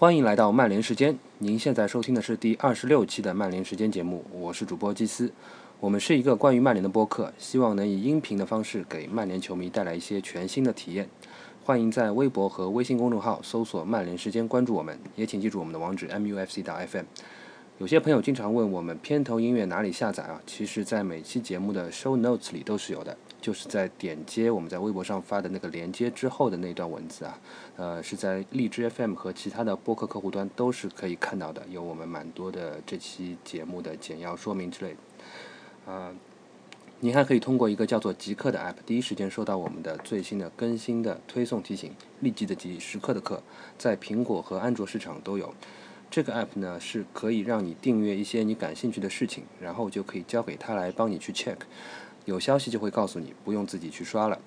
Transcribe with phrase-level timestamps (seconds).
[0.00, 1.18] 欢迎来到曼联时间。
[1.40, 5.30] 您现在收听的是第二十六期的曼联时间节目，我是主播基斯。
[5.78, 11.06] 我们是一个关于曼联的播客，希望能以音频的方式给曼联球迷带来一些全新的体验。
[11.62, 17.04] 欢迎在微博和微信公众号搜索“曼联时间”关注我们，也请记住我们的网址 mufc 到 fm。
[17.76, 20.40] 有些朋友经常问我们片头音乐哪里下载啊？
[20.46, 27.40] 其实，在每期节目的 show notes 里都是有的，就是在点接我们在微博上发的那个连接之后的那段文字啊，
[27.76, 35.92] 呃，是在荔枝 FM 和其他的播客客户端都是可以看到的，有我们蛮多的这期节目的简要说明之类的。
[35.92, 36.14] 啊，
[37.00, 43.42] 您还可以通过一个叫做极客的 app，第一时间收到我们的最新的更新的推送提醒，立即的即，时刻的刻，
[43.78, 45.54] 在苹果和安卓市场都有。
[46.10, 51.56] 这个 app 呢是可以让你订阅一些你感兴趣的事情，然后就可以交给他来帮你去 check，
[52.24, 54.38] 有消息就会告诉你，不用自己去刷了。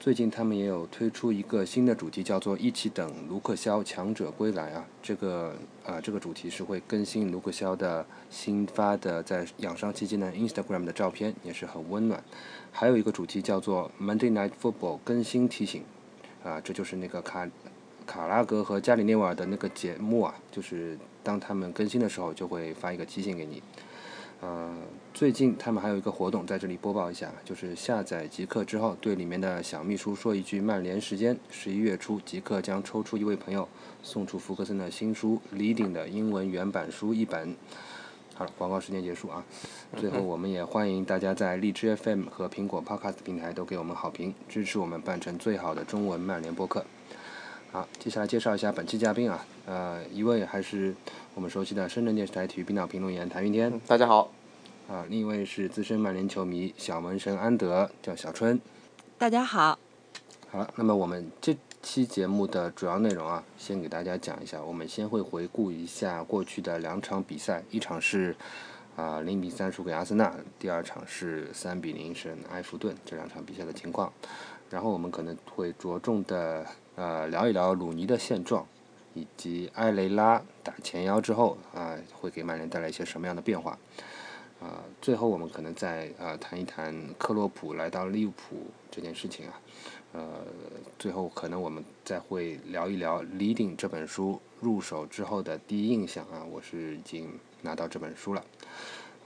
[0.00, 12.22] 最近他们也有推出一个新的主题，叫做“一起等卢克肖强者归来”啊，这个啊这个主题是会更新卢克肖的新发的在养伤期间的 Instagram 的照片，也是很温暖。
[12.70, 15.82] 还有一个主题叫做 “Monday Night Football” 更新提醒，
[16.44, 17.48] 啊，这就是那个卡。
[18.06, 23.62] 卡拉格和加里内瓦尔的那个节目啊，就是当他们更新的时候，就会发一个提醒给你。
[24.40, 24.74] 呃，
[25.18, 33.68] 最近他们还有一个活动，在这里播报一下，就是下载极客之后，对里面的小秘书说一句“曼联时间”，十一月初极客将抽出一位朋友，
[34.00, 37.56] 送出福克森的新书《Leading》的英文原版书一本。
[38.36, 39.44] 好了，广告时间结束啊。
[39.96, 46.84] 最后，我们也欢迎大家在荔枝 FM 和苹果 Podcast 平台都给我们好评，支持我们办成最好的中文曼联播客。
[47.72, 50.94] 好，接下来介绍一下本期嘉宾啊，呃，一位还是
[51.34, 54.37] 我们熟悉的深圳电视台体育频道评论员谭云天，大家好。
[54.88, 58.58] 啊，另一位是资深曼联球迷小门神安德，叫小春，
[59.18, 59.78] 大家好。
[60.50, 68.34] 好了，那么我们这期节目的主要内容啊，先给大家讲一下，我们先会回顾一下过去的两场比赛，一场是
[68.96, 74.10] 啊零比三输给阿森纳，第二场是三比零胜埃弗顿这两场比赛的情况，
[74.70, 76.64] 然后我们可能会着重的。
[76.96, 78.66] 呃，聊一聊鲁尼的现状，
[79.14, 83.78] 以及埃雷拉打前腰之后啊，会给曼联带来一些什么样的变化？
[84.60, 89.60] 啊，最后我们可能再呃谈一谈克洛普来到利物浦这件事情啊。
[90.12, 90.42] 呃，
[90.98, 96.44] 最后可能我们再会聊一聊《Leading》这本书入手之后的第一印象啊。
[96.50, 98.44] 我是已经拿到这本书了。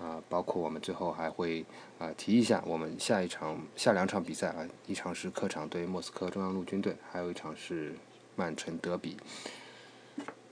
[0.01, 1.65] 啊，包括我们最后还会
[2.01, 7.95] 啊提一下我们下一场、下两场比赛啊，一场是客场对莫斯科中央陆军队，还有一场是
[8.35, 9.17] 曼城德比。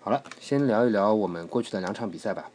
[0.01, 2.49] 好了，先聊一聊我们过去的两场比赛吧。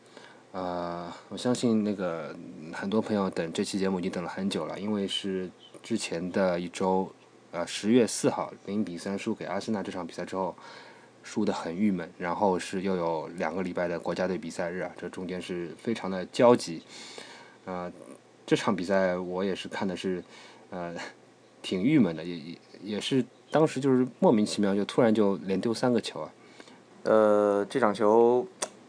[0.56, 2.34] 呃，我相信那个
[2.72, 5.52] 很多朋友等这期节目已经等了很久了，因为是
[5.84, 7.12] 之前的一周，
[7.52, 10.56] 呃，十月四号零比三输给阿森纳这场比赛之后。
[11.28, 16.84] 输得很郁闷，然后是又有两个礼拜的国家队比赛日啊，这中间是非常的焦急。
[17.66, 17.92] 呃，
[18.46, 20.24] 这场比赛我也是看的是，
[20.70, 20.94] 呃，
[21.64, 26.32] 挺郁闷的，也也也是当时就是莫名其妙就突然就连丢三个球啊。
[27.02, 28.46] 呃，这场球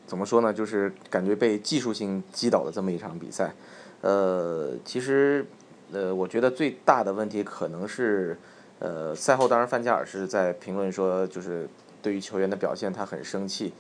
[0.06, 0.53] 怎么说呢？
[0.53, 3.53] 就是感觉被技术性击倒的这么一场比赛。
[4.00, 5.44] 呃，其实
[5.93, 8.39] 呃，我觉得最大的问题可能是，
[8.78, 11.69] 呃，赛后当然范加尔是在评论说就是。
[12.03, 13.72] 对于球员的表现，他很生气，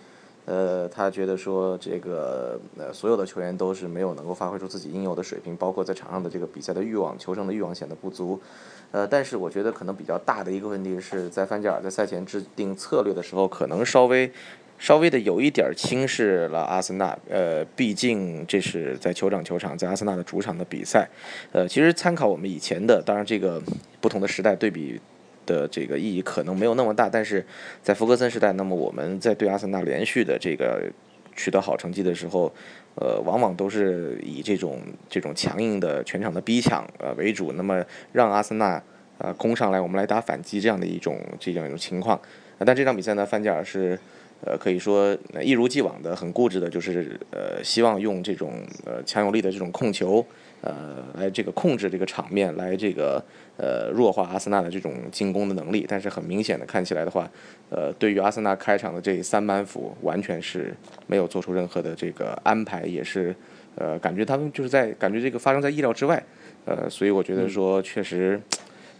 [0.46, 8.40] 呃，他觉得说这个呃所有的球员都是没有能够发挥出自己应有的水平，包括在场上的这个比赛的欲望、求胜的欲望显得不足，
[8.90, 14.32] 呃，但是我觉得可能比较大的一个问题是在范加尔在赛前制定策略的时候，可能稍微
[14.78, 21.08] 稍微的有一点轻视了阿森纳，呃，毕竟这是在酋长球场，在阿森纳的主场的比赛，
[21.52, 23.62] 呃，其实参考我们以前的，当然这个
[24.00, 25.00] 不同的时代对比。
[25.46, 27.46] 的这个意义可能没有那么大，但是
[27.80, 30.90] 在福格森时代，那么我们在对阿森纳连续的这个
[31.36, 32.52] 取得好成绩的时候，
[32.96, 37.80] 呃，往往都是以这种这种强硬的全场的逼抢呃为主，那么
[38.10, 38.82] 让阿森纳
[39.18, 42.20] 呃攻上来，我们来打反击这样的一种这样一种情况。
[42.58, 43.96] 但这场比赛呢，范加尔是
[44.44, 48.52] 呃可以说一如既往的很固执的，就是呃希望用这种
[48.84, 50.24] 呃强有力的这种控球。
[50.62, 53.22] 呃，来这个控制这个场面，来这个
[53.56, 55.86] 呃弱化阿森纳的这种进攻的能力。
[55.86, 57.30] 但是很明显的看起来的话，
[57.70, 60.74] 呃，对于阿森纳开场的这三板斧，完全是
[61.06, 63.36] 没有做出任何的这个安排，也是
[63.76, 66.20] 呃感觉他们就是在感觉这个发生在意料之外。
[66.64, 68.40] 呃，所以我觉得说确实，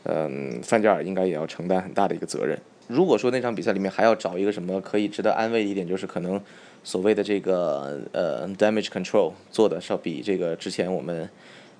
[0.04, 2.56] 嗯，范加尔应该也要承担很大的一个责任。
[2.88, 6.40] 如果说那场比赛里面还要找一个什么可以值得安慰一点，就是可能
[6.84, 11.28] 所谓的这个呃 damage control 做的要比这个之前我们。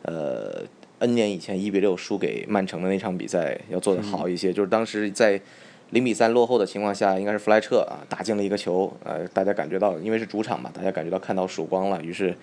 [0.03, 0.63] 呃
[1.01, 5.41] ，N 年以前一比六输给曼城的那场比赛要做得好一些，就是当时在
[5.91, 12.37] 零比三落后的情况下，应该是弗莱彻啊打进了一个球，呃，大家感觉到因为是主场嘛，大家感觉到看到曙光了，于是。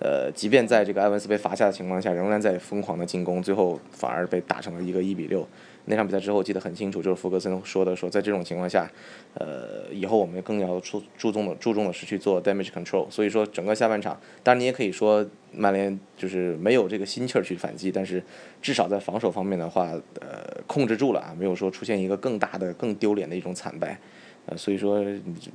[0.00, 5.46] 呃，即便在这个埃文斯被罚下的情况下，仍然在疯狂的进攻，最后反而被打成了一个一比六。
[5.86, 8.90] 那场比赛之后记得很清楚，就是福格森说的，说在这种情况下，
[9.34, 13.10] 呃，以后我们更要注注重的注重的是去做 damage control。
[13.10, 18.22] 所以说整个下半场，当然你也可以说曼联就是没有这个心气儿去反击，但是
[18.62, 19.90] 至少在防守方面的话，
[20.20, 23.98] 呃，控制住了啊，没有说出现一个更大的、更丢脸的一种惨败。
[24.46, 25.04] 呃，所以说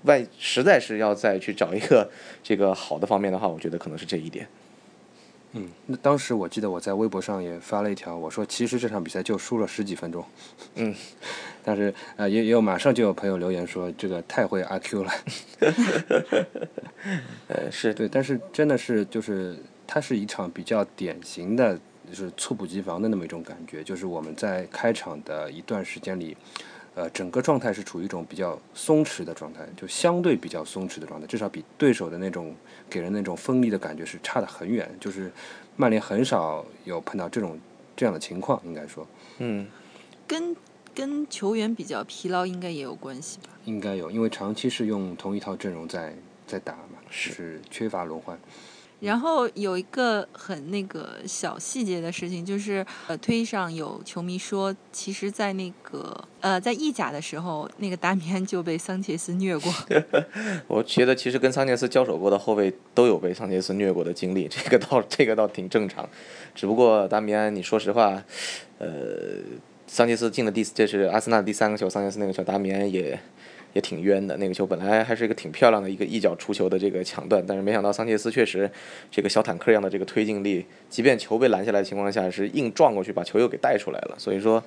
[0.03, 2.09] 外实在是要再去找一个
[2.43, 4.47] 这个好的方面的话，我觉得可能是这一点。
[5.53, 10.23] 嗯，那当时我记得我在微博上也发了一条，我说其实这场比赛就输了十几分钟。
[10.75, 10.93] 嗯，
[11.65, 15.11] 但是呃也也有马上就有朋友留言说这个太会阿 Q 了。
[17.47, 19.57] 呃，是对，但是真的是就是
[19.87, 21.75] 它是一场比较典型的，
[22.07, 26.37] 就是猝不及防的那么一种感觉，就是我们在开场的一段时间里。
[26.99, 32.53] 呃，整个状态是处于一种比较松弛的状态，就相对比较松弛的状态，至少比对手的那种
[32.89, 34.93] 给人那种锋利的感觉是差得很远。
[34.99, 35.31] 就是
[35.77, 37.57] 曼联很少有碰到这种
[37.95, 39.07] 这样的情况，应该说，
[39.37, 39.65] 嗯，
[40.27, 40.53] 跟
[40.93, 43.47] 跟球员比较疲劳应该也有关系吧？
[43.63, 46.13] 应该有，因为长期是用同一套阵容在
[46.45, 48.37] 在打嘛，是缺乏轮换。
[48.99, 59.73] 然后有一个很那个小细节的事情，就是呃，推上有球迷说，其实，在那个呃，在意甲的时候，那个达米安就被桑切斯虐过。
[60.67, 66.07] 我觉得其实跟桑切斯交手过的后卫都有被桑切斯虐过的经历，这个倒这个倒挺正常。
[66.53, 68.21] 只不过达米安，你说实话，
[68.79, 68.89] 呃，
[69.87, 73.17] 桑切斯进了第这是阿森纳第三个球，桑切斯那个球，达米安也。
[73.81, 78.69] 挺冤的，那个球本来还是一个挺漂亮的一个一脚出球的这个抢断，但是没想到桑切斯确实
[79.11, 84.15] 这个小坦克一样的这个推进力，即便球被拦下来的情况下，是硬撞过去把球又给带出来了。
[84.17, 84.63] 所以说，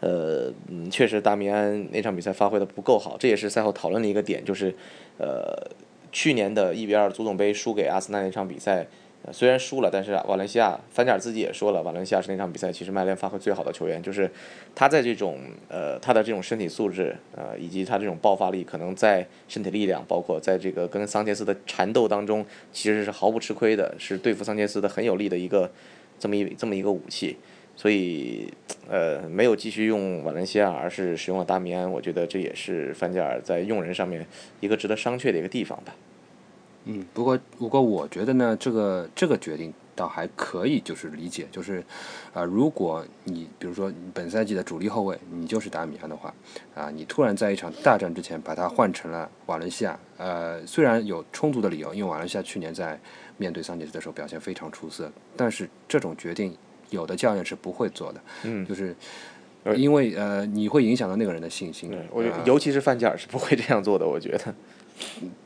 [0.00, 4.74] 呃，嗯，确实达米安那场比赛发挥的不够好，这也是赛后讨论的一个点，就是
[5.18, 5.70] 呃，
[6.12, 8.86] 去年的一比二足总杯输给阿森纳那场比赛。
[9.32, 14.30] 虽然输了，但是瓦伦西亚，范加尔自己也说了，瓦伦西亚是那场比赛其实曼联发挥最好的球员，就是
[14.74, 25.70] 他在这种呃他的这种身体素质呃以及他这种爆发力，可能在身体力量，包括在这个跟桑切斯的缠斗当中，其实是毫不吃亏的，是对付桑切斯的很有利的一个
[26.18, 27.36] 这么一这么一个武器，
[27.74, 28.52] 所以
[28.88, 34.24] 呃没有继续用瓦伦西亚，而是使用了达米安，我觉得这也是范加尔在用人上面
[34.60, 35.94] 一个值得商榷的一个地方吧。
[36.88, 41.84] 嗯，不过不过我觉得呢，这个这个决定倒还可以，就是理解，就是
[42.32, 46.32] 啊，如果你比如说本赛季的主力后卫你就是达米安的话，
[46.76, 52.96] 啊，你突然在一场大战之前把他换成了瓦伦西亚，呃，虽然有充足的理由，因为瓦伦西亚去年在
[53.36, 56.56] 面对桑切斯的时候表现非常出色，但是这种决定
[56.90, 58.94] 有的教练是不会做的，嗯，就是
[59.74, 64.54] 因为呃，你会影响到那个人的信心，我觉得尤其是范加尔是不会这样做的，我觉得。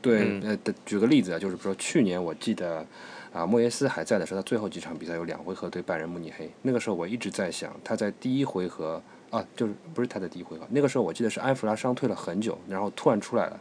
[0.01, 0.57] 对，呃，
[0.87, 2.87] 举个例子啊，就是说去年我记得，
[3.33, 6.51] 啊，莫耶斯还在的时候，他最后几场比赛有两回合对拜仁慕尼黑。
[6.63, 13.61] 那个时候我一直在想，他在第一回合啊，就是不是他的第一回合，那个时候我记得是埃弗拉伤退了很久，然后突然出来了，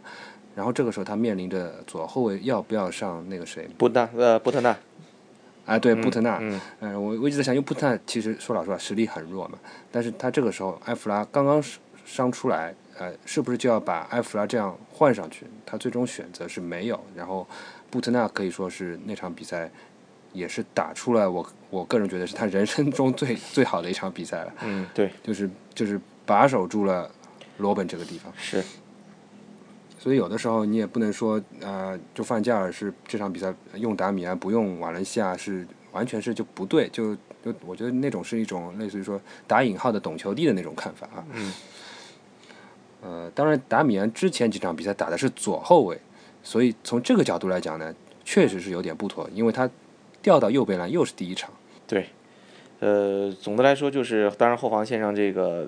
[0.55, 3.67] 然后这个时候他面临着左后卫要不要上那个谁？
[3.77, 4.77] 布纳呃布特纳，
[5.65, 6.39] 啊对，布特纳，
[6.81, 9.57] 嗯，我我一直在想，因为布特纳其实说老实话实力很弱嘛，
[9.91, 11.63] 但是他这个时候埃弗拉刚刚
[12.05, 12.75] 伤出来。
[12.99, 15.45] 呃，是不是就要把埃弗拉这样换上去？
[15.65, 16.99] 他最终选择是没有。
[17.15, 17.47] 然后，
[17.89, 19.71] 布特纳可以说是那场比赛
[20.33, 24.53] 也是打出了我我个人觉得是他人生中最最好的一场比赛了。
[24.63, 27.09] 嗯，对，就是就是把守住了
[27.57, 28.31] 罗本这个地方。
[28.37, 28.61] 是。
[29.97, 41.23] 所以有的时候你也不能说，呃，就范加尔是这场比赛用达米安不用瓦伦西亚是完全是就不对，就就我觉得那种是一种类似于说打引号的懂球帝的那种看法啊。
[41.33, 41.53] 嗯。
[43.01, 45.97] 呃，当然，达米安之前几场比赛打的是左后卫，
[46.43, 49.69] 所以从这个角度来讲呢，确实是有点不妥，因为他
[50.21, 51.49] 调到右边来又是第一场。
[51.87, 52.07] 对，
[52.79, 55.65] 呃，总的来说就是，当然后防线上这个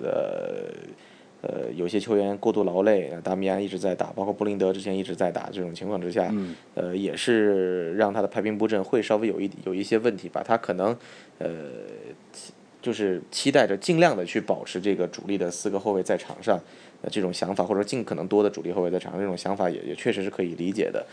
[1.40, 6.30] 呃呃有些球员过度劳累，达米安一直在打，包括布林德之前一直在打，这种情况之下，
[6.74, 10.94] 呃，也是让他的排兵布阵会稍微有一有一些问题吧，他可能
[11.38, 11.48] 呃。
[12.82, 21.04] 就是期待着尽量的去保持这个主力的四个后卫在场上，呃，这种想法或者尽可能多的主力后卫在场上，这种想法也也确实是可以理解的。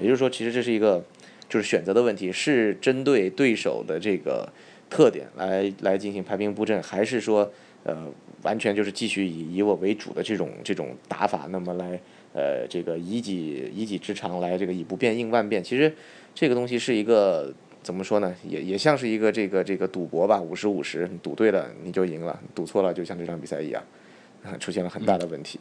[0.00, 1.02] 也就是说，其实这是一个
[1.48, 4.48] 就是选择的问题，是针对对手的这个
[4.90, 7.50] 特点来来进行排兵布阵，还是说
[7.84, 8.06] 呃
[8.42, 11.98] 完全就是继续以以我为主的这种这种打法，那么来
[12.32, 15.62] 呃这个以己以己之长来这个以不变应万变。
[15.62, 15.94] 其实
[16.34, 17.52] 这个东西是一个。
[17.80, 18.34] 怎么说呢？
[18.46, 23.82] 也也像是一个这个这个赌博吧，五十五十，赌对了你就赢了，赌错了就像这场比赛一样，
[24.58, 25.60] 出现了很大的问题。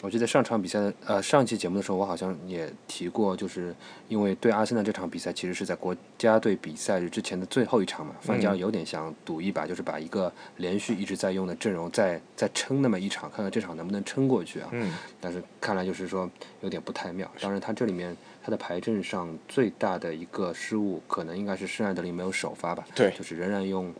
[0.00, 3.74] 我记得上场比赛的呃上期节目的时候，我好像也提过，就是
[4.08, 14.68] 因为对阿森纳这场比赛其实是在国家队比赛日之前的最后一场嘛，范加尔有点想赌一把，就是把一个连续一直在用的阵容再再撑那么一场，看看这场能不能撑过去啊。
[14.70, 14.94] 嗯。
[15.20, 16.30] 但是看来就是说
[16.60, 17.28] 有点不太妙。
[17.40, 22.86] 当然，他这里面他的排阵上最大的一个失误，可能应该是圣艾德林没有首发吧？
[22.94, 23.10] 对。
[23.18, 23.92] 就是仍然用。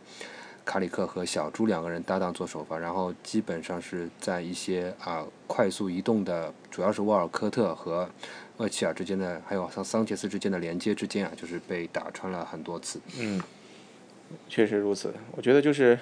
[0.69, 8.07] 卡里克和小猪两个人搭档做首发，然后基本上是在一些啊快速移动的，主要是沃尔科特和
[8.57, 13.01] 厄齐尔之间的，还有桑桑切斯之间的连接之间啊，就是被打穿了很多次。
[13.19, 13.41] 嗯，
[14.47, 15.11] 确实如此。
[15.31, 15.97] 我觉得就是，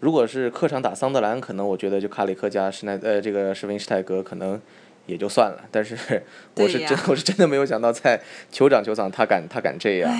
[0.00, 4.60] 如果是客场打桑德兰，可能我觉得就卡里克加施耐呃这个施温施泰格可能
[5.06, 5.64] 也就算了。
[5.72, 6.22] 但是
[6.56, 8.20] 我是真我是真的没有想到在
[8.52, 10.14] 酋长球场他敢他敢这样。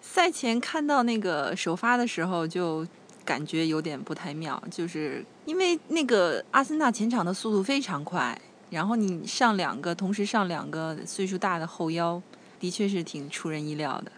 [0.00, 2.86] 赛前看到那个首发的时候就。
[3.24, 8.38] 感觉有点不太妙，就是因为那个阿森纳前场的速度非常快，
[8.70, 12.20] 然后你上两个，同时上两个岁数大的后腰，
[12.58, 14.12] 的确是挺出人意料的。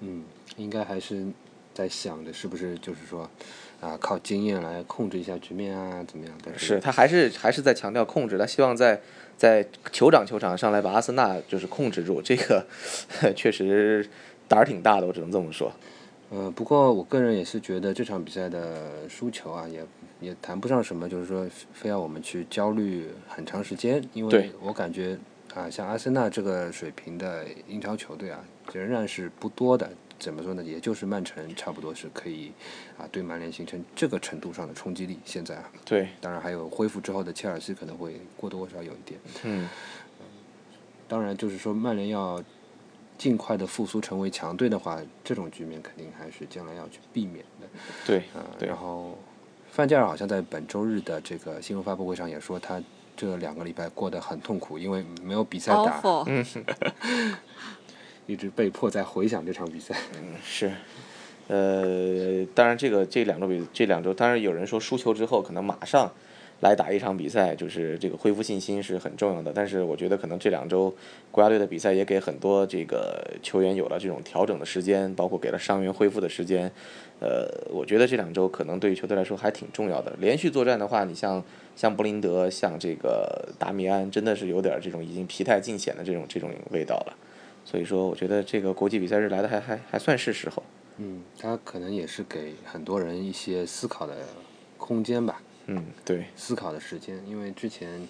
[0.00, 0.24] 嗯，
[0.56, 1.26] 应该还是
[1.72, 3.28] 在想着是不是就是说，
[3.80, 6.34] 啊，靠经验来控制一下局面啊，怎么样？
[6.44, 9.00] 但是他还是还是在强调控制，他希望在
[9.36, 12.66] 在酋长球场上来把阿森纳就是控制住，这个
[13.36, 14.08] 确实
[14.48, 15.72] 胆儿挺大的，我只能这么说。
[16.28, 19.86] 呃，不过我个人也是觉得这场比赛的输球啊，也
[20.20, 25.16] 也谈不上什么，就是说非要我们去焦虑很长时间，因为我感觉
[25.54, 29.88] 啊，像阿森纳这个水平的英超球队啊，仍然是不多的。
[30.18, 30.64] 怎么说呢？
[30.64, 32.50] 也就是曼城差不多是可以
[32.98, 35.18] 啊，对曼联形成这个程度上的冲击力。
[35.24, 39.20] 现在啊，对，当然还有恢复之后的切尔西可能会或多或少有一点。
[39.44, 39.68] 嗯，
[41.06, 42.42] 当然就是说曼联要。
[43.18, 47.66] 尽快的复苏成为强队的话，这种局面肯定还是将来要去避免的。
[48.06, 49.18] 对，啊，然后
[49.70, 52.82] 范加尔好像在本周日的这个新闻发布会上也说，他
[53.16, 56.44] 这两个礼拜过得很痛苦，因为没有比赛打，嗯
[58.26, 59.96] 一直被迫在回想这场比赛。
[60.20, 60.72] 嗯， 是，
[61.48, 66.12] 呃，当然这个这两周比这两周，当然有人说输球之后可能马上。
[66.60, 69.52] 来打一场比赛，就是这个恢复信心是很重要的。
[69.54, 70.94] 但是我觉得可能这两周
[71.30, 76.70] 国家队的比赛也给很多这个球员有了这种调整的时间，包括给了伤员恢复的时间。
[77.18, 80.14] 呃，我觉得这两周可能对于球队来说还挺重要的。
[80.18, 81.42] 连续作战的话，你像
[81.74, 87.16] 像布林德、像这个达米安，真的是有点这种已经疲态尽显的这种这种味道了。
[87.64, 90.62] 所以说，我觉得这个国际比赛日来的还还还算是时候。
[90.98, 94.14] 嗯，他可能也是给很多人一些思考的
[94.76, 95.40] 空间吧。
[95.68, 98.06] 嗯，对，思考的时间，因为之前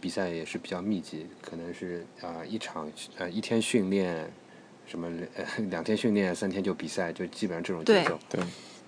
[0.00, 4.28] 比赛也是比较密集，可能是啊一场呃一天训练，
[4.86, 5.08] 什么
[5.70, 8.18] 两天训练，三天就比赛，就基本上这种节奏。
[8.28, 8.40] 对，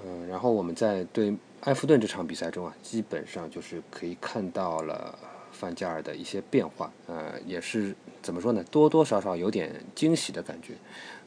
[0.04, 5.16] 嗯，然后我们在对埃弗顿这场比赛中啊，基本上就是可以看到了
[5.52, 10.75] 范加尔的一些变化，呃，也是怎么说呢，多多少少有点惊喜的感觉，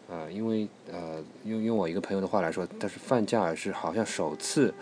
[0.09, 4.73] 呃，因为呃用用我一个朋友的话来说，但是范加尔是好像首次。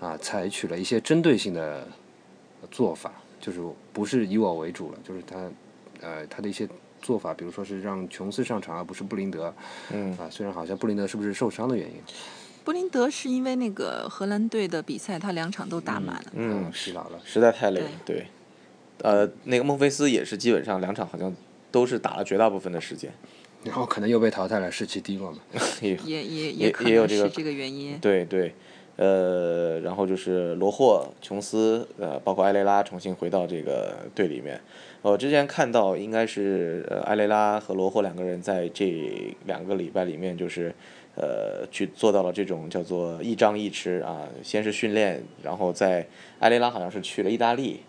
[0.00, 1.86] 啊，采取了一些针对性的
[2.70, 3.60] 做法，就是
[3.92, 5.36] 不是以我为主了，就是他，
[6.00, 6.68] 呃，他的一些
[7.00, 9.54] 做法，比如说是让琼斯上场而不是布林德，
[9.92, 11.96] 嗯，啊，虽然好像布林德是不是受伤的原因？
[12.64, 18.26] 布林德是因为那个荷兰队的比赛，他两场都打满了，嗯，疲劳了，实在太累了，对，
[19.02, 21.34] 呃，那个孟菲斯也是基本上两场好像
[21.70, 23.12] 都是打了绝大部分的时间，
[23.64, 25.38] 然后可能又被淘汰了，士气低落嘛，
[25.80, 28.54] 也也也也有这个这个原因，对对。
[28.96, 34.58] 呃，然后就是罗霍、琼斯，呃，包括埃雷拉重新回到这个队里面。
[35.02, 40.74] 我之前看到，应该是呃埃雷拉和罗霍两个人在这两个礼拜里面，就是
[41.14, 44.26] 呃去做到了这种叫做一张一弛啊。
[44.42, 46.06] 先是训练，然后在
[46.40, 47.80] 埃雷拉好像是去了意大利，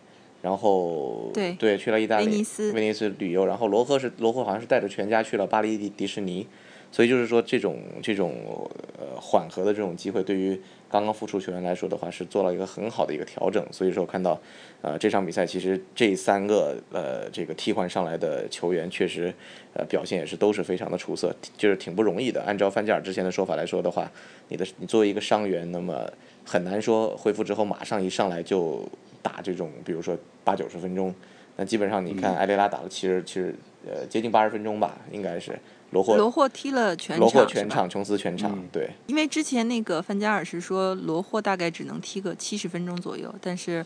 [0.41, 6.45] 然后对对去了意大利威尼斯威尼斯旅游，然后罗赫是罗赫好像是带着全家去了巴黎迪迪士尼。
[6.91, 13.63] 所以就是说，这种这种呃缓和的这种机会，对于刚刚复出球员来说的话，是做了一个很好的一个调整。
[13.72, 14.39] 所以说看到，
[14.82, 19.34] 呃这场比赛其实这三个呃这个替换上来的球员，确实
[19.74, 22.41] 呃表现也是都是非常的出色，就是挺不容易的。
[22.44, 24.10] 按照范加尔之前的说法来说的话，
[24.48, 26.10] 你的你作为一个伤员，那么
[26.46, 28.88] 很难说恢复之后马上一上来就
[29.22, 31.13] 打这种，比如说八九十分钟。
[31.58, 33.53] 那基本上你看埃雷拉打了七十七十
[33.86, 35.60] 呃接近八十分钟吧，应该是。
[35.91, 38.89] 罗霍罗霍踢了全场，罗霍全场，琼斯全场，对。
[39.08, 43.86] 因为之前那个范加尔是说罗霍大概只能踢个七十分钟左右，但是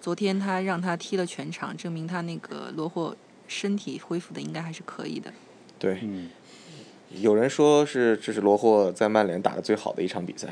[0.00, 5.32] 昨天他让他踢了全场，证明他那个罗霍身体恢复的应该还是可以的。
[5.78, 6.28] 对，嗯
[7.10, 10.48] 有人说是这是罗霍在曼联打的最好的一场比赛，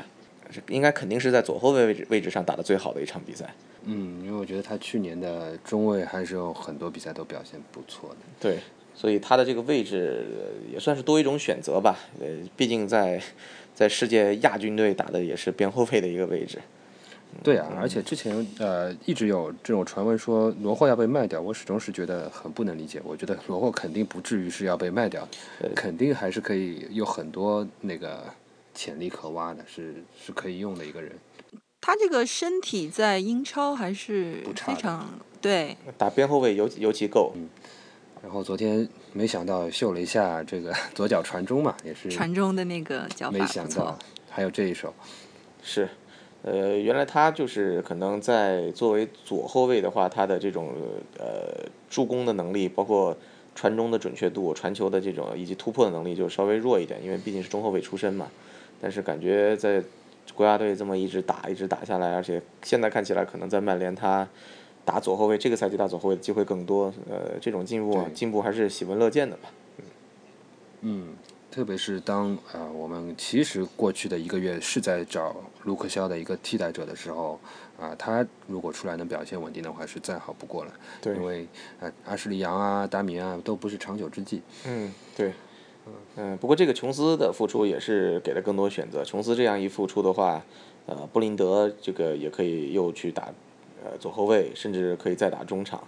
[0.69, 3.53] 应该肯定是在左后卫位置位置上打的最好的一场比赛。
[3.83, 8.15] 嗯，因为我觉得他去年的中卫还是有很多比赛都表现不错的。
[8.39, 8.59] 对，
[8.99, 11.99] 所以他的这个位置呃也算是多一种选择吧。
[12.19, 12.25] 呃，
[12.55, 13.21] 毕竟在
[13.75, 16.59] 在世界亚军队打的也是边后卫的一个位置。
[17.43, 22.99] 对啊，而且之前呃一直有这种传闻说罗霍要被卖掉，我始终是觉得很不能理解。
[23.03, 25.27] 我觉得罗霍肯定不至于是要被卖掉，
[25.75, 28.23] 肯定还是可以有很多那个
[28.73, 31.11] 潜力可挖的，是是可以用的一个人。
[31.81, 35.07] 他这个身体在英超还是非常
[35.39, 37.33] 对，打边后卫尤尤其够。
[38.27, 43.97] 然后昨天没想到秀了一下这个 左脚传中嘛，也是传中的那个脚法没想到
[44.29, 44.93] 还有这一手。
[45.63, 45.87] 是，
[46.41, 50.73] 呃，原来他就是可能在作为左后卫的话，他的这种
[51.17, 53.17] 呃助攻的能力，包括
[53.55, 58.27] 传中的准确度、传球的这种以及突破的能力就稍微弱一点，因为毕竟是中后卫出身嘛。
[58.81, 59.81] 但是感觉在
[60.35, 64.27] 国家队这么一直打一直打下来，而且现在看起来可能在曼联他
[64.87, 66.85] 打左后卫，这个赛季打左后卫的机会更多。
[67.09, 69.49] 呃，这种进步进步还是喜闻乐见的吧。
[70.79, 71.09] 嗯，
[71.51, 77.37] 特别是当啊我们其实过去的一个月是在找卢克肖的一个替代者的时候，
[77.77, 80.71] 啊他如果出来能表现稳定的话是再好不过了。
[81.01, 81.13] 对。
[81.17, 81.45] 因为
[81.81, 84.41] 啊阿什利杨啊达米啊都不是长久之计。
[84.65, 85.33] 嗯，对。
[86.15, 89.03] 嗯，不过这个琼斯的付出也是给了更多选择。
[89.03, 90.41] 琼斯这样一付出的话，
[90.85, 93.33] 呃，布林德这个也可以又去打，
[93.89, 95.81] 呃，左后卫，甚至可以再打中场，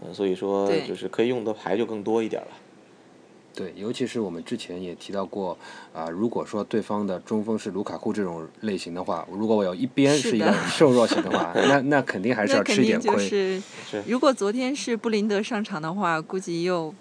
[0.00, 2.48] 呃，所以说就是可以用的牌就更多一点了。
[3.54, 5.56] 对，尤其是我们之前也提到过，
[5.92, 13.18] 啊，如果说对方的中锋是卢卡库这种类型的话，如果我有一边是一个瘦弱型的话， 那那肯定还是要吃一点亏。
[13.18, 13.62] 是，
[14.06, 16.94] 如果昨天是布林德上场的话，估计又。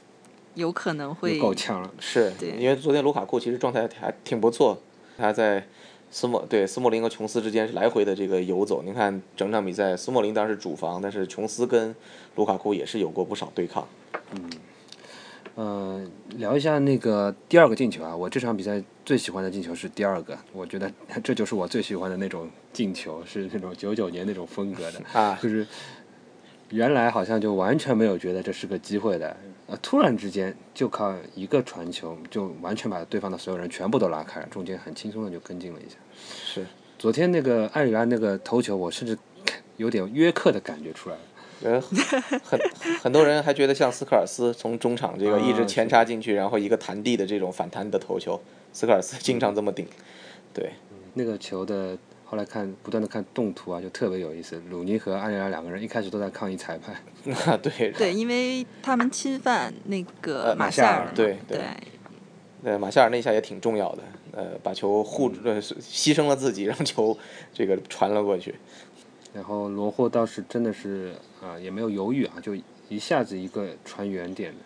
[0.56, 4.76] 有可能会够呛了，是因为昨天卢卡库其实状态还挺不错，
[5.16, 5.64] 他在
[6.10, 8.82] 斯莫对斯莫林和琼斯之间是来回的这个游走。
[8.84, 11.94] 您看整场比赛，斯莫林当然是主防，但是琼斯跟
[12.36, 13.88] 卢卡库也是有过不少对抗。
[14.32, 14.50] 嗯，
[15.56, 20.92] 呃，聊一下那个第二个进球啊，我这场比赛最喜欢的进球是第二个，我觉得
[21.24, 25.68] 这就是我最喜欢的那种进球，是那种九九年那种风格的啊，就是
[26.70, 29.36] 原来好像就完全没有觉得这是个机会的。
[29.68, 35.98] 呃，突然之间就靠一个传球，就完全把对方的所有人全部都拉开了，中间很轻松的就跟进了一下。
[36.18, 36.66] 是，
[36.98, 39.18] 昨天那个艾里拉那个头球，我甚至
[39.76, 41.22] 有点约克的感觉出来了。
[41.64, 41.82] 呃，
[42.44, 42.60] 很
[43.02, 48.40] 很多人还觉得像斯科尔斯从中场这个一直前插进去，然后一个弹地的这种反弹的头球，
[48.72, 49.86] 斯科尔斯经常这么顶。
[50.54, 50.72] 对，
[51.14, 51.98] 那个球的。
[52.30, 54.62] 后来看不断的看动图啊，就特别有意思。
[54.70, 56.94] 鲁尼和阿里拉两个人一开始都在抗议裁判。
[57.46, 57.90] 啊， 对。
[57.94, 61.10] 对，因为他们侵犯那个马夏尔。
[61.16, 61.62] 对对。
[62.64, 67.18] 呃，马夏尔那下也挺重要的，呃，把球护住，呃，牺牲了自己，让球
[67.54, 68.56] 这个传了过去。
[69.34, 72.54] 然后罗霍倒是真的是啊，也没有犹豫啊，就
[72.90, 74.58] 一下子一个传远点的。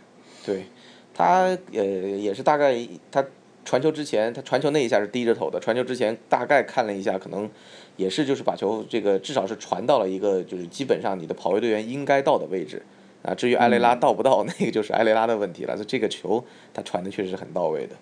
[0.44, 0.66] 对，
[1.14, 2.76] 他呃也是大概
[3.12, 3.24] 他。
[3.64, 5.60] 传球之前，他传球那一下是低着头的。
[5.60, 7.50] 传球之前大概看了一下，可能
[7.96, 12.84] 也是就是把球这个至少是传到了一个就是基本上你的跑位队员应该到的位置
[13.24, 13.34] 啊。
[13.34, 15.78] 至于埃雷拉到不到，那个就是埃雷拉的问题了。
[15.78, 16.44] 这这个球
[16.74, 17.96] 他传的确实是很到位的。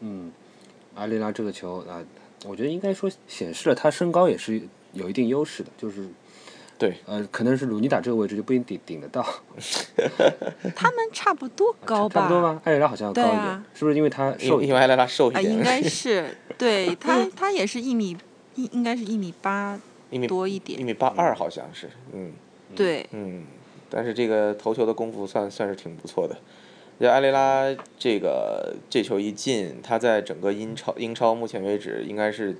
[0.00, 0.32] 嗯，
[0.94, 2.02] 埃雷拉这个球啊，
[2.46, 4.62] 我觉得应该说显示了他身高也是
[4.92, 6.08] 有一定优势的，就是。
[6.80, 9.22] 对，呃，可能是鲁尼打这个位置就不一定顶顶得到。
[10.74, 12.22] 他们差不多高吧？
[12.22, 12.62] 差不多吗？
[12.64, 14.62] 艾雷拉好像要高一点，是不是因为他瘦？
[14.62, 15.44] 因为艾雷拉瘦一点。
[15.44, 18.16] 应该是， 对他，他也是一米
[18.54, 22.32] 一，应该是一米八，一米多一点，一米八二好像是，嗯。
[22.74, 23.06] 对。
[23.12, 23.44] 嗯，
[23.90, 26.34] 但是这个头球的功夫算算是挺不错的。
[26.98, 27.64] 这埃雷拉
[27.98, 32.56] 这个这球一进，他在整个英超英超目前为止应该是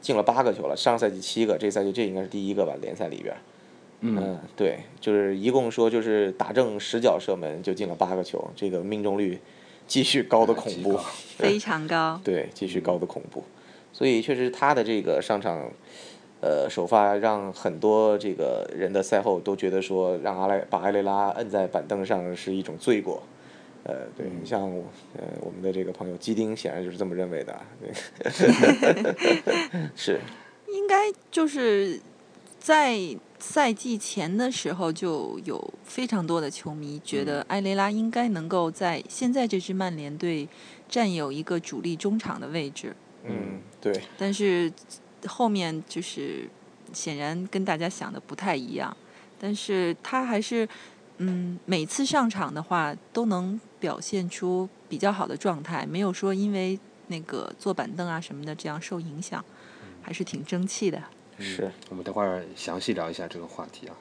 [0.00, 3.32] 进了八个球了，上赛季七个，这赛季这应该是第一个吧，联赛里边。
[4.02, 9.38] 嗯，对，就是一共说就是打正十脚射门就进了八个球，这个命中率
[9.86, 10.98] 继续高的恐怖，
[11.36, 12.18] 非常高。
[12.24, 13.44] 对，继续高的恐怖，
[13.92, 15.70] 所以确实他的这个上场，
[16.40, 23.22] 呃，首发让很多这个人的赛后都觉得说让阿莱把埃雷拉摁在板凳上是一种罪过，
[23.84, 24.62] 呃，对你像
[25.14, 27.92] 呃我们的这个朋友基丁显然就是这么认为的，对。
[29.94, 30.18] 是，
[30.68, 32.00] 应该就是
[32.58, 32.96] 在。
[33.40, 40.46] 赛季前的时候就有非常多的球迷觉得埃雷拉应该能够在现在这支曼联队
[40.88, 42.94] 占有一个主力中场的位置。
[43.24, 44.02] 嗯，对。
[44.16, 44.72] 但是
[45.26, 46.48] 后面就是
[46.92, 48.94] 显然跟大家想的不太一样，
[49.38, 50.68] 但是他还是
[51.18, 59.44] 嗯每次上场的话都能表现出比较好的状态，没有说因为那个坐板凳啊什么的这样受影响，
[60.02, 61.02] 还是挺争气的。
[61.40, 63.96] 是，我们等会儿详细聊一下这个话题啊。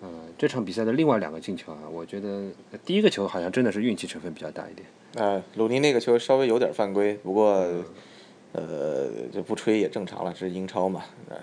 [0.00, 2.28] 呃，这场比赛的另外两个进球啊，我觉得
[2.72, 4.86] 呃第一个球好像真的是运气成分比较大一点。
[5.14, 7.52] 呃，鲁尼那个球稍微有点犯规，不过，
[8.52, 11.04] 呃，这不吹也正常了，这是英超嘛。
[11.28, 11.36] 呃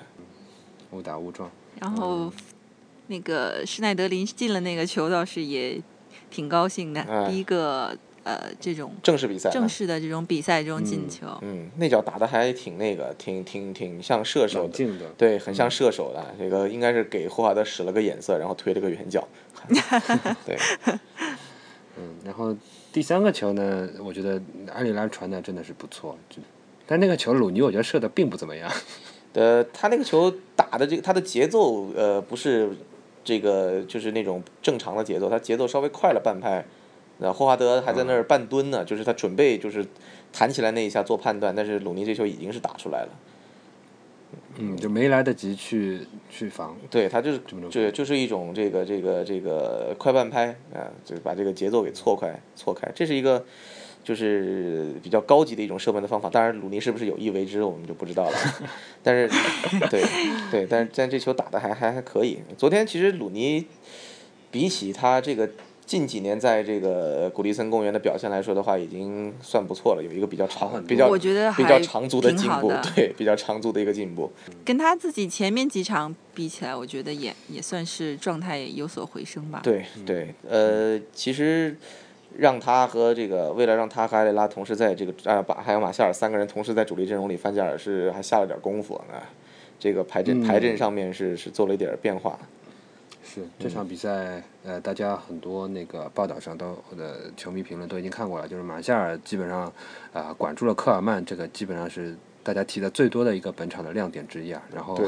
[0.92, 1.50] 误打误撞。
[1.80, 2.34] 然后
[3.08, 5.80] 那个施耐德林进了那个球，倒是也
[6.30, 7.02] 挺高兴的。
[7.02, 16.26] 哎第一个呃这种正式比赛啊，正式的这种比赛这种进球，嗯，那脚打的还挺那个，挺挺挺像射手的，的，对，很像射手的。
[16.38, 19.28] 这个应该是给霍华德使了个眼色，然后推了个远角。
[20.46, 20.58] 对，
[21.98, 22.56] 嗯，然后
[22.92, 24.42] 第三个球呢，我觉得
[24.74, 26.38] 埃里拉传的真的是不错，就
[26.86, 28.72] 但那个球鲁尼我觉得射的并不怎么样。
[29.34, 32.72] 呃，他那个球打的这个他的节奏，呃，不是
[33.24, 36.66] 这个就是那种正常的节奏，他节奏稍微快了半拍。
[37.20, 39.86] 那霍华德还在那儿半蹲呢，就是他准备就是
[40.34, 43.10] 弹起来那一下做判断，但是鲁尼这球已经是打出来了。
[44.58, 46.76] 嗯，就没来得及去去防。
[46.90, 53.44] 对他就是这么种这就是一种这个这个这个快半拍啊，就把这个节奏给错开错开，这是一个
[54.04, 56.30] 就是比较高级的一种射门的方法。
[56.30, 58.38] 当然，鲁尼是不是有意为之，我们就不知道了。
[59.02, 59.28] 但是，
[59.90, 60.04] 对
[60.52, 62.40] 对，但是但这球打的还还还可以。
[62.58, 63.66] 昨天其实鲁尼
[64.52, 65.50] 比起他这个
[65.90, 74.32] 近几年在这个古迪森公园的表现来说的话，已经算不错了，有一个比较长比较我觉得比较长足的进步的，对，比较长足的一个进步。
[74.64, 79.62] 跟他自己前面几场比起来，我觉得也也算是状态有所回升吧。
[79.64, 81.76] 对对，呃，其实
[82.38, 89.26] 让他和这个为了让他和埃雷拉同时在这个啊把还有马夏尔三个人同时在主力阵容里，范加尔是还下了点功夫啊。
[89.80, 92.38] 这个排阵排阵上面是是做了一点变化。
[93.44, 99.72] 是这场比赛，呃，大家很多那个报道上都的球迷评论都已经看过了，就是马夏尔基本上
[100.14, 104.62] 啊、管住了科尔曼，这个基本上是大家提的最多的一个本场的亮点之一啊。
[104.74, 105.00] 然后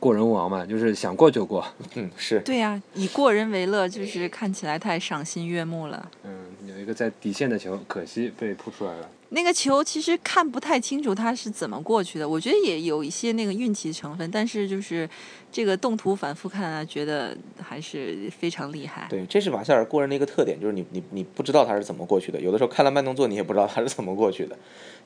[0.00, 1.66] 过人王嘛，就是想过就过。
[1.96, 6.10] 嗯，是对呀、以过人为乐，就是看起来太赏心悦目了。
[6.22, 9.08] 嗯，有一个在底线的球，可惜被扑出来了。
[9.30, 15.06] 那个球其实看不太清楚他是怎么过去的，我觉得也有一些那个运气成分，但是就是
[15.50, 19.06] 这个动图反复看啊，觉得还是非常厉害。
[19.08, 24.56] 对，这是马夏尔过人的一个特点，就是你你你不知道他是怎么过去的，有的时候看了慢动作你也不知道他是怎么过去的，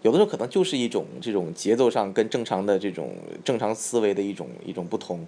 [0.02, 5.26] 有的时候可能就是一种这种节奏上跟正常的这种正常思维的一种一种不同，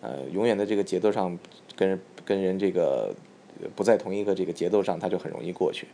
[0.00, 1.38] 呃，永远的这个节奏上
[1.76, 3.14] 跟跟人这个
[3.74, 5.86] 不在同一个这个节奏上，他就很容易过去，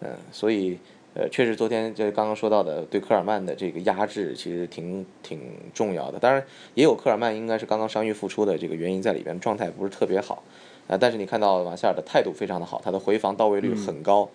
[0.00, 0.78] 嗯、所以。
[1.14, 5.40] 呃，确实，昨天就刚刚说到的对科尔曼的这个压制，其实挺挺
[5.74, 6.18] 重要的。
[6.18, 6.42] 当然，
[6.74, 10.42] 也有科尔曼应该是刚刚伤愈复出的这个原因在里边，状态不是特别好。
[10.86, 14.26] 呃，但是你看到马夏尔的态度非常的好，他的回防到位率很高，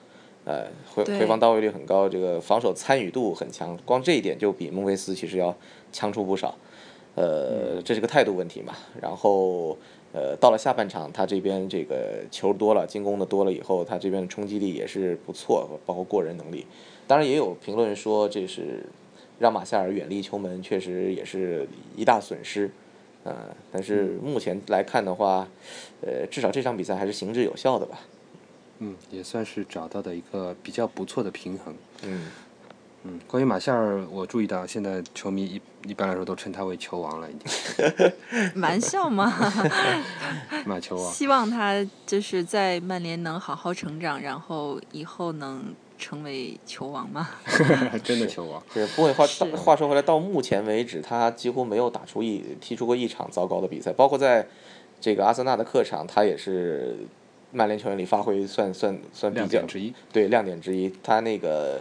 [0.46, 5.56] 呃，回回防到位率很高，这个防守参与度很强，光这一点就比孟菲斯其实要
[5.92, 6.56] 强出不少。
[7.16, 8.74] 呃，这是个态度问题嘛。
[9.02, 9.76] 然后，
[10.14, 16.66] 呃，到了下半场，他这边这个球多了，进攻的多了以后，他这边的冲击力也是不错，包括过人能力。
[17.06, 18.86] 当然，也有评论说这是
[19.38, 22.72] 让马夏尔远离球门，确实也是一大损失。
[23.24, 23.36] 呃，
[23.72, 25.48] 但是目前来看的话，
[26.02, 28.00] 呃，至少这场比赛还是行之有效的吧。
[28.80, 31.76] 嗯，也算是找到的一个比较不错的平衡。
[32.04, 32.32] 嗯，
[33.08, 39.34] 嗯，关于马夏尔，我注意到现在球迷一一般来说都称他为球王了，已经玩笑嘛，
[40.68, 41.12] 马球王。
[41.14, 47.30] 希望他就是在曼联能好好成长，然后以后能成为球王吗。
[48.04, 48.62] 真的球王。
[48.74, 54.46] 是不过话话说回来，到目前为止，他几乎没有打出一踢出过一场糟糕的比赛，包括在
[55.00, 56.98] 这个阿森纳的客场，他也是
[57.52, 59.94] 曼联球员里发挥算算算比较亮点之一。
[60.12, 60.94] 对亮点之一。
[61.02, 61.80] 他那个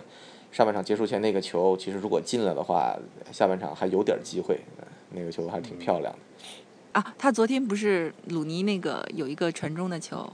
[0.57, 2.99] 上半场结束前那个球，其实如果进了的话，
[3.31, 6.99] 下半场还有点机会，呃那个球还挺漂亮的。
[6.99, 10.33] 啊，他昨天不是鲁尼那个有一个传中的球，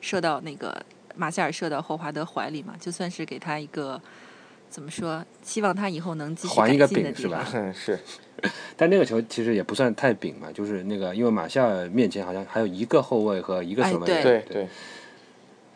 [0.00, 4.02] 射到那个马夏尔射到霍华德怀里嘛，就算是给他一个
[4.68, 7.46] 怎么说，希望他以后能继续改还一个进的是吧。
[7.54, 7.96] 嗯，是
[8.76, 14.68] 但那个球其实也不算太饼嘛，就是那个因为马夏尔面前好像还有一个后卫和一个哎守门员，对对对，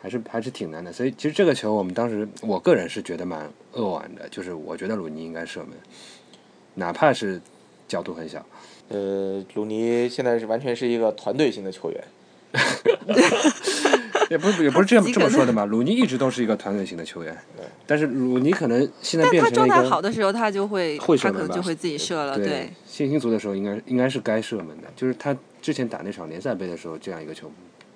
[0.00, 0.92] 还是还是挺难的。
[0.92, 5.70] 所以其实这个球我们当时我个人是觉得蛮扼腕的，就是我觉得鲁尼应该射门，
[6.74, 7.40] 哪怕是
[7.88, 8.44] 角度很小。
[8.88, 12.04] 呃，鲁尼现在是完全是一个团队型的球员。
[14.28, 17.36] 也不是也不是这样自己可能这么说的嘛，鲁尼一直都是一个团队型的球员，
[17.86, 27.48] 但是鲁尼可能现在变但他状成了一个态好的时候，他就会会射门吧他可能就会自己射了，对信心足的时候应该应该是该射门的，就是他之前打那场联赛杯的时候，这样一个球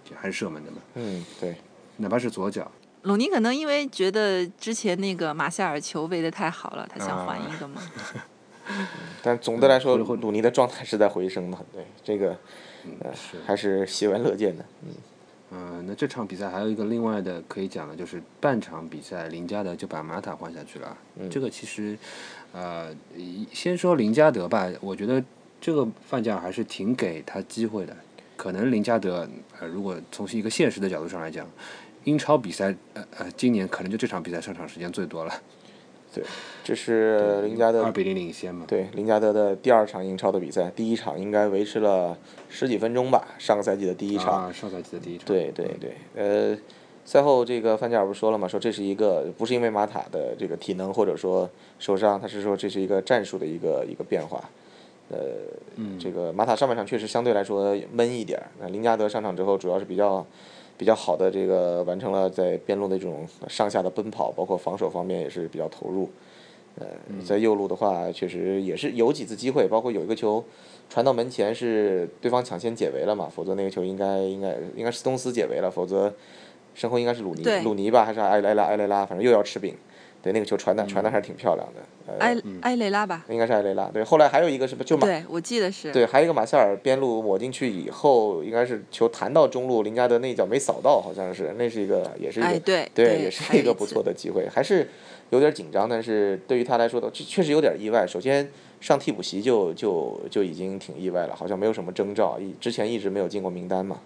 [0.04, 1.56] 就还是射门的嘛，嗯，对，
[2.00, 2.70] 哪怕是左脚。
[3.02, 7.80] 鲁尼可能因为觉得之前那个马夏尔球喂的太好了，他想换一个嘛。
[9.22, 12.36] 但总的来说，鲁尼的状态是在回升的，对这个
[13.00, 14.64] 呃是还是喜闻乐见的。
[15.50, 21.28] 嗯，那这场比赛还有一个另外的可以讲的，就是半场比赛林加德就把马塔换下去了嗯。
[21.28, 21.98] 这个其实，
[22.52, 22.94] 呃，
[23.52, 25.20] 先说林加德吧，我觉得
[25.60, 27.96] 这个范加尔还是挺给他机会的。
[28.36, 31.44] 可能林加德，呃，如果从一个现实的角度上来讲，
[32.04, 35.32] 英超比赛，呃呃，今年可能就这场比赛上场时间最多了，
[36.14, 36.24] 对，
[36.64, 38.64] 这是林加德二比零领先嘛。
[38.66, 42.16] 对林加德的第二场英超的比赛，第一场应该维持了
[42.48, 44.44] 十几分钟吧，上个赛季的第一场。
[44.44, 45.26] 啊，上赛季的第一场。
[45.26, 46.58] 对对对，呃，
[47.04, 54.42] 赛后这个范加尔不是说了嘛，说这是一个不是因为马塔的这个体能或者说受伤，他是说这是一个战术的一个一个变化。
[55.10, 55.18] 呃，
[55.98, 60.24] 这个马塔上半场确实相对来说闷一点儿，那林加德上场之后主要是比较
[60.80, 66.08] 比较好的这个完成了在边路的这种上下的奔跑，包括防守方面也是比较投入。
[66.76, 66.86] 呃，
[67.22, 70.42] 在右路的话，确实也是有几次机会，包括有一个球
[70.88, 76.10] 传到门前是对方抢先解围了嘛，否则那个球应该应该应该是东斯解围了，否则
[76.74, 79.74] 身后应该是鲁尼鲁尼吧，还是埃莱拉埃莱拉，反正又要吃饼。
[80.22, 81.80] 对，那个球传的传的还是挺漂亮的。
[82.06, 83.24] 呃，埃埃雷拉吧？
[83.28, 83.84] 应该是埃雷拉。
[83.86, 85.90] 对，后来还有一个是不就马对，我记得是。
[85.92, 94.88] 对，还有一个马塞尔边路抹进去以后，应该是球弹到中路，林加德那一脚没扫到，好像是，那是一个也是一个哎，对对，也是一个不错的机会，还是
[95.30, 98.06] 有点紧张，但是对于他来说的确确实有点意外。
[98.06, 104.00] 首先上替补席就就就已经挺意外了，好像没有什么征兆，一之前一直没有进过名单嘛，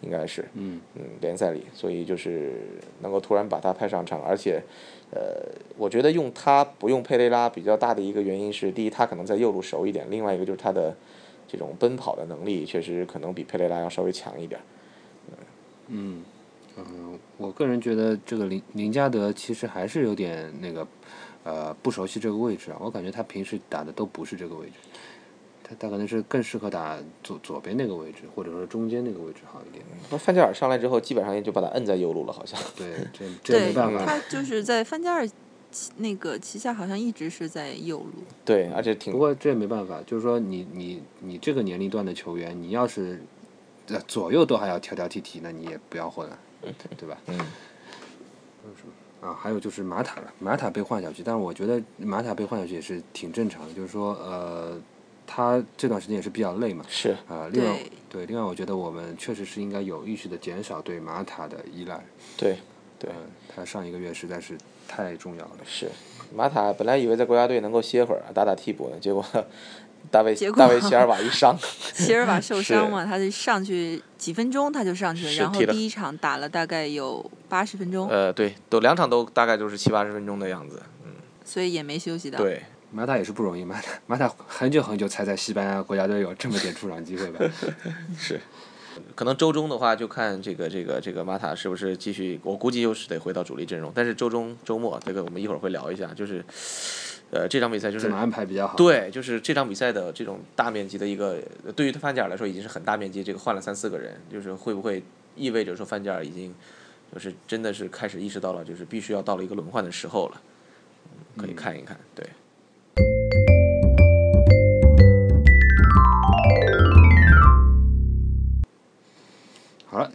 [0.00, 2.52] 应该是，嗯嗯，联赛里，所以就是
[3.00, 4.62] 能够突然把他派上场，而且，
[5.10, 5.42] 呃，
[5.76, 10.94] 我觉得用他不用佩雷拉比较大的一个原因是，第一他可能在右路熟一点，另外一个就是他的
[11.46, 14.60] 这种奔跑的能力确实可能比佩雷拉要稍微强一点。
[15.88, 16.22] 嗯
[16.76, 20.86] 嗯，我个人觉得这个林林加德其实还是有点那个，
[21.42, 22.76] 呃，不熟悉这个位置啊。
[22.78, 24.72] 我感觉他平时打的都不是这个位置，
[25.68, 29.84] 他他可能是更适合打左左边那个位置，或者说中间那个位置好一点。
[30.10, 32.58] 那范加尔上来之后，基本上也就把他摁在右路了，好像。
[32.76, 34.04] 对，这 这没办法。
[34.06, 35.28] 他就是在范加尔
[35.98, 38.22] 那个旗下，好像一直是在右路。
[38.44, 43.20] 对，而且挺不过这也没办法，就是说你你你这个年龄段的球员，你要是
[43.88, 46.38] 呃左右都还要挑挑剔剔，那你也不要混了，
[46.96, 47.18] 对吧？
[47.26, 47.38] 嗯。
[49.20, 54.80] 啊，还有就是马塔了，马塔被换下去，但是我觉得马塔被换下去也是挺正常的，就是说呃，
[55.30, 57.78] 他这段时间也是比较累嘛，是啊、另外
[58.10, 62.02] 对对，另外我觉得我们确实是应该有意识的减少对马塔的依赖，
[62.38, 62.56] 对
[62.98, 64.56] 对嗯、他上一个月实在是
[64.88, 65.58] 太重要了。
[65.66, 65.90] 是。
[66.34, 69.22] 马塔本来以为在国家队能够歇会儿打打替补呢，结果
[70.10, 71.54] 大卫结果大卫席尔瓦一伤，
[71.92, 80.82] 席尔瓦受伤嘛，他就上去几分钟他就上去了然后第一场打了大概有八十分钟，呃，对，都两场都大概就是七八十分钟的样子。
[81.04, 81.12] 嗯
[81.44, 82.38] 所以也没休息到。
[82.38, 87.44] 对，马塔也是不容易，马塔马塔很久很久才在西班牙国家队有这么点出场机会吧？
[88.16, 88.40] 是。
[89.14, 93.92] 可能周中的话，就看这个这个这个马塔是不是继续，我估计又是得回到主力阵容。
[93.94, 96.44] 但是周中周末这个我们一会儿会聊一下，就是，
[97.30, 98.76] 呃，这场比赛就是怎么安排比较好？
[98.76, 101.40] 对，就是这场比赛的这种大面积的一个，
[101.76, 105.00] 对于范加尔来说已经是很大面积，这个换了三四个人，就是会不会
[105.36, 106.52] 意味着说范加尔已经，
[107.14, 110.42] 就是真的是开始意识到了，就是必须要到了一个轮换的时候了，
[111.36, 112.26] 嗯可以看一看，对。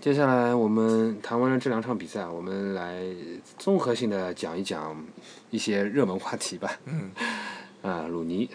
[0.04, 3.02] 接下来我们谈完了这两场比赛，我们来
[3.58, 5.02] 综合性的讲一讲
[5.50, 6.78] 一些热门话题吧。
[6.84, 7.10] 嗯。
[7.82, 8.50] 啊，鲁尼，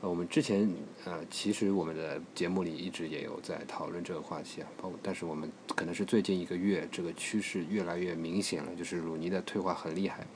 [0.00, 0.68] 呃，我们之前
[1.04, 10.26] 呃，其实我们的节目里一直也有在讨论这个话题啊，包括但是我们可能是最近一个月这个趋势越来越明显了，就是鲁尼的退化很厉害，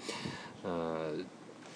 [0.63, 1.17] 呃，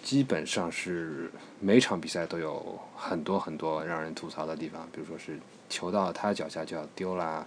[0.01, 1.29] 基本上是
[1.59, 7.45] 每场比赛都有很多很多让人吐槽的地方，比如说是球到他脚下就要丢啦。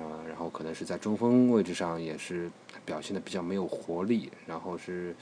[0.00, 2.50] 呃，然后可能是在中锋位置上也是
[2.86, 5.14] 表现的比较没有活力，然后是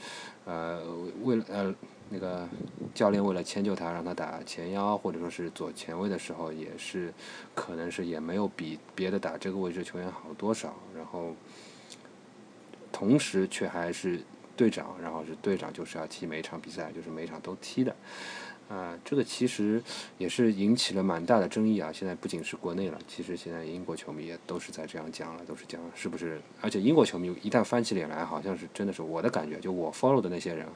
[0.45, 0.81] 呃
[1.23, 1.75] 为了呃
[2.09, 2.47] 那个
[2.93, 7.13] 教练为了迁就他，让他打前腰或者说是左前卫的时候，也是
[7.53, 11.35] 可能是也没有比别的打这个位置球员好多少，然后
[12.91, 14.21] 同时却还是
[14.55, 17.95] 队长，然后是队长就是要踢每一场比赛，就是每一场都踢的。
[18.69, 19.81] 啊、这个其实
[20.19, 21.91] 也是引起了蛮大的争议啊！
[21.91, 26.39] 现在不仅是国内了，其实现在英国球迷也都是在这样讲了，都是讲是不是？
[26.61, 30.67] 而且英国球迷一旦翻起脸来，好像是真的是我的感觉，就我 follow 的那些人，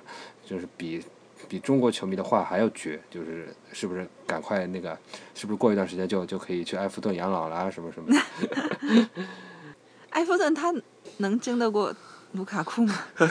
[0.43, 1.03] 就是比
[1.47, 4.97] 比中国球迷的话还要绝，就是是不是赶快那个，
[5.35, 9.09] 是不是过一段时间就就可以去埃弗顿养老啦，什么什么的？
[10.09, 10.73] 埃弗顿他
[11.17, 11.95] 能争得过
[12.33, 12.99] 卢卡库吗？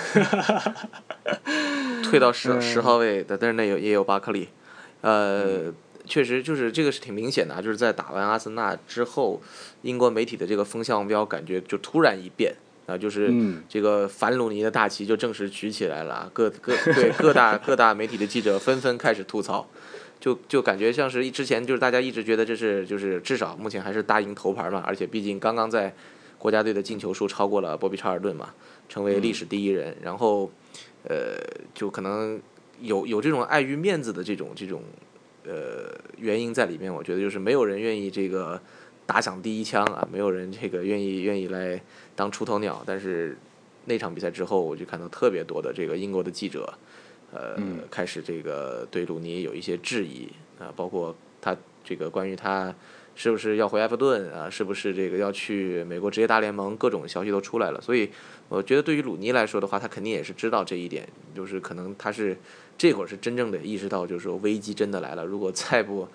[2.05, 4.49] 退到十十号位的，但是那有也有巴克利，
[5.01, 5.73] 呃，
[6.07, 9.41] 确实就是这个是挺明显的啊，就是在打完阿森纳之后，
[9.83, 12.55] 英国媒体的这个风向标感觉就突然一变。
[12.85, 13.62] 啊，就是嗯。
[13.69, 19.69] 这个反鲁尼的大旗就正式举起来了啊，各各对各大各大媒体的记者纷纷开始吐槽，
[20.19, 25.95] 就就感觉像是一之前就是大家一直觉得这是就是至少目前还是大赢头牌嘛，而且毕竟刚刚在
[26.38, 28.53] 国家队的进球数超过了波比查尔顿嘛，
[28.92, 30.50] 成为历史第一人，然后
[31.09, 31.38] 呃
[31.72, 32.38] 就可能
[32.83, 34.83] 有有这种碍于面子的这种这种
[35.44, 38.61] 呃原因在里面，我觉得就是没有人愿意这个
[39.07, 41.81] 打响第一枪啊，没有人这个愿意愿意来
[42.14, 42.83] 当出头鸟。
[42.85, 43.38] 但是
[43.87, 46.70] 那场比赛之后，我就看到特别多的这个英国的记者，
[47.33, 47.57] 呃，
[47.90, 50.28] 开始这个对鲁尼有一些质疑
[50.59, 52.74] 啊，包括他这个关于他
[53.14, 57.81] 是不是要回埃弗顿啊，是不是这个要去美国职业大联盟，各种消息都出来了。
[57.81, 58.11] 所以
[58.53, 62.37] 我觉得对于鲁尼来说的话，他肯定也是知道这一点，就是可能他是
[62.77, 66.07] 这会儿是真正的意识到，就是说危机真的来了，如果再不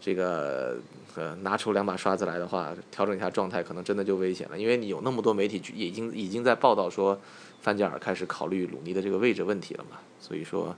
[0.00, 0.78] 这个
[1.16, 4.58] 呃拿出两把刷子来的话，调整一下状态，可能真的就危险了。
[4.58, 7.20] 因为你有那么多媒体已经已经在报道说，
[7.60, 10.74] 范加尔开始考虑鲁尼的这个位置问题了嘛，所以说、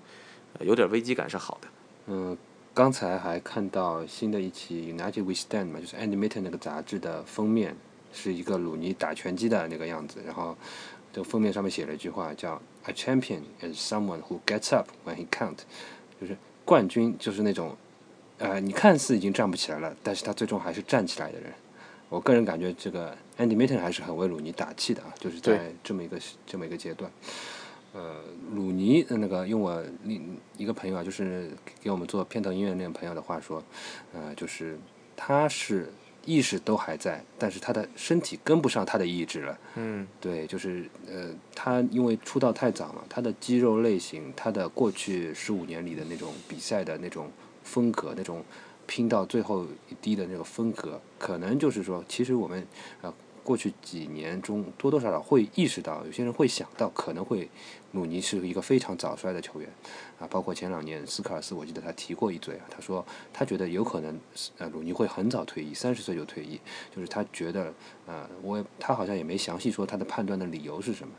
[0.60, 1.68] 有点危机感是好的。
[2.06, 2.36] 嗯，
[2.74, 7.76] 刚才还看到新的一期《United We Stand》嘛，就是 Andy Mitton 那个杂志的封面
[8.12, 10.56] 是一个鲁尼打拳击的那个样子，然后
[11.12, 15.58] 这个封面上面写了一句话叫 “A champion is someone who gets up when he can't”，
[16.20, 17.76] 就是冠军就是那种，
[18.38, 21.52] 呃，你看似已经站不起来了，但是他最终还是站起来的人。
[22.08, 27.10] 我个人感觉这个 Andy Mitten 还是很为鲁尼打气的啊，就是在这么一个这么一个阶段。
[27.94, 28.20] 呃，
[28.54, 31.50] 鲁尼呃那个用我另一个朋友啊，就是
[31.82, 33.62] 给我们做片头音乐那个朋友的话说，
[34.12, 34.78] 呃，就是
[35.16, 35.92] 他是
[36.24, 39.58] 意识都还在，但是他的身体跟不上他的意志了。
[39.76, 47.30] 嗯对，就是呃，他因为出道太早了，他的肌肉类型，他的过去十五年里的那种比赛的那种
[47.64, 48.44] 风格，那种
[48.86, 52.66] 拼到最后一滴的那个风格，可能就是说，其实我们
[53.00, 57.48] 呃过去几年中多多少少会意识到，有些人会想到可能会
[57.92, 59.68] 鲁尼是一个非常早衰的球员
[60.18, 64.18] 啊，包括前两年斯科尔斯，我记得他提过一嘴啊，他说他觉得有可能
[64.58, 66.60] 呃鲁尼会很早退役，三十岁就退役，
[66.94, 67.72] 就是他觉得
[68.06, 71.14] 呃我也他好像也没详细说他的判断的理由是什么，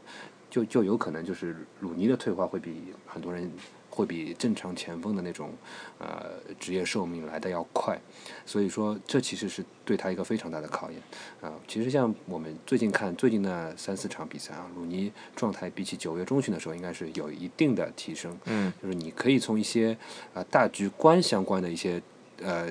[0.49, 3.51] 就就有可能就是鲁尼的退化会比很多人
[3.93, 5.51] 会比正常前锋的那种
[5.99, 7.95] 呃职业寿命来的要快，
[8.43, 10.99] 所以说这其实是对他一个非常大的考验
[11.41, 19.93] 啊、其实像我们最近看最近的三四场比赛啊，鲁尼状态比起九月中旬的时候应该是有一定的提升，嗯就是你可以从一些
[20.33, 22.01] 啊、呃大局观相关的一些
[22.41, 22.67] 呃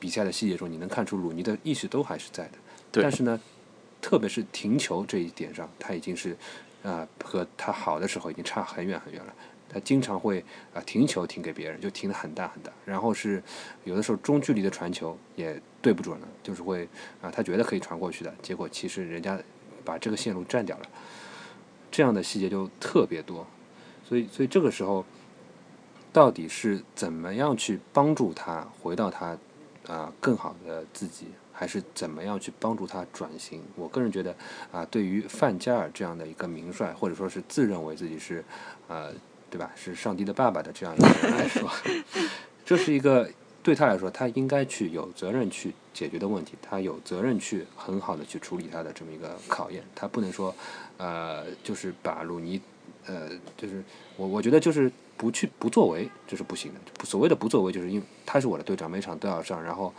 [0.00, 2.52] 比赛的细节中，你能看出鲁尼的意识都还是在的。
[2.90, 3.40] 对但是呢，
[4.00, 6.36] 特别是停球这一点上，他已经是
[6.82, 9.34] 啊、和他好的时候已经差很远很远了。
[9.72, 13.42] 他经常会啊、停球停给别人，就停得很大很大，然后是
[13.84, 16.88] 有的时候中距离的传球也对不准了，就是会
[17.22, 19.40] 啊、他觉得可以传过去的，结果其实人家
[19.84, 20.86] 把这个线路占掉了，
[21.90, 23.46] 这样的细节就特别多，
[24.08, 25.04] 所以所以这个时候
[26.12, 29.38] 到底是怎么样去帮助他回到他
[29.86, 33.62] 啊、更好的自己，还是怎么样去帮助他转型？
[33.74, 34.36] 我个人觉得
[34.70, 38.44] 啊、对于范加尔这样的一个名帅，或者说是自认为自己是
[38.86, 39.12] 呃
[39.50, 39.70] 对吧？
[39.74, 41.68] 是上帝的爸爸的这样一个人来说，
[42.64, 43.28] 这是一个
[43.62, 50.54] 对他来说，他应该去有责任去解决的问题，他有责任去很好的去处理他的这么一个考验，他不能说
[50.96, 52.60] 呃就是把鲁尼
[53.06, 53.82] 呃就是
[54.16, 59.92] 我我觉得就是不去不作为这是不行的，所谓的不作为就是因为他是我的队长，每场都要上，然后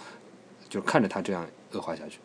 [0.70, 2.20] 就看着他这样恶化下去，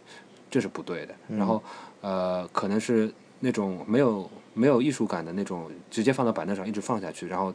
[0.48, 1.14] 这是不对的。
[1.28, 1.62] 然后
[2.00, 7.52] 呃可能是那种没有没有艺术感的那种，直接放到板凳上一直放下去，然后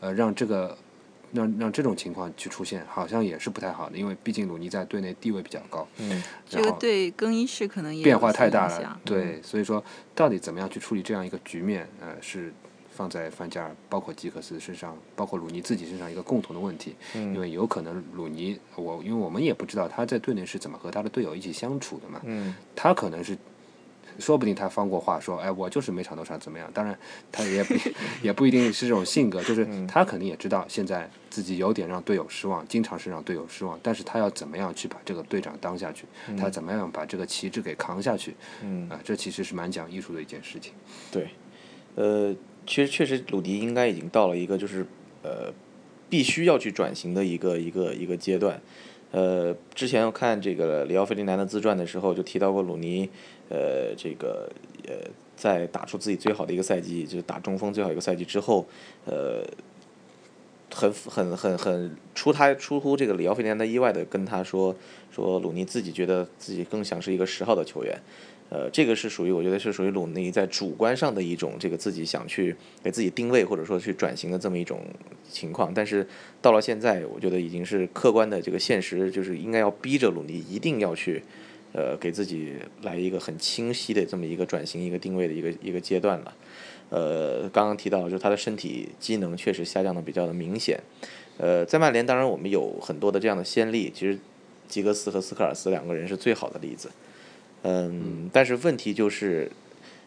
[0.00, 0.76] 呃让这个
[1.32, 6.20] 让让这种情况去出现，好像也是不太好的，因为毕竟鲁尼在队内地位比较高，嗯。
[6.48, 9.82] 这个对更衣室可能也变化太大了，对，所以说
[10.16, 12.52] 到底怎么样去处理这样一个局面，呃，是
[12.90, 22.54] 放在范加尔、包括吉克斯身上，包括鲁尼自己身上一个共同的问题，因为有可能鲁尼，我因为我们也不知道他在队内是怎么和他的队友一起相处的嘛，嗯。
[22.74, 23.38] 他可能是。
[24.18, 26.70] 说不定他放过话说，哎，我就是每场都上怎么样。
[26.72, 26.98] 当然，
[27.30, 27.74] 他也不
[28.22, 33.78] 也不一定是这种性格，就是他肯定也知道现在自己有点让队友失望，经常是让队友失望。
[33.82, 36.04] 但是他要怎么样去把这个队长当下去？
[36.38, 38.34] 他怎么样把这个旗帜给扛下去？
[38.62, 40.72] 嗯啊，这其实是蛮讲艺术的一件事情。
[41.10, 41.28] 对，
[41.94, 42.34] 呃，
[42.66, 44.86] 其实确实鲁迪应该已经到了一个就是
[45.22, 45.52] 呃
[46.08, 48.60] 必须要去转型的一个一个一个阶段。
[49.12, 53.08] 呃，之前我看这个里奥费迪南的自传的时候，就提到过鲁尼，
[53.50, 54.50] 呃，这个
[54.88, 54.94] 呃，
[55.36, 58.66] 在打出自己最好的一个赛季，就是打中锋最好一个赛季之后，
[59.04, 59.44] 呃，
[60.74, 64.74] 很很很很出他出乎这个里奥费迪南的意外的跟他说
[65.10, 67.98] 说鲁尼自己觉得自己更像是一个十号的球员。
[68.54, 74.82] 呃，这个是属于我觉得是属于鲁尼在主观上的一种这个自己想去给自己定位或者说去转型的这么一种
[75.26, 76.06] 情况，但是
[76.42, 81.22] 到了现在，我觉得已经是客观的这个现实，就是应该要逼着鲁尼一定要去，
[81.72, 86.36] 呃，给自己来一个很清晰的这么一个转型一个定位的一个一个阶段了。
[86.90, 90.78] 呃，刚刚提到就是他的身体机能确实下降的比较的明显。
[91.38, 94.18] 呃，在曼联当然我们有很多的这样的先例，其实
[94.68, 96.90] 吉格斯和斯科尔斯两个人是最好的例子。
[97.62, 99.50] 嗯，但是问题就是，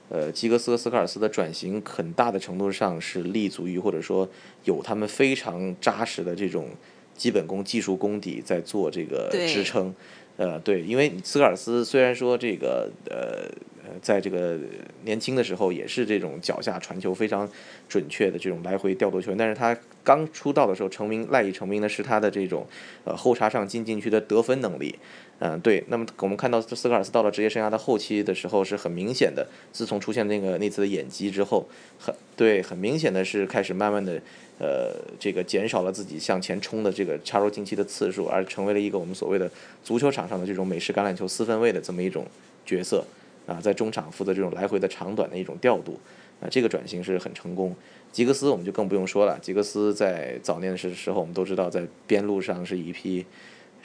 [0.10, 4.28] 呃，基格斯和斯科尔斯的转型很大的程度上是立足于或者说
[4.66, 6.68] 有他们非常扎实的这种
[7.16, 9.96] 基本功、技术功底在做这个支撑。
[10.38, 13.48] 呃，对，因为斯科尔斯虽然说这个呃
[13.86, 14.60] 呃，在这个
[15.06, 17.50] 年轻的时候也是这种脚下传球非常
[17.88, 22.68] 准确的这种来回调度球员，但是他刚出道的时候成名赖以成名的是他的这种
[23.06, 25.00] 呃后插上进禁区的得分能力。
[25.40, 25.84] 嗯，对。
[25.88, 29.46] 那么我们看到斯科尔斯到了职业生涯的后期的时候，是很明显的。
[29.74, 31.68] 自从出现那个那次的演技之后，
[32.00, 34.22] 很对，很明显的是开始慢慢的，
[34.60, 39.52] 呃，这个减少了自己向前冲的这个插入禁区的次数，而成为了一个我们所谓的
[39.84, 42.26] 足球场上的这种美式橄榄球四分卫的这么一种
[42.66, 43.04] 角色。
[43.46, 46.00] 啊，在中场负责这种来回的长短的一种调度。
[46.42, 47.76] 啊，这个转型是很成功。
[48.12, 49.38] 吉格斯我们就更不用说了。
[49.40, 53.24] 吉格斯在早年的时时候，我们都知道在边路上是一匹。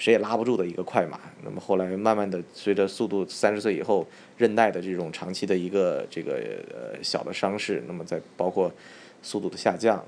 [0.00, 1.20] 谁也拉不住的一个快马。
[1.44, 4.06] 那么后来慢慢的，随着速度三十岁以后
[4.38, 6.40] 韧带的这种长期的一个这个
[6.72, 8.72] 呃小的伤势，那么在包括
[9.22, 10.02] 速度的下降，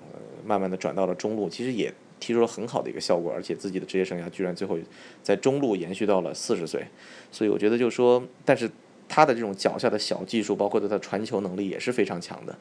[0.46, 4.78] 慢慢的转到了中路，其实也踢出了很好的一个效果，而且自己的职业生涯居然最后
[5.22, 6.82] 在中路延续到了四十岁。
[7.30, 8.70] 所以我觉得就是说，但是
[9.10, 12.56] 他的这种脚下的小技术，包括他的传球能力也是非常强的。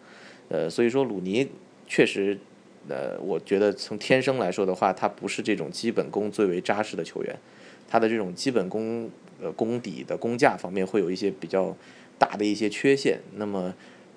[0.49, 1.47] 呃，所以说鲁尼
[1.88, 2.38] 确实。
[2.89, 7.36] 呃，我觉得从天生来说的话，他不是这种基本功最为扎实的球员，
[7.88, 9.09] 他的这种基本功
[9.41, 11.75] 呃功底的功架方面会有一些比较
[12.17, 13.19] 大的一些缺陷。
[13.36, 13.71] 那么，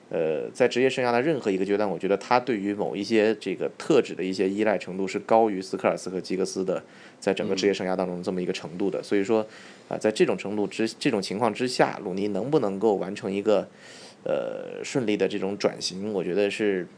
[0.09, 6.83] 呃，在职业生涯的任何一个阶段，我觉得他对于某一些这个特质的一些依赖程度是高于斯科尔斯和吉格斯的，
[7.21, 9.03] 在整个职业生涯当中这么一个程度的。
[9.03, 9.47] 所以说，
[9.89, 13.69] 啊，在这种程度之这种情况之下，鲁尼能不能够完成一个
[14.25, 16.89] 呃顺利的这种转型，我觉得是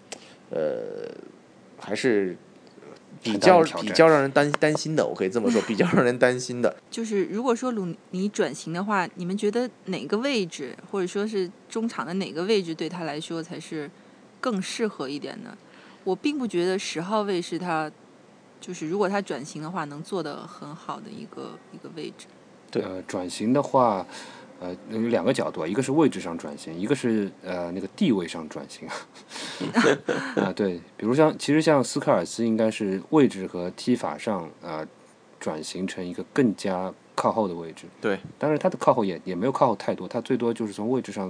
[0.50, 1.10] 呃。
[1.78, 2.36] 还是
[3.22, 6.74] 比较比较让人担担心的，我可以这么说，比较让人担心的。
[6.90, 13.90] 就是如果说鲁尼转型的话，你们觉得哪个位置，或者说是中场的哪个位置对他来说才是
[14.40, 15.56] 更适合一点呢？
[16.04, 17.90] 我并不觉得十号位是他，
[18.60, 22.26] 就是如果他转型的话，能做的很好的一个一个位置。
[22.70, 24.06] 对，呃，转型的话。
[24.58, 28.88] 呃，有两个角度啊，一个是位置上转型，一个是呃那个地位上转型。
[30.36, 34.86] 啊，对，比如像其实像斯科尔斯应该是位置和踢法上啊
[35.38, 37.84] 转型成一个更加靠后的位置。
[38.00, 41.28] 对，但是他的靠后也也没有靠后太多，他最多就是从位置上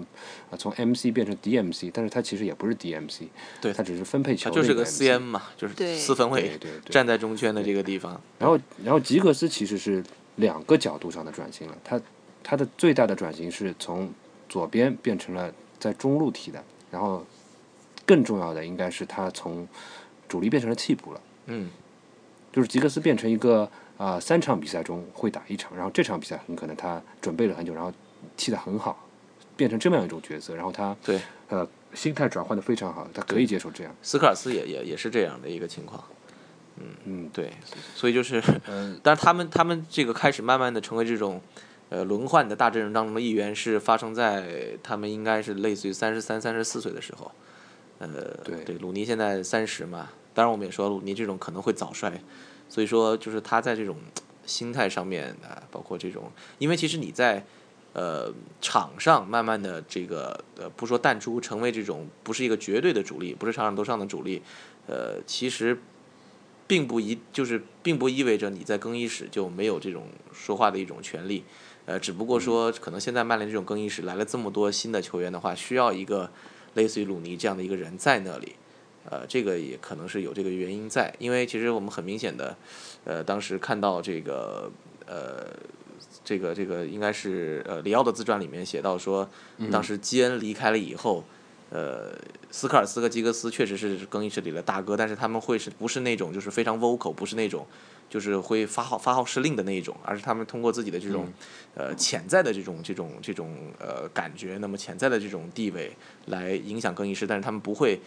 [0.51, 3.24] 啊从 MC 变成 DMC，但是他其实也不是 DMC，
[3.61, 4.51] 对他只是分配球。
[4.51, 8.20] 他就是个 CM 嘛，就是四分位，对对，站在中圈的这个地方。
[8.39, 10.05] 然后然后吉格斯其实是
[10.37, 12.01] 两个角度上的转型了，他。
[12.49, 14.09] 他的最大的转型是从
[14.49, 17.27] 左边变成了在中路踢的，然后
[18.07, 19.67] 更重要的应该是他从
[20.29, 21.21] 主力变成了替补了。
[21.47, 21.69] 嗯，
[22.53, 23.69] 就是吉格斯变成一个
[23.99, 27.93] 啊三场比赛中会打一场，然后这场比赛很可能他准备了很久，然后
[28.37, 29.05] 踢得很好，
[29.57, 33.93] 变成这么样一种角色，然后他对呃心态转换的非常好，他可以接受这样。
[34.03, 36.01] 斯科尔斯也也也是这样的一个情况。
[36.77, 37.53] 嗯嗯，对，
[37.97, 41.43] 所以就是，嗯，但是他们他们这个开始慢慢的成为这种。
[41.89, 47.30] 呃，轮换的大阵容当中的一员是发生在他们应该是类似于三十三、三十四岁的时候。
[47.99, 48.09] 呃，
[48.45, 52.20] 对，鲁尼现在三十嘛，当然我们也说鲁尼这种可能会早衰，
[52.68, 53.97] 所以说就是他在这种
[54.45, 57.47] 心态上面啊，包括这种，因为其实你在
[57.95, 58.30] 呃
[58.61, 64.43] 场上慢慢的这个呃不说淡出，成为这种不是一个绝对的主力，不是场场都上的主力，
[64.87, 65.80] 呃，其实
[66.66, 71.45] 并不一就是并不意味着你在更衣室就没有这种说话的一种权利。
[71.87, 76.28] 呃，只不过说，可能现在曼联这种更衣室来了这么多新的球员的话，需要一个
[76.74, 78.57] 类似于鲁尼这样的一个人在那里，
[79.09, 82.57] 呃，这个也可能是有这个原因在，因为其实我们很明显的，
[83.05, 84.70] 呃，当时看到这个，
[85.07, 85.47] 呃，
[86.24, 89.28] 这个这个应该是呃里奥的自传里面写到说，
[89.70, 91.22] 当时基恩离开了以后，
[91.71, 92.12] 呃，
[92.51, 97.67] 斯科尔斯和吉格斯确实是更衣室里的大哥，但是他们会是不是那种就是非常 vocal，不是那种。
[98.09, 101.27] 就是会发号发号施令的那一种，而是他们通过自己的这种，
[101.75, 105.91] 呃，潜在的这种这种这种呃感觉，那么潜在的这种地位
[106.27, 108.01] 来影响更衣室，但是他们不会，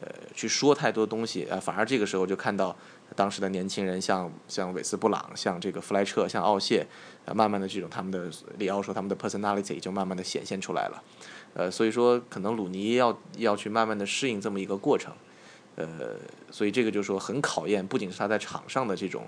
[0.00, 2.74] 呃，去说太多东西啊，反而这个时候就看到
[3.16, 6.86] 当时的年轻人，像像韦斯布朗，像这个弗莱彻，像奥谢，
[7.26, 11.02] 啊，慢慢的这种他们的里奥说他们的 personality 就慢慢的显现出来了，
[11.54, 15.12] 呃，所以说可能鲁尼要要去慢慢的适应这么一个过程，
[15.76, 16.16] 呃，
[16.50, 19.26] 所以这个就说很考验，不仅是他在场上的这种。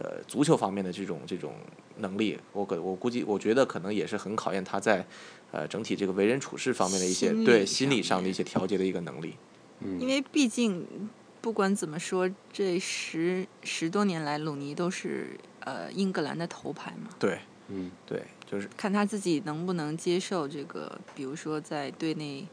[0.00, 1.56] 呃，足球方面的这种这种
[1.96, 5.04] 能力，我可我估计，我觉得可能也是很考验他在，
[5.50, 9.34] 呃，整体这个为人处事方面的一些对心理上的一些调节的一个能力。
[9.80, 10.86] 嗯因为毕竟
[11.40, 17.10] 不管怎么说，这十十多年来，鲁尼都是呃英格兰的头牌嘛。
[17.18, 22.46] 对，嗯，对，就是看他自己能不能接受这个，比如说在队内，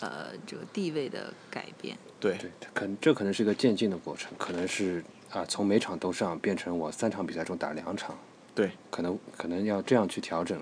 [0.00, 1.96] 呃，这个地位的改变。
[2.18, 5.04] 对，对，可能这可能是一个渐进的过程，可能是。
[5.32, 8.18] 啊，从每场都上变成我三场比赛中打两场，
[8.54, 10.60] 对，可能可能要这样去调整，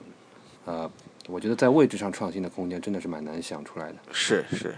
[0.65, 0.89] 呃，
[1.27, 3.99] 我觉得在位置上创新的空间真的是蛮难想出来的。
[4.13, 4.73] 是是，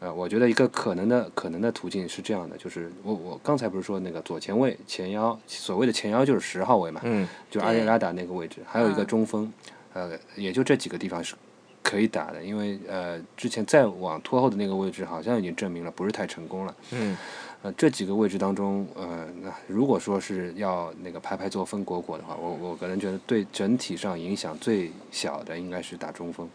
[0.00, 9.52] 呃，我觉得一个可能的可能的途径是这样的，就是我我刚才不是说那个左前卫前腰，所谓的前腰就是十号位嘛，嗯，就阿耶拉达那个位置，还有一个中锋，
[9.92, 11.34] 呃，也就这几个地方是
[11.82, 17.16] 可以打的，因为呃，之前再往拖后的那个位置好像已经证明了不是太成功了，嗯。
[17.62, 26.48] 呃，这几个位置当中，呃，那如果说是要那个排排坐分果果的话，我我个人觉得对整体上影响最小的应该是打中锋。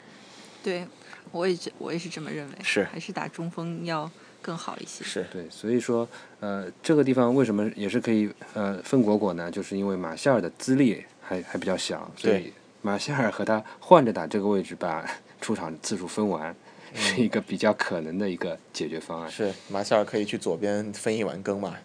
[0.64, 0.84] 对，
[1.32, 4.10] 我也我也是这么认为，是还是打中锋要
[4.42, 5.04] 更好一些。
[5.04, 6.08] 是对，所以说，
[6.40, 9.50] 呃，这个地方为什么也是可以呃分果果呢？
[9.52, 15.06] 就是因为马夏尔的资历还还比较小，所以马夏尔和他换着打这个位置，把
[15.42, 16.56] 出场次数分完。
[16.98, 19.30] 是一个比较可能的一个解决方案。
[19.30, 21.76] 是马夏尔可以去左边分一碗羹嘛？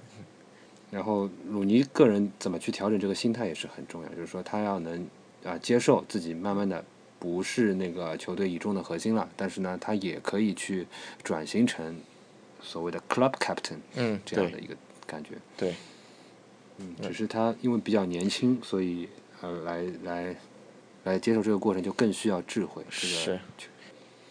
[0.88, 5.04] 然后鲁尼个人怎么去调整这个心态也是很重要，就是说他要能
[5.44, 6.84] 啊接受自己慢慢的
[7.20, 10.86] 不是那个球队倚重的核心了，但是呢，他也可以去
[11.22, 12.00] 转型成
[12.60, 14.74] 所谓的 club captain，嗯，这样的一个
[15.06, 15.34] 感觉。
[15.56, 15.76] 对，
[16.78, 19.08] 嗯，只是他因为比较年轻，所以
[19.42, 20.36] 呃来来
[21.04, 22.82] 来接受这个过程就更需要智慧。
[22.88, 23.38] 是。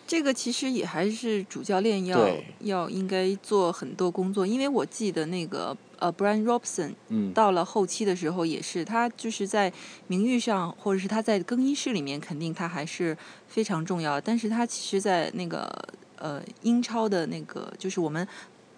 [0.09, 9.71] 这个其实也还是主教练要要应该做很多工作，因为我记得那个呃，Brian Robson，嗯，到了后期的时候也是，他就是在
[10.07, 13.15] 名誉上或者是他在更衣室里面，肯定他还是
[13.47, 14.19] 非常重要。
[14.19, 15.69] 但是他其实，在那个
[16.17, 18.27] 呃英超的那个，就是我们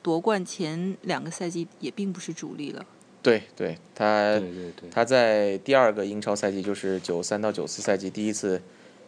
[0.04, 2.86] 夺冠前两个赛季也并不是主力了。
[3.22, 8.62] 对对，他对对对，他在第二个英超赛季，就是九三到九四赛季第一次。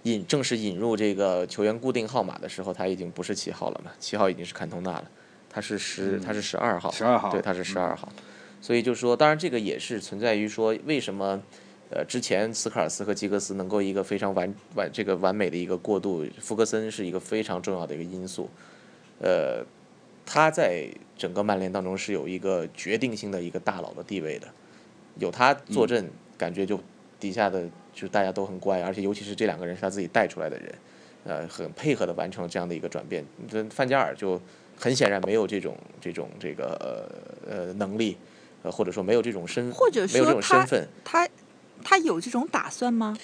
[0.03, 3.91] 引正式引入这个球员固定号码的时候，他已经不是七号了嘛？
[3.99, 5.09] 七号已经是坎通纳了，
[5.49, 8.09] 他是十，他是十二号，十二号，对，他是十二号。
[8.61, 11.41] 所以就说，当然这个也是存在于说，为什么
[11.89, 18.49] 呃之前斯科尔斯和吉格斯能够一个非常完完这个完美的一个过渡，福格森是一个非常重要的一个因素。
[19.19, 19.65] 呃，
[20.25, 20.87] 他在
[21.17, 24.47] 整个曼联当中是有一个决定性的一个大佬的地位的，
[25.17, 26.77] 有他坐镇，感觉就
[27.21, 27.69] 底下的。
[27.93, 30.75] 就大家都很乖，而且尤其是这两个人是他自己带出来的人，
[31.25, 33.23] 呃，很配合的完成了这样的一个转变。
[33.49, 34.41] 这范加尔就
[34.77, 37.09] 很显然没有这种这种这个
[37.45, 38.17] 呃呃能力，
[38.63, 41.29] 呃或者说没有这种身，或者没有这种身份，他
[41.83, 43.15] 他有这种打算吗？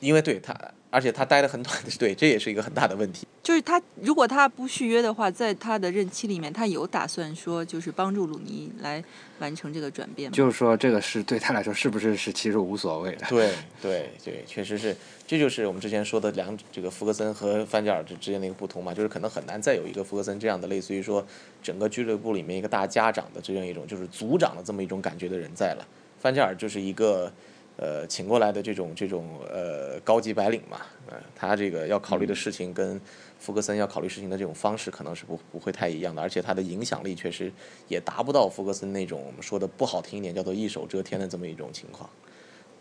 [0.00, 0.54] 因为对他。
[0.94, 3.26] 而且他待了很短的， 对，这也是一个很大的问题。
[3.42, 9.02] 就是他如果他不续约的话，在他的任期里面，他有打算说，就是帮助鲁尼来
[9.40, 10.36] 完成这个转变吗？
[10.36, 13.26] 就是说，这个是对他来说是不是是其实无所谓的。
[13.28, 21.26] 对对对，确实是，这就是我们之前说的两这个福格森和范加尔之之间的一个不同嘛，就是可能很难再有一个福格森这样的类似于说
[21.60, 25.84] 整个俱乐部里面一个大家长的这样一种就是组长的这么一种感觉的人在了。
[26.20, 27.32] 范加尔就是一个。
[27.76, 33.00] 呃，请过来的这种这种呃高级白领嘛，呃，他这个要考虑的事情跟
[33.38, 37.52] 福格森要考虑事情的这种方式可能是不不会太一样的，而且他的影响力确实
[37.88, 42.08] 也达不到福格森那种我们说的不好听一点叫做一手遮天的这么一种情况。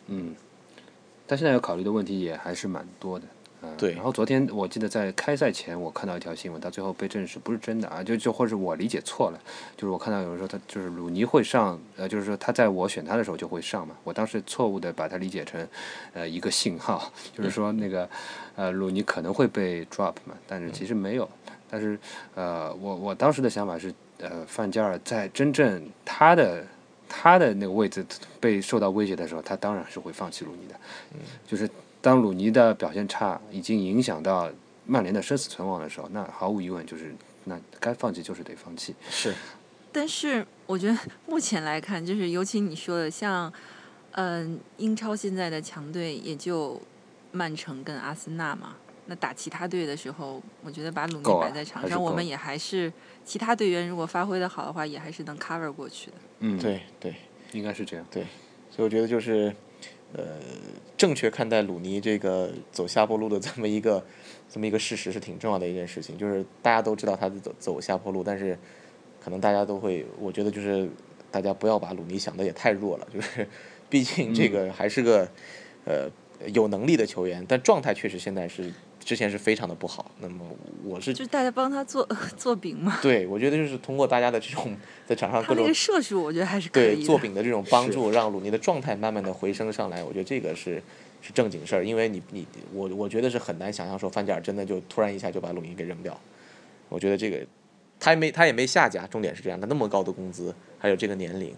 [0.08, 0.36] 嗯，
[1.28, 3.26] 他现在要考虑的问题也还是蛮多的。
[3.78, 9.40] 对，然后昨天我记得在开赛前，我看到一条新闻，到最后被证实不是真的啊，就就或者我理解错了，
[9.76, 15.68] 就是我看到有人说他就是鲁尼会上，呃，就是说他在我选他的时候就会上嘛，我当时错误的把它理解成，
[16.14, 18.10] 呃，一个信号，就是说那个，
[18.56, 21.28] 呃，鲁尼可能会被 drop 嘛，但是其实没有，
[21.70, 21.98] 但是
[22.36, 26.66] 呃，我我当时的想法是，呃，范加尔在真正他的
[27.10, 28.06] 他的那个位置
[28.40, 30.76] 被受到威胁的时候，他当然是会放弃鲁尼的，
[31.14, 31.70] 嗯，就是。
[32.04, 34.52] 当鲁尼的表现差，已经影响到
[34.86, 38.94] 曼联的生死存亡的时候，那毫无疑问就是，那该放弃就是得放弃。
[39.10, 39.34] 是，
[39.90, 43.52] 但是我觉得 目前来看，就是尤其你说的，像，
[44.12, 46.78] 嗯，英超现在的强队也就
[47.32, 48.76] 曼城跟阿森纳嘛，
[49.06, 52.92] 那打其他队的时候，我觉得把鲁尼摆在场上，我们也还是
[53.24, 56.18] 其他队员如果发挥的好的话，也还是能 cover 过去的。
[56.40, 57.16] 嗯，，对对，
[57.54, 58.06] 应该是这样。
[58.12, 58.28] 对
[58.70, 59.56] 所以我觉得就是，
[60.16, 60.24] 呃，
[60.96, 64.04] 正确看待鲁尼这个走下坡路的这么一个
[64.50, 66.18] 这么一个事实是挺重要的一件事情。
[66.18, 68.58] 就是大家都知道他是走走下坡路，但是
[69.24, 70.88] 可能大家都会，我觉得就是
[71.32, 73.48] 大家不要把鲁尼想的也太弱了，就是
[73.90, 75.28] 毕竟这个还是个、
[75.86, 76.10] 呃
[76.54, 80.12] 有能力的球员，但状态确实现在是之前是非常的不好。
[80.20, 80.46] 那么
[80.84, 84.76] 我是就是大家帮他做 做饼嘛，对我觉得就是通过大家的这种
[85.06, 86.96] 在场上各种射术我觉得还是可对。
[87.04, 90.82] 做饼的这种 帮助，让鲁尼的状态慢慢的回升上来，我觉得这个是
[91.22, 96.20] 是正经事儿，因为你你我我觉得是很难想象说范加尔真的就突然一下就把鲁尼给扔掉，
[96.90, 97.46] 我觉得这个
[98.00, 101.56] 他也没他也没下家，重点是这样，他那么高的工资，还有这个年龄，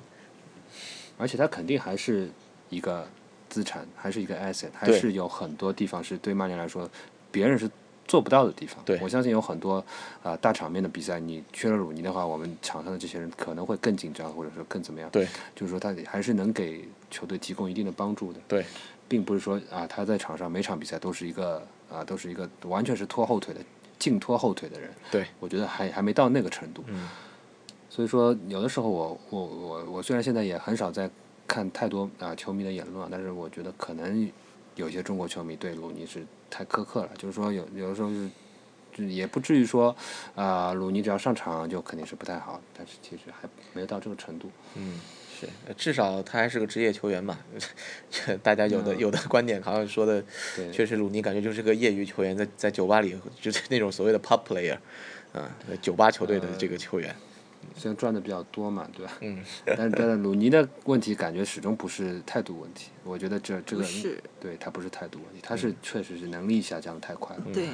[1.17, 2.29] 而且他肯定还是
[2.69, 3.07] 一个
[3.55, 6.89] 资产，还是一个 asset，还是有很多地方是对曼联来说
[7.31, 7.71] 别人是
[8.05, 8.83] 做不到的地方。
[8.83, 9.75] 对我相信有很多
[10.21, 15.09] 啊、呃大场面的比赛，你缺了鲁尼的话，我们场上的这些人可能会更紧张，或者说更怎么样。
[15.09, 15.25] 对，
[15.55, 18.41] 就是说他还是能给球队提供一定的帮助的。
[18.45, 18.65] 对，
[19.07, 23.61] 并不是说啊他在场上每场比赛都是一个啊都是一个完全是拖后腿的
[23.97, 24.91] 净拖后腿的人。
[25.09, 26.83] 对，我觉得还还没到那个程度。
[26.87, 27.07] 嗯
[27.87, 31.09] 所以说，有的时候我我我我虽然现在也很少在
[31.47, 34.31] 看太多啊、球迷的言论啊，但是我觉得可能
[34.75, 38.29] 有些中国球迷对鲁尼是太苛刻了，就是说有有的时候是。
[38.97, 39.93] 就也不至于说，
[40.35, 44.49] 啊、鲁尼只要上场就肯定是不太好，但是其实还没有到这个程度。
[44.75, 45.01] 嗯。
[45.37, 47.37] 是，呃至少他还是个职业球员嘛。
[48.41, 50.23] 大家有的嗯有的观点好像说的，
[50.71, 54.77] 确实鲁尼感觉就是个业余球员，在在酒吧里就是那种所谓的 pub player，
[55.33, 57.13] 啊，酒吧球队的这个球员。
[57.75, 59.11] 虽然赚的比较多嘛，对吧？
[59.21, 59.43] 嗯。
[59.65, 67.43] 但是但是鲁尼的问题感觉始终不是态度问题，我觉得这这个是对他不是态度问题，他是确实是能力下降的太快了。
[67.53, 67.69] 对，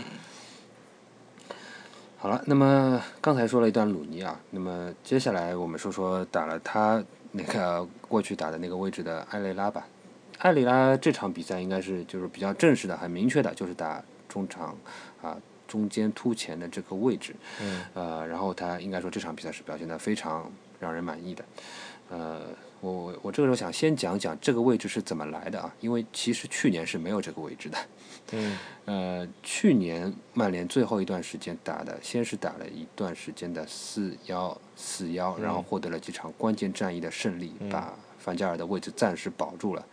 [2.18, 9.88] 好了，那么刚才说了一段鲁尼啊，那么接下来我们说说打了他那个过去打的那个位置的埃雷拉吧。
[10.40, 14.76] 埃雷拉这场比赛应该是就是比较正式的、很明确的，就是打中场
[15.22, 15.38] 啊
[15.72, 17.34] 中间突前的这个位置。
[17.62, 17.86] 嗯。
[17.94, 20.52] 呃，然后他应该说这场比赛是表现的非常
[20.82, 21.46] 让人满意的。
[22.10, 22.42] 呃，
[22.82, 27.78] 我我我这个时候想先讲讲这个位置是怎么来的啊，因为其实去年是没有这个位置的。
[28.34, 39.86] 嗯 呃，去年曼联最后一段时间打的，先是打了一段时间的四幺四幺，然后获得了几场关键战役的胜利，把范加尔的位置暂时保住了。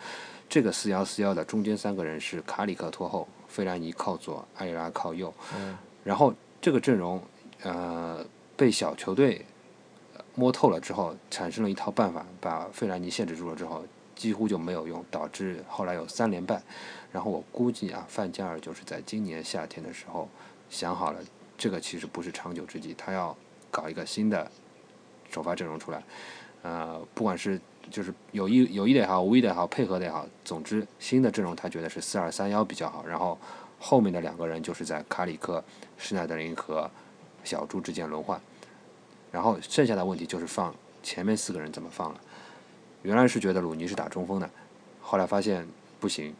[0.48, 5.32] 这个四幺四幺的中间三个人是卡里克拖后，费兰尼靠左，埃里拉靠右。
[5.56, 7.20] 嗯然后这个阵容，
[7.62, 8.24] 呃，
[8.56, 9.44] 被小球队
[10.14, 13.84] 呃摸透了之后，产生了一套办法，把费兰尼限制住了之后，
[14.14, 16.62] 几乎就没有用，导致后来有三连败。
[17.12, 20.28] 然后我估计啊，范加尔就是在今年夏天的时候
[20.70, 21.20] 想好了，
[21.58, 23.36] 这个其实不是长久之计，他要
[23.70, 24.50] 搞一个新的
[25.30, 26.02] 首发阵容出来。
[26.62, 27.60] 呃，不管是
[27.90, 33.04] 就是有意有意的也好，无意的也好，配合的也好，总之新的阵容他觉得是四二三幺比较好。
[33.06, 33.38] 然后
[33.78, 35.62] 后面的两个人就是在卡里克、
[35.96, 36.90] 施耐德林和
[37.44, 38.40] 小猪之间轮换。
[39.30, 42.20] 然后剩下的问题就是放前面四个人怎么放了。
[43.02, 44.50] 原来是觉得鲁尼是打中锋的，
[45.00, 45.66] 后来发现
[46.00, 46.34] 不行，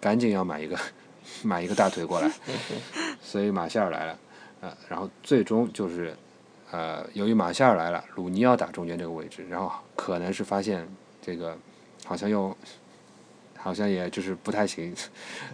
[0.00, 0.78] 赶紧要买一个
[1.42, 2.30] 买一个大腿过来，
[3.20, 4.18] 所以马夏尔来了，
[4.60, 6.16] 呃，然后最终就是，
[6.70, 10.86] 呃，由于马夏尔来了，鲁尼要打中间这个位置，然后可能是发现
[11.22, 11.56] 这个
[12.04, 12.56] 好像又
[13.56, 14.94] 好像也就是不太行，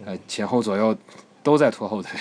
[0.05, 0.95] 呃，前后左右
[1.43, 2.19] 都在拖后腿，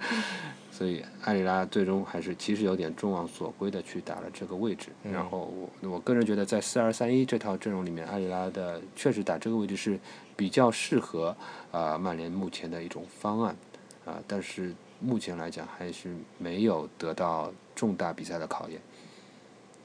[0.72, 4.88] 所以埃里拉最终还是其实有点众望所归的去打了这个位置。
[5.04, 5.52] 嗯然后
[5.82, 9.98] 我我个人觉得在四二三一这套阵容里面，埃里拉的确实打这个位置是
[10.36, 11.28] 比较适合
[11.70, 13.56] 啊、呃曼联目前的一种方案
[14.04, 18.80] 啊、但是目前来讲还是没有得到重大比赛的考验。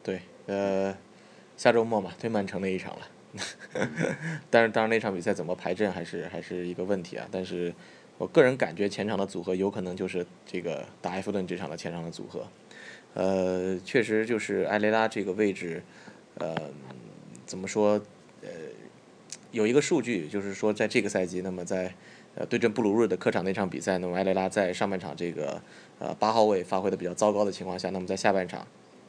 [0.02, 0.98] 对，呃，
[1.56, 3.08] 下周末嘛，对曼城那一场了。
[4.50, 7.28] 但是当然那场比赛怎么排阵还是还是一个问题啊。
[7.32, 7.72] 但是
[8.18, 12.48] 我个人感觉前场的组合有可能就是这个打埃弗顿这场的前场的组合。
[13.14, 15.84] 呃，确实就是埃雷拉这个位置，
[16.36, 16.56] 呃，
[17.46, 18.02] 怎么说？
[18.42, 18.50] 呃，
[19.52, 21.94] 有一个数据就是说，在这个赛季，那么在
[22.36, 25.62] 呃对阵布鲁日的客场那场比赛，那么埃雷拉在上半场这个
[26.02, 28.66] 呃八号位发挥的比较糟糕的情况下，那么在下半场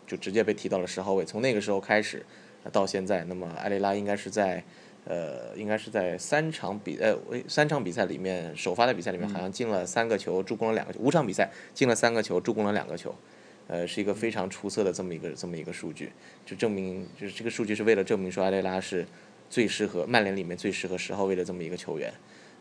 [0.07, 1.25] 就直接被提到了十号位。
[1.25, 2.25] 从那个时候开始，
[2.65, 4.63] 呃到现在，那么埃雷拉应该是在
[5.07, 7.17] 呃应该是在三场比呃
[7.49, 13.15] 三场比赛里面首发的比赛里面好像进了三个球，助攻了两个球，五场比赛进了三个球，助攻了两个球。
[13.69, 16.13] 呃，是一个非常出色的这么一个这么一个数据，
[16.45, 19.07] 就证明就是这个数据是为了证明说埃雷拉是
[19.49, 22.13] 最适合曼联里面最适合十号位的这么一个球员。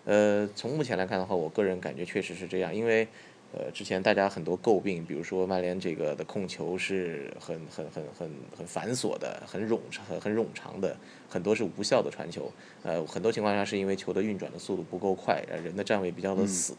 [0.05, 3.07] 呃，从目前来看的话，我个人感觉确实是这样，因为
[3.53, 10.95] 呃，之前大家很多诟病，比如说曼联这个的控球是很很很很很繁琐的，很冗长很很冗长的，
[11.27, 12.49] 很多是无效的传球。
[12.81, 16.75] 呃，很多情况下是因为球的运转的速度不够快，呃，人的站位比较的死。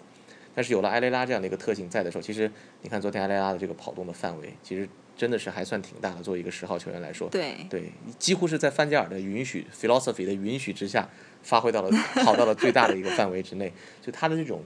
[0.55, 2.51] 但是有了埃雷拉这样的一个特性在的时候，其实
[2.83, 6.23] 你看昨天埃雷拉的这个跑动的范围，其实真的是还算挺大的。
[6.23, 11.09] 作为一个十号球员来说，对对，几乎是在范加尔的允许 philosophy 的允许之下，
[11.43, 11.91] 发挥到了
[12.23, 13.73] 跑到了最大的一个范围之内。
[14.03, 14.63] 就他的这种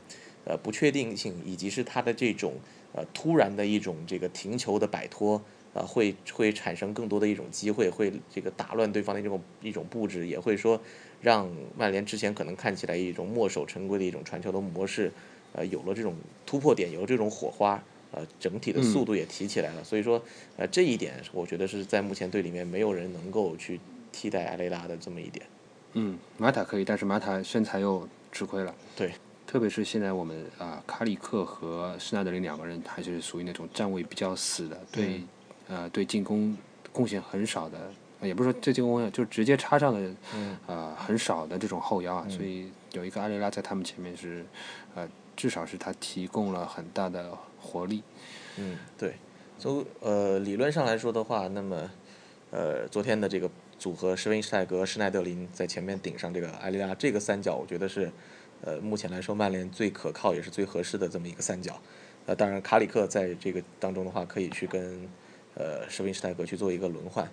[0.47, 2.55] 呃不确定性，以及是他的这种
[2.95, 5.43] 呃突然的一种这个停球的摆脱，
[5.75, 10.81] 呃会会产生更多的一种机会，会这个打乱对方的这种一种布置，也会说
[11.21, 15.13] 让曼联之前可能看起来一种墨守成规的一种传球的模式。
[15.53, 19.83] 呃，有了这种突破点，有了这种火花，呃，整体的速度也提起来了。
[19.83, 20.23] 所以说，
[20.59, 23.81] 呃，这一点我觉得是在目前队里面没有人能够去
[24.13, 25.47] 替代埃雷拉的这么一点。
[25.95, 28.75] 嗯，马塔可以，但是马塔身材又吃亏了。
[28.95, 29.13] 对，
[29.47, 35.23] 特别是现在我们啊，卡里克和施耐德林两个人还是属于那种站位比较死的，对，
[35.69, 36.57] 呃，对进攻
[36.93, 37.91] 贡献很少的，
[38.21, 40.11] 也不是说对进攻就直接插上的，
[40.67, 42.27] 呃，很少的这种后腰啊。
[42.29, 44.45] 所以有一个阿雷拉在他们前面是，
[44.95, 45.09] 呃。
[45.37, 47.31] 至少是他提供了很大的
[47.61, 48.03] 活力。
[48.57, 49.17] 嗯，对，
[49.59, 51.91] 从呃理论上来说的话，那么
[52.51, 53.47] 呃昨天的这个
[53.79, 58.11] 组合，施温施泰格、施耐德林在前面顶上这个埃利拉这个三角，我觉得是
[58.63, 61.81] 呃目前来说曼联最可靠也是最合适的这么一个三角。
[62.27, 65.09] 呃，当然卡里克在这个当中的话，可以去跟
[65.55, 67.29] 呃施温施泰格去做一个轮换。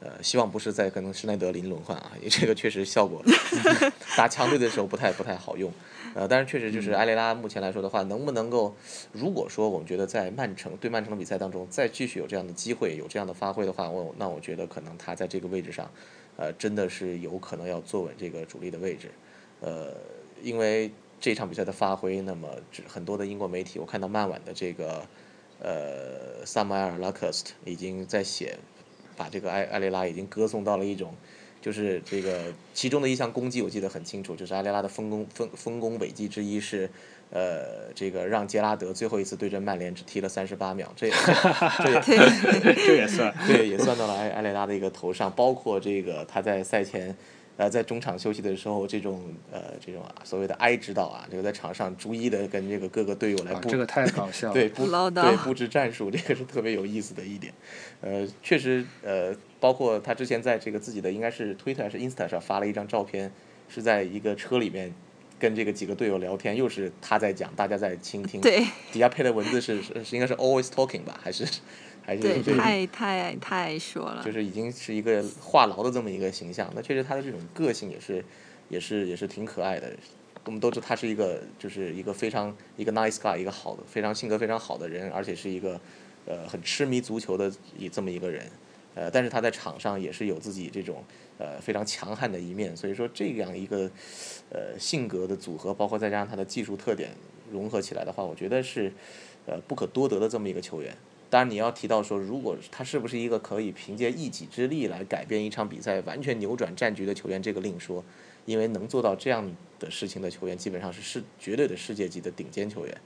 [0.00, 3.22] 呃，希望不是在跟施耐德林轮换啊，因为这个确实效果
[4.16, 5.70] 打强队的时候不太不太好用。
[6.14, 8.74] 呃，但是确实就是埃雷拉目前来说的话，能不能够，
[9.12, 15.90] 如果说我们觉得在曼城对曼城的比赛当中再继续有这样的机会，有这样的发挥的话，我那我觉得可能他在这个位置上，
[16.38, 19.10] 呃，真的是有可能要坐稳这个主力的位置。
[19.60, 19.92] 呃，
[20.42, 22.48] 因为这场比赛的发挥，那么
[22.86, 25.06] 很多的英国媒体，我看到曼晚的这个
[25.60, 28.58] 呃萨马尔拉克斯特已经在写。
[29.16, 31.12] 把这个埃埃雷拉已经歌颂到了一种，
[31.60, 36.88] 就是这个其中的一项功绩，我记得很清楚，就是埃雷拉的丰功丰丰功伟绩之一是，
[37.28, 42.00] 呃，这个让杰拉德最后一次对阵曼联只踢了三十八秒，这这
[42.72, 47.14] 这也算，对，也算到了埃埃雷拉的一个头上，包括这个他在赛前。
[47.60, 57.52] 呃，在中场休息的时候，这种呃，这种啊，所谓的哀指导啊，这个在场上逐一的跟这个各个队友来布，这个太搞笑，对布对布置战术，这个是特别有意思的一点。
[58.00, 63.30] 呃，确实，呃，包括他之前在这个自己的应该是 Twitter 还是 Insta 上发了一张照片，
[63.68, 64.94] 是在一个车里面
[65.38, 71.46] 跟这个几个队友聊天，又是他在讲，大家在倾听，对，底下配的文字是是应该是 Always Talking 吧，还是？
[72.06, 76.70] 对，太太太说了，就是已经是一个话痨的这么一个形象。
[76.74, 78.24] 那确实他的这种个性也是，
[78.68, 79.92] 也是也是挺可爱的。
[80.46, 85.78] 我们都知道他是一个，就是一个非常一个 nice guy，一个好的，非常性格非常好的人，而且是一个
[86.26, 88.46] 呃很痴迷足球的一这么一个人。
[88.94, 91.04] 呃，但是他在场上也是有自己这种
[91.38, 92.76] 呃非常强悍的一面。
[92.76, 93.88] 所以说这样一个
[94.50, 97.10] 呃性格的组合，包括再加上他的技术特点
[97.52, 98.92] 融合起来的话，我觉得是
[99.46, 100.92] 呃不可多得的这么一个球员。
[101.30, 108.04] 当然，你要提到说，如果他是不是一个可以凭借一己之力来改变一场比赛、完全扭转战局的球员，这个另说。
[108.46, 113.00] 因为能做到这样的事情的球员，基本上是世绝对的世界级的顶尖球员。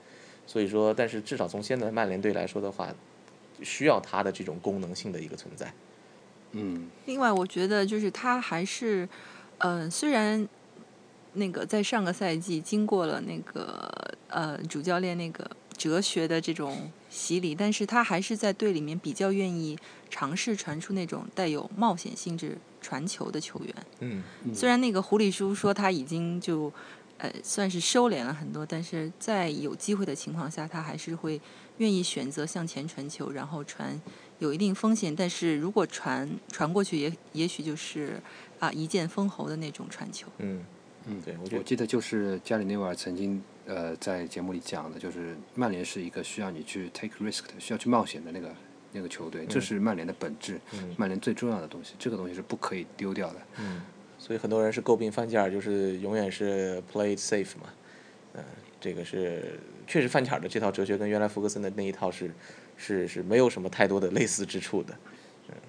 [0.46, 2.94] 所以说，但是至少从现在曼联队来说的话，
[3.62, 5.70] 需要他的这种功能性的一个存在。
[6.52, 6.88] 嗯。
[7.04, 9.06] 另外，我觉得就是他还是，
[9.58, 10.48] 嗯，虽然
[11.34, 15.50] 那个在上个赛季经过了那个呃主教练那个。
[15.76, 19.78] 哲学的这种洗礼，但是他还是在队里面比较愿意
[20.10, 23.74] 尝试传出那种带有冒险性质传球的球员。
[24.00, 26.72] 嗯，虽然那个狐狸叔说他已经就
[27.18, 31.40] 呃算是收敛了很多，但是在有机会的情况下，他还是会
[31.76, 34.00] 愿意选择向前传球，然后传
[34.40, 38.20] 有一定风险，但是如果传传过去，也也许就是
[38.58, 40.26] 啊一剑封喉的那种传球。
[40.38, 40.64] 嗯
[41.06, 43.40] 嗯，对，我记得就是加里内瓦尔曾经。
[43.66, 48.54] 呃，在节目里讲的，就是曼联是一个需要你去 take risk 的，需要去冒险的那个
[48.92, 50.60] 那个球队，这是曼联的本质，
[50.98, 53.36] 曼联最重要的东西，这个东西是不可以丢掉的。
[53.58, 53.80] 嗯，
[54.18, 57.70] 所以很多人是诟病范加尔，就是永远是 play safe 嘛，
[58.34, 58.44] 嗯，
[58.78, 62.30] 这个是确实范加尔的这套哲学跟原来福格森的那一套是
[62.76, 64.94] 是是没有什么太多的 类似之处的。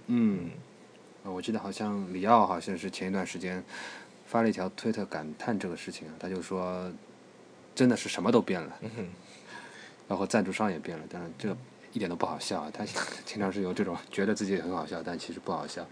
[0.07, 0.51] 嗯，
[1.23, 3.63] 我记得好像里奥好像是前一段时间
[4.25, 6.91] 发了一条推特感叹这个事情啊，他就说。
[7.75, 8.79] 真的是什么都变了，
[10.07, 11.57] 包括赞助商也变了，但是这个
[11.91, 12.71] 一点都不好笑啊！
[12.73, 12.85] 他
[13.25, 15.85] 经常是有这种觉得自己很好笑，但其实不好笑。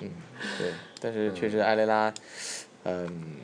[0.00, 0.10] 嗯，
[0.58, 2.12] 对， 但是确实埃雷拉，
[2.84, 3.36] 嗯，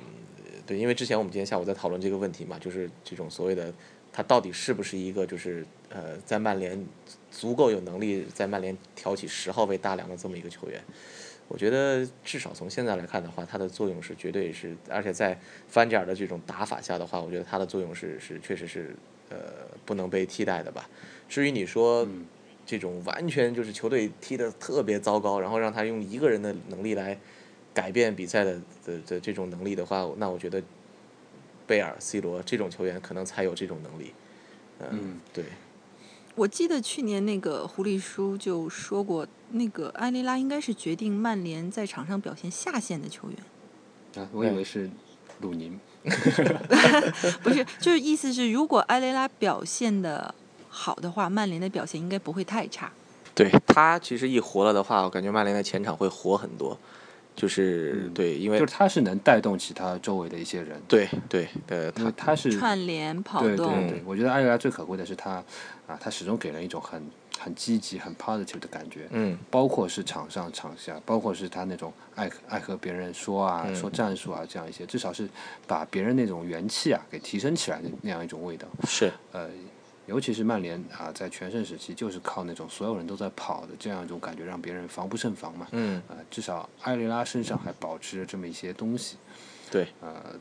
[0.66, 3.72] 对，因为之前我们今天下午在讨论这个问题嘛，就是这种所谓的
[4.12, 6.85] 他到底是不是一个就是呃在曼联
[7.31, 10.83] 足够有能力在曼联挑起十号位大梁的这么一个球员。
[11.49, 18.94] 我觉得至少从现在来看的话，它的作用是绝对是，而且在范加尔的这种打法下的话，我觉得它的作用是是确实是
[19.30, 19.38] 呃
[19.86, 20.88] 不能被替代的吧。
[21.28, 22.07] 至于你说
[22.66, 27.18] 这种完全就是球队踢得特别糟糕，然后让他用一个人的能力来
[27.72, 30.62] 改变比赛的的的这种能力的话，那我觉得
[31.66, 34.12] 贝尔、C 罗这种球员可能才有这种能力。
[34.90, 35.44] 嗯，对。
[36.39, 44.22] 我记得去年那个狐狸叔就说过，那个埃雷拉应该是决定曼联在场上表现下限的球员。
[44.22, 44.89] 啊，我以为是
[45.41, 45.76] 鲁宁。
[47.43, 50.32] 不是，就是意思是，如果埃雷拉表现的
[50.68, 52.93] 好的话，曼联的表现应该不会太差。
[53.34, 56.78] 对他其实一活了的话，我感觉曼联的前场会活很多。
[57.39, 60.82] 就是对，因为就是他是能带动其他周围的一些人。
[60.89, 63.57] 对对呃，他他是串联跑动。
[63.57, 65.34] 对对对，我觉得艾瑞拉最可贵的是他
[65.86, 67.01] 啊，他始终给人一种很
[67.39, 69.07] 很积极、很 positive 的感觉。
[69.11, 69.39] 嗯。
[69.53, 75.28] 包括是场上场下，包括是他那种爱爱和别人说啊、说战术啊这样一些，至少是
[75.68, 78.66] 把别人那种元气啊给提升起来的那样一种味道。
[78.84, 79.12] 是。
[79.30, 79.49] 呃。
[80.09, 85.68] 尤其是曼联啊，在全盛时期就是靠那种所有人都在跑的这样一种感觉，让别人防不胜防嘛。
[85.72, 86.02] 嗯。
[86.09, 89.18] 呃，至少埃雷拉身上还保持着这么一些东西。
[89.70, 89.86] 对。
[90.00, 90.34] 呃，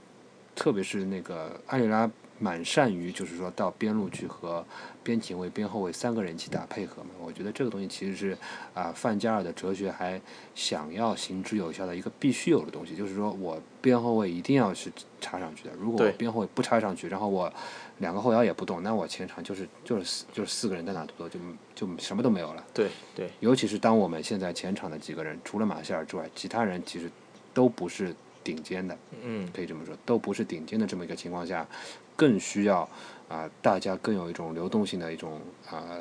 [0.55, 2.09] 特别是那个埃雷拉
[2.39, 4.65] 蛮善于，就是说到边路去和
[5.03, 7.09] 边前卫、边后卫三个人一起打配合嘛。
[7.19, 8.37] 我觉得这个东西其实是
[8.73, 10.21] 啊，范加尔的哲学还
[10.55, 14.89] 想要行之有效的一个必须有的东西，就是说我边后卫一定要是
[15.19, 15.71] 插上去的。
[15.77, 17.51] 如果我边后卫不插上去，然后我。
[17.99, 21.39] 两个后腰也不动，那我前场就是就是四就是四个人在那突就
[21.73, 22.63] 就什么都没有了。
[22.73, 27.09] 对对，尤其是当我们现在前场的几个人，除了马歇尔之外，其他人其实
[27.53, 28.97] 都不是顶尖的。
[29.23, 31.67] 嗯，可以这么说，都不是顶尖的这么一个情况下，
[32.15, 32.87] 更需要
[33.27, 35.97] 啊，大家更有一种流动性的一种啊，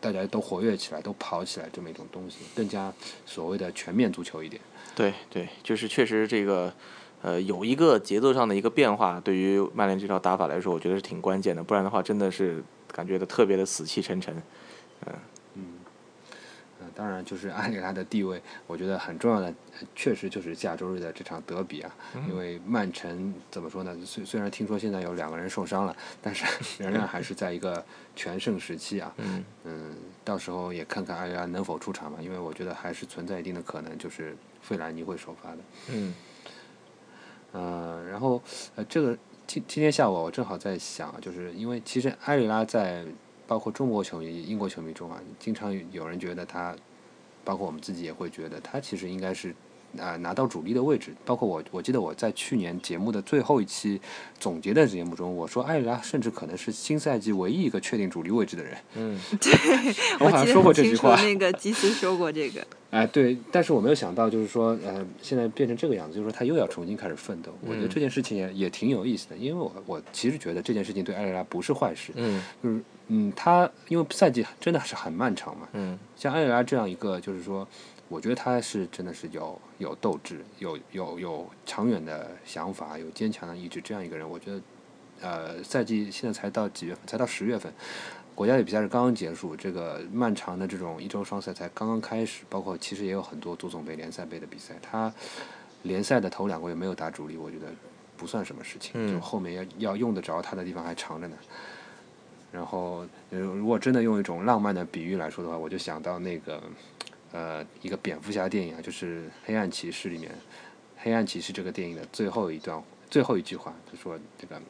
[0.00, 2.92] 大家都活跃起来，都跑起来这么一种东西，更加
[3.26, 4.62] 所谓的全面足球一点。
[4.94, 6.72] 对对，就是确实这个。
[7.24, 11.62] 呃，有一个节奏上的一个变化，对于曼联这套打法来说，我觉得是挺关键的。
[11.62, 12.62] 不然的话，真的是
[12.92, 14.36] 感觉的特别的死气沉沉。
[15.06, 15.14] 嗯
[15.54, 15.64] 嗯，
[16.80, 19.54] 呃，当然就是阿里拉的地位，我觉得很重要的，
[19.96, 21.90] 确实就是下周日的这场德比啊。
[22.28, 23.96] 因为曼城怎么说呢？
[24.04, 26.44] 虽虽然听说现在有两个人受伤了，但是
[26.84, 27.82] 仍然还是在一个
[28.14, 29.10] 全盛时期啊。
[29.16, 32.18] 嗯嗯，到时候也看看阿里拉能否出场吧。
[32.20, 35.58] 因为我觉得还是存在一定的可能，就是费兰尼会首发的。
[35.90, 36.12] 嗯。
[37.54, 38.42] 呃，然后
[38.76, 43.04] 呃，这个今今天下午我正好在想，就是因为其实埃里拉在
[43.46, 46.76] 包括中国球迷、英国球迷中啊，经常有人觉得他，
[47.44, 49.54] 包括我们自己也会觉得他其实应该是。
[49.98, 54.00] 啊，拿到主力的位置，包括我，我记得我在去年节目的最后一期
[54.38, 58.76] 总结的节目中，我说埃里拉甚至可能是新赛季唯一一个确定主力位置的人。
[58.94, 59.52] 嗯， 对，
[60.20, 61.14] 我好像说过这句话。
[61.22, 62.66] 那个基斯说过这个。
[62.90, 67.52] 哎，对，但是我没有想到，就是说，呃，现在变成这个样子，就是说他又要重新开始奋斗。
[67.66, 72.12] 我觉得这件事情也也挺有意思的，因为我我其实觉得这件事情对埃里拉不是坏事。
[72.14, 72.40] 嗯。
[72.62, 75.68] 就是嗯，他因为赛季真的是很漫长嘛。
[75.72, 75.98] 嗯。
[76.16, 77.66] 像埃里拉这样一个，就是说。
[78.14, 84.60] 我觉得他是真的是有有斗志，有有有长远的想法，有坚强的意志，这样一个人，我觉得，
[85.20, 87.04] 呃，赛季现在才到几月份？
[87.08, 87.72] 才到十月份，
[88.32, 95.12] 国家队比赛是刚刚结束，这个漫长的这种一周双赛才刚刚开始，包括其实也有很多足总杯、联赛杯的比赛，他
[95.82, 97.66] 联赛的头两个月没有打主力，我觉得
[98.16, 101.36] 不算什么事情，就后面要要用得着他的地方还长着呢。
[102.52, 106.62] 然后，如果真的用一种浪漫的比喻来说的话，我就想到那个。
[107.34, 110.30] 呃，一个蝙蝠侠电影啊，就是《黑暗骑士》里面，
[110.96, 112.80] 《黑暗骑士》这个电影的最后一段
[113.10, 114.62] 最后一句话，他说：“这个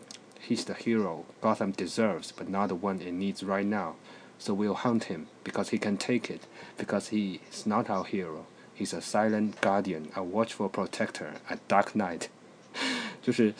[0.49, 3.97] He's the hero Gotham deserves, but not the one it needs right now.
[4.39, 6.41] So we'll hunt him because he can take it.
[6.79, 8.47] Because he is not our hero.
[8.75, 12.29] He's a silent guardian, a watchful protector, a dark knight.”
[13.21, 13.53] 就是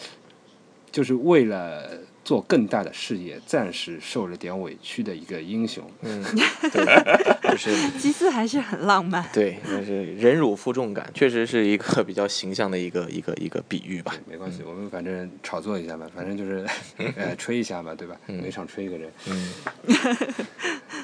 [0.91, 1.99] 就是为了。
[2.25, 5.85] 做更大的事业，暂时受了点委屈的一个英雄。
[6.03, 6.25] 嗯，
[6.73, 7.91] 对，就是。
[7.99, 9.25] 基斯还是很浪漫。
[9.33, 14.15] 对，就是忍辱负重感，确实是一个比较形象的一个一个一个比喻吧。
[14.27, 16.67] 没关系，我们反正炒作一下吧，反正就是
[17.17, 18.17] 呃吹一下吧，对吧？
[18.27, 19.13] 每场吹一个人。
[19.29, 19.55] 嗯。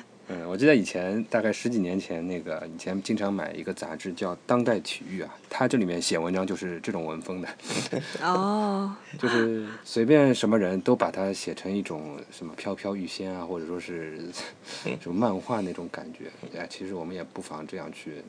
[0.32, 7.48] 嗯，我记得以前大概十几年前，那个以前经常买一个杂志叫《当代体育》啊，它这里面写文章就是这种文风的。
[8.22, 8.94] 哦。
[9.18, 14.20] 就是随便什么人都把它写成一种什么飘飘欲仙啊，或者说是
[15.00, 16.30] 什么漫画那种感觉。
[16.56, 18.22] 哎，其实我们也不妨这样去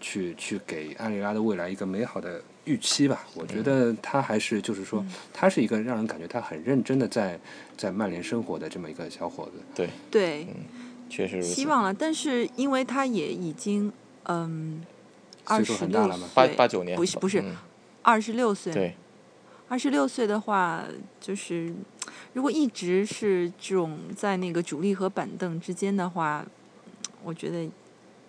[0.00, 3.26] 去去给安利拉的未来一个美好的预期吧。
[3.34, 7.40] 我觉得他还是就是说，他是一个让人感觉他很认真的在
[7.76, 9.52] 在曼联生活的这么一个小伙子。
[9.74, 10.46] 对，对，
[11.08, 11.94] 确实希望了。
[11.94, 13.90] 但是因为他也已经
[14.24, 14.84] 嗯
[15.44, 17.56] 二十六八，八九年不是不是嗯
[18.02, 18.94] 二十六岁，对，
[19.68, 20.84] 二十六岁的话，
[21.20, 21.72] 就是
[22.34, 26.44] 如果一直是这种在那个主力和板凳之间的话，
[27.24, 27.68] 我觉得，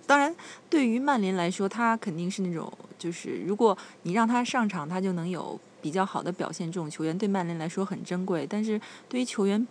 [0.10, 0.36] 当然
[0.72, 8.48] 对于曼联来说，他肯定是那种就是如果你让他上场，他就能有比较好的表现，这种球员对曼联来说很珍贵。
[8.50, 9.68] 但是对于球员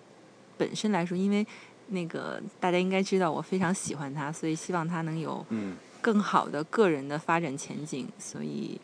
[0.56, 1.44] 本身来说，因为
[1.88, 8.06] 那个大家应该知道，我非常喜欢他，所以希望他能有嗯，更好的个人的发展前景。
[8.16, 8.80] 所以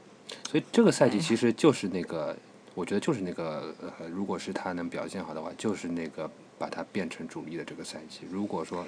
[0.50, 2.36] 所以这个赛季哎其实就是那个，
[2.74, 6.28] 我觉得就是那个，呃，如果是他能表现好的话，就是那个
[6.58, 8.22] 把他变成主力的这个赛季。
[8.28, 8.84] 如果说，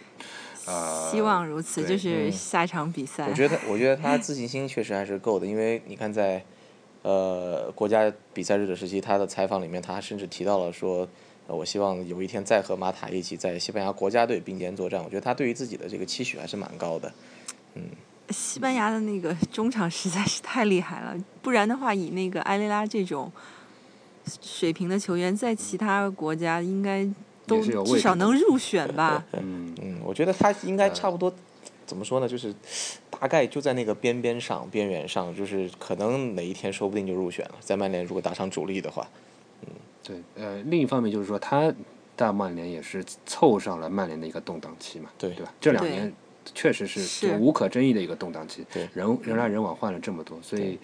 [0.66, 3.26] 呃，希望如此，对就是下一场比赛。
[3.28, 6.44] 我觉得，我觉得他自信心确实还是够的，因为你看在，
[7.02, 11.08] 呃，国家比赛日的时期，他的采访里面，他甚至提到了说，
[11.46, 15.02] 呃，我希望有一天再和马塔一起在西班牙国家队并肩作战。
[15.02, 17.12] 我觉得他对于自己的这个期许还是蛮高的。
[17.74, 17.82] 嗯
[18.30, 23.30] 西班牙的那个中场实在是太厉害了，不然的话，以那个埃雷拉这种
[24.42, 27.08] 水平的球员，在其他国家应该
[27.47, 29.24] 都至少能入选吧。
[29.32, 31.32] 嗯，嗯，我觉得他应该差不多，
[31.86, 32.28] 怎么说呢？
[32.28, 32.55] 就是
[33.11, 37.55] 大概就在那个边边上、边缘上，就是可能哪一天说不定就入选了。
[37.61, 39.09] 在曼联如果打上主力的话，
[39.62, 39.68] 嗯
[40.03, 41.72] 对，呃，另一方面就是说，他
[42.16, 45.53] 到曼联也是凑上了曼联的一个动荡期嘛，对对吧？
[45.61, 46.12] 这两年
[46.55, 50.78] 确实是无可争议的一个动荡期，对人人来人往换了这么多，所以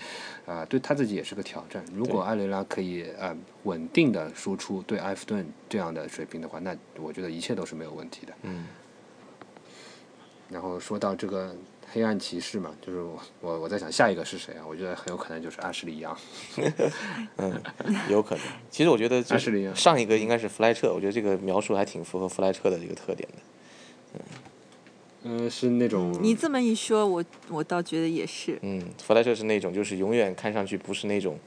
[0.44, 1.84] 啊、对他自己也是个挑战。
[1.94, 8.32] 如果对埃雷拉可以呃稳定的输出对埃弗顿这样的水平的话，那我觉得一切都是没有问题的。
[8.42, 8.66] 嗯，
[10.48, 11.54] 然后说到这个
[11.92, 14.64] 黑暗骑士嘛，就是我我我在想下一个是谁啊？
[14.68, 16.16] 我觉得很有可能就是阿什利杨。
[17.36, 17.62] 嗯，
[18.08, 18.44] 有可能。
[18.70, 23.38] 其实我觉得阿什利杨上一个应该是弗莱彻，我觉得这个描述还挺符合弗莱彻的这个特点的。
[24.14, 24.20] 嗯、
[25.48, 28.58] 是那种你这么一说，我我倒觉得也是。
[28.62, 31.38] 嗯，弗莱彻是那种就是永远看上去不是那种，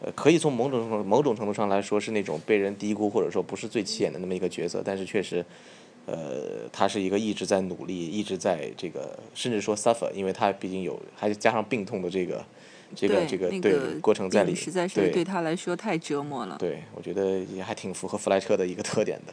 [0.00, 5.44] 呃，可以从某种程度某种程度上来说是那种被人低估或者说不是最起眼的那么一个角色，但是确实，
[6.04, 12.44] 呃，他是一个一直在努力，一直在这个甚至说 suffer，因为他毕竟有还加上病痛的这个
[12.94, 16.56] 这个这个对那个过程在里，病实在是对对他来说太折磨了。
[16.58, 19.32] 对，我觉得也还挺符合弗莱彻的一个特点的。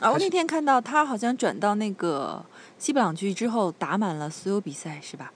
[0.00, 2.44] 啊，我那天看到他好像转到那个
[2.78, 5.32] 西布朗区之后，打满了所有比赛，是吧？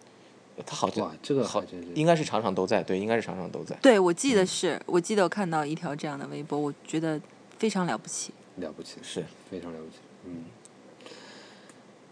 [0.66, 3.74] 他好像哇，这个好像是应该是场场都在，对，应该是场场都在。
[3.82, 7.20] 对，我记得是，我记得我看到一条这样的微博，我觉得
[7.58, 8.32] 非常了不起。
[8.56, 9.96] 了不起，是，非常了不起。
[10.26, 10.44] 嗯，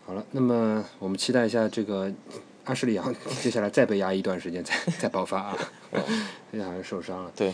[0.06, 2.10] 好了，那么我们期待一下这个
[2.64, 5.56] 阿什利杨接下来再被压一段时间再再爆发啊，
[6.50, 7.30] 现在好像受伤了。
[7.36, 7.52] 对，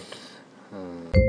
[0.72, 1.25] 嗯。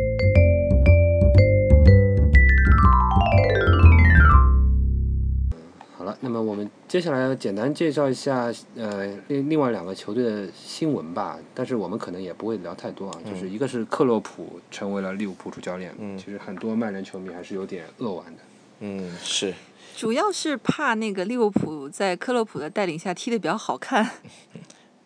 [6.20, 18.42] 那么我们接下来简单介绍一下呃另另外两个球队的新闻吧，但是我们可能也不会聊太多啊，就是一个是克洛普成为了利物浦主教练，嗯其实很多曼联球迷还是有点扼腕的。
[18.80, 19.54] 嗯，是，
[19.96, 24.10] 主要是怕那个利物浦在克洛普的带领下踢得比较好看。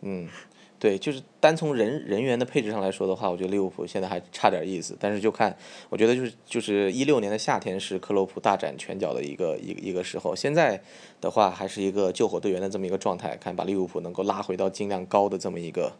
[0.02, 0.28] 嗯，
[0.82, 4.98] 对，就是单从人人员的配置上来说的话，我觉得利物浦现在还差点意思。
[5.00, 5.56] 但是就看，
[5.90, 10.82] 我觉得就是就是一六年的夏天是克洛普大展拳脚的一个一个一个时候，现在
[11.22, 15.94] 的话还是一个救火队员的这么一个状态，看把利物浦能够拉回到尽量高的这么一个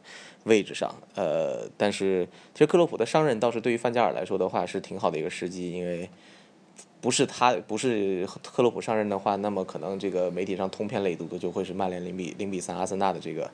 [0.46, 0.92] 位置上。
[1.14, 6.10] 呃，但是其实克洛普的上任倒是对于范加尔来说的话是挺好的一个时机，因为。
[7.00, 13.50] 不是他，不是克洛普上任的话，那么可能这个媒体上通篇累牍的就会是曼联零比零比三阿森纳的这个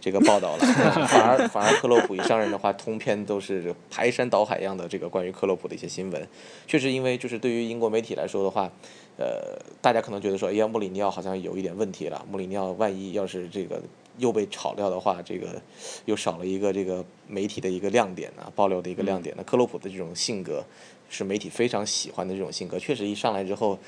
[0.00, 0.58] 这个报道了。
[1.08, 6.28] 反而反而克洛普一上任的话，通篇都是排山倒海一样的这个关于克洛普的一些新闻。
[6.66, 8.70] 确实，因为就是对于英国媒体来说的话，
[9.16, 12.24] 呃，大家可能觉得说，哎呀，穆里尼奥好像有一点问题了。
[12.30, 13.80] 穆里尼奥万一要是这个
[14.18, 15.60] 又被炒掉的话，这个
[16.04, 19.34] 又少了一个这个媒体的一个亮点啊，爆料的一个亮点。
[19.36, 20.64] 那克洛普的这种性格。
[21.08, 23.78] 是媒体非常喜欢的这种性格，确实一上来之后，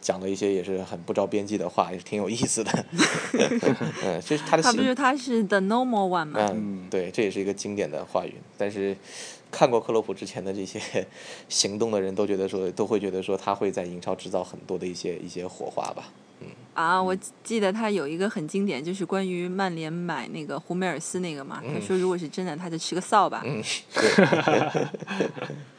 [0.00, 2.84] 讲了一些也是很不着边际的话，也是挺有意思的。
[4.04, 6.50] 嗯，这是他的性他不是他是 the normal one 吗？
[6.52, 8.34] 嗯，对，这也是一个经典的话语。
[8.58, 8.96] 但是
[9.50, 10.78] 看过克洛普之前的这些
[11.48, 16.12] 行动的人都觉得说，都会觉得说他会在英超制造很多的一些一些火花吧。
[16.76, 16.84] 嗯。
[16.84, 21.62] 啊，我记得他有一个很经典，就是关于曼联买那个胡梅尔斯那个嘛。
[21.62, 23.42] 他说，如果是真的，他就吃个扫把。
[23.44, 23.62] 嗯，
[23.94, 24.78] 对，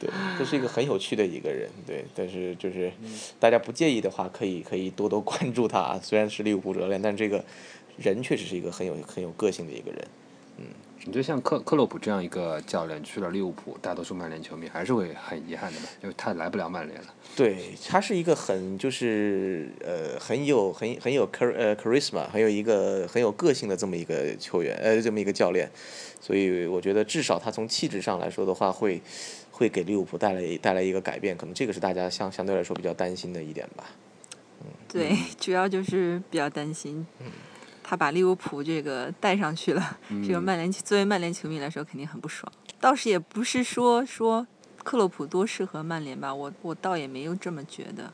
[0.00, 2.04] 对，这是一个很有趣的一个人，对。
[2.14, 2.92] 但是就是
[3.38, 6.00] 大家不介意的话，可以可以多多关注他啊。
[6.02, 7.44] 虽然是利物浦主教练，但这个
[7.96, 10.04] 人确实是一个很有很有个性的一个人。
[11.08, 15.86] 嗯，你觉得像克克洛普这样一个教练去了利物浦，大多数曼联球迷还是会很遗憾的吧？
[16.02, 17.06] 因为他来不了曼联了。
[17.34, 25.70] 对他是一个很就是呃很有很很有 char 呃 charisma，很有一个很有个性的这么一个球员呃这么一个教练，
[26.20, 29.00] 所以我觉得至少他从气质上来说的话，会
[29.50, 33.84] 会给利物浦带来带来一个改变，可能这个是大家相相对来说比较担心的一点吧。
[34.60, 37.06] 嗯，对，主要就是比较担心，
[37.88, 42.52] 他把利物浦这个带上去了， 这个曼联作为曼联球迷来说肯定很不爽。
[42.80, 44.46] 倒是也不是说说。
[44.84, 46.34] 克洛普多适合曼联吧？
[46.34, 48.10] 我我倒也没有这么觉得。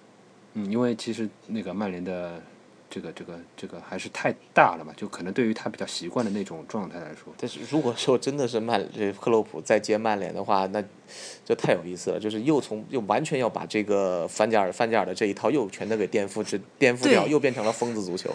[0.55, 2.43] 嗯，因为其实那个曼联的
[2.91, 7.33] 这个这个这个还是太大了嘛，就可能对于他比较习惯的那种状态来说。
[7.39, 10.83] 但是如果说真的是曼这克洛普再接曼联的话，那
[11.45, 12.18] 就太有意思了。
[12.18, 18.35] 就是又从又完全要把这个范加尔范加尔的这一套又全都给颠覆，这颠覆掉，又变成了疯子足球。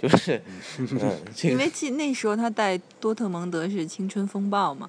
[0.00, 0.40] 就是，
[0.78, 4.88] 嗯， 因为记那时候他带多特蒙德是青春风暴嘛。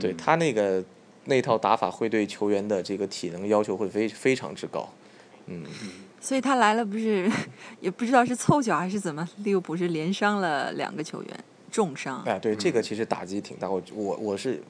[0.00, 0.84] 对他那个。
[1.24, 4.88] 那套打法会对球员的这个体能要求会非非常之高，
[5.44, 5.62] 嗯，
[6.22, 7.30] 所以他来了不是
[7.82, 12.22] 也不知道是凑巧还是怎么，利物浦是连伤了两个球员，重伤。
[12.24, 13.68] 哎，对，这个其实打击挺大。
[13.68, 14.62] 我我我是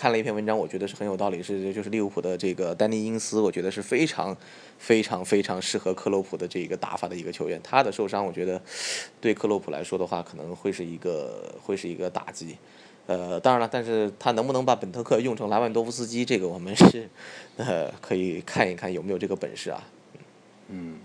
[0.00, 4.34] 看了一篇文章，我觉得是很有道理，是就是利物浦的这个丹尼因斯，我觉得是非常
[4.78, 7.60] 非常非常适合克洛普的这个打法的一个球员。
[7.62, 8.58] 他的受伤，我觉得
[9.20, 12.56] 对克洛普来说的话，可能会是一个会是一个打击。
[13.08, 17.06] 呃，当然了，但是他能不能把本特克用成莱万多夫斯基，这个我们是，
[17.58, 19.86] 呃，可以看一看有没有这个本事啊。
[20.68, 20.96] 嗯，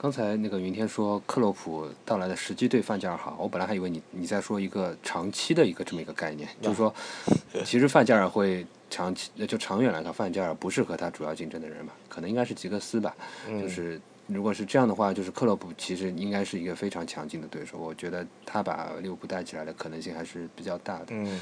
[0.00, 6.94] 刚才那个云天说克洛普到来的时机对范加尔好，我本来还以为你你在说一个长期的一个这么一个概念，就是说，
[7.66, 13.14] 其实范加尔会长期就长远来看，范加尔不适合他主要竞争的人嘛，可能应该是吉格斯吧，
[13.60, 14.00] 就是。
[14.30, 17.78] 如果是这样的话，就是克洛普其实应该是一个非常强劲的对手。
[17.78, 21.06] 我觉得他把利物浦带起来的可能性还是比较大的。
[21.08, 21.40] 嗯，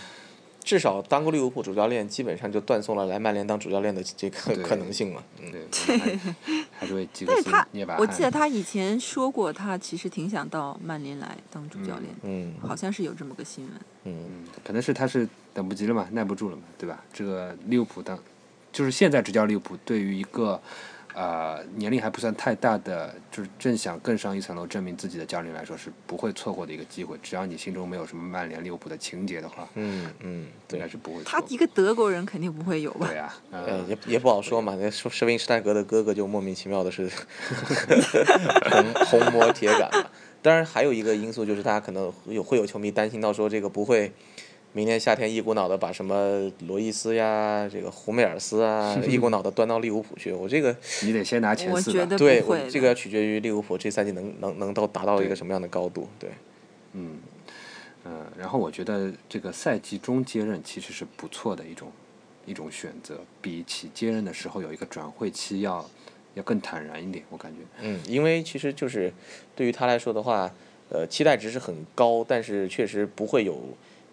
[0.67, 5.25] 至少当过利物浦主教练，基本上就断送了来曼联当主教练的这个可能性了。
[5.39, 5.65] 对，
[6.77, 12.07] 还是为吉格斯捏把我记得他以前说过，他其实挺想到曼联来当主教练。
[12.25, 13.75] 嗯，好像是有这么个新闻。
[14.07, 17.05] 嗯，可能是他是等不及了嘛，耐不住了嘛，对吧？
[17.13, 18.19] 这个利物浦当
[18.73, 20.61] 就是现在执教利物浦，对于一个。
[21.17, 27.17] 呃，年龄还不算太大的，就是正想更上一层楼证明自己的教练来说，是不会错过的一个机会。
[27.23, 31.25] 只要你心中没有什么曼联、利物浦的情节的话，嗯嗯，应该是不会。
[31.25, 33.07] 他一个德国人肯定不会有吧？
[33.09, 34.77] 对呀，呃，也也不好说嘛。
[34.79, 37.11] 那施施温施泰格的哥哥就莫名其妙的是
[38.71, 40.11] 红红魔铁杆嘛。
[40.43, 44.13] 当然，还有一个因素就是，大家可能有会有球迷担心到说这个不会。
[44.77, 50.31] 明年夏天一股脑的把什么罗伊斯呀、这个胡梅尔斯啊， 一股脑的端到利物浦去。
[50.31, 52.05] 我这个你得先拿前四吧。
[52.19, 56.07] 对，这个要取决于利物浦这赛季能能能到达到一个什么样的高度。
[56.19, 56.29] 对，
[56.93, 57.17] 嗯，
[58.05, 61.91] 呃，然后我觉得这个赛季中接任其实是不错的一种
[62.45, 65.83] 一种选择，比起接任的时候有一个转会期要
[66.35, 67.61] 要更坦然一点，我感觉。
[67.81, 69.11] 嗯，因为其实就是
[69.55, 70.53] 对于他来说的话，
[70.91, 73.59] 呃，期待值是很高，但是确实不会有。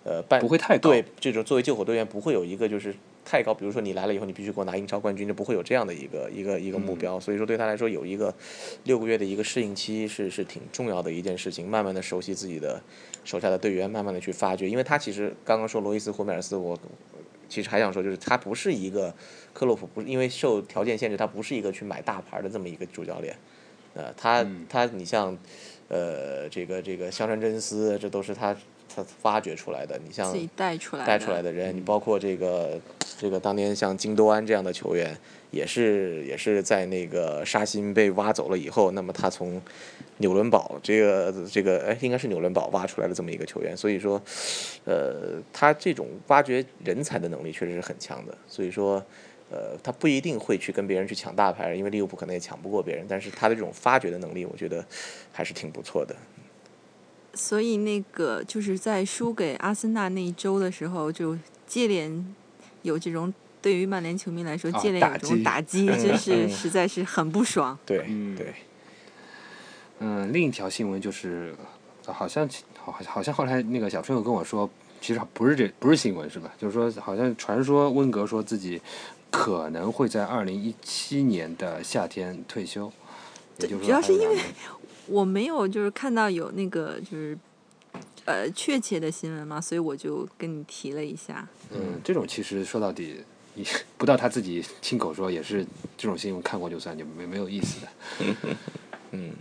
[0.04, 0.90] 呃，不会太高。
[0.90, 2.94] 对，这种作为救火队员，不会有一个就是
[3.24, 3.54] 太高。
[3.54, 7.18] 比如说你来了以后，你必须给我拿英超冠军，就不会有这样的一个一个一个目标。
[7.18, 8.34] 所以说对他来说，有一个
[8.84, 11.66] 六个月的一个适应期是是挺重要的一件事情。
[11.66, 12.82] 慢慢的熟悉自己的
[13.24, 14.70] 手下的队员，慢慢的去发掘。
[14.70, 16.78] 因为他其实刚刚说罗伊斯霍梅尔斯，我
[17.48, 19.16] 其实还想说，就是他不是一个
[19.54, 23.34] 克洛普，不是因为受条件限制，他不是一个去买大牌的这么一个主教练。
[23.94, 25.38] 呃，他他你像
[25.88, 28.54] 呃这个这个香川真司，这都是他。
[28.96, 32.80] 他发掘出来的，你像带出来带出来的人，你包括这个
[33.18, 35.18] 这个当年像京多安这样的球员，
[35.52, 39.62] 也是也是在那个沙欣被挖走了以后，那么他从
[40.18, 44.22] 纽伦堡这个这个哎应该是纽伦堡挖出来的这么一个球员，所以说，
[44.86, 49.04] 呃，他这种挖掘人才的能力确实是很强的，所以说，
[49.50, 54.86] 呃，他不一定会去跟别人去抢大牌，因为利物浦可能也抢不过别人，但是他的这种发掘的能力，我觉得
[55.32, 56.16] 还是挺不错的。
[57.36, 61.36] 所以那个就是在输给阿森纳那一周的时候，就
[61.66, 62.36] 接连
[62.84, 67.78] 有这种对于曼联球迷来说接连有这种打击，真是实在是很不爽。
[67.86, 68.06] 对
[68.38, 68.54] 对。
[70.00, 71.56] 嗯，另一条新闻就是，
[72.06, 72.48] 好像
[72.78, 74.70] 好好像后来那个小春友跟我说，
[75.02, 76.54] 其实不是这不是新闻是吧？
[76.60, 78.80] 就是说好像传说温格说自己
[79.32, 82.92] 可能会在二零一七年的夏天退休，
[83.58, 84.38] 也就是主要是因为。
[85.08, 87.38] 我没有就是看到有那个就是
[88.26, 91.48] 呃确切的新闻嘛，所以我就跟你提了一下。
[91.72, 93.24] 嗯，这种其实说到底，
[93.56, 93.66] 你
[93.98, 95.66] 不到他自己亲口说，也是
[95.98, 97.88] 这种新闻看过就算，就没没有意思的。
[99.12, 99.34] 嗯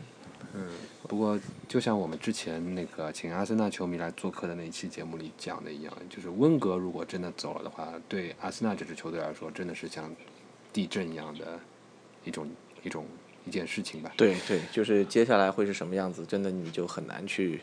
[0.55, 0.69] 嗯
[1.09, 10.11] 不过，就像我们之前那个请阿森纳球迷来做客的那一期节目里讲的一样，就是温格如果真的走了的话，对阿森纳这支球队来说，真的是像
[10.73, 11.61] 地震一样的
[12.25, 12.49] 一种
[12.83, 13.07] 一种
[13.45, 14.13] 一件事情吧。
[14.17, 17.61] 对对，就是接下来会是什么样子，真的你就很难去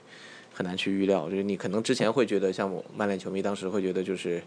[0.53, 1.29] 很难去预料。
[1.29, 4.41] 就是你可能之前会觉得，像我曼联球迷当时会觉得就是，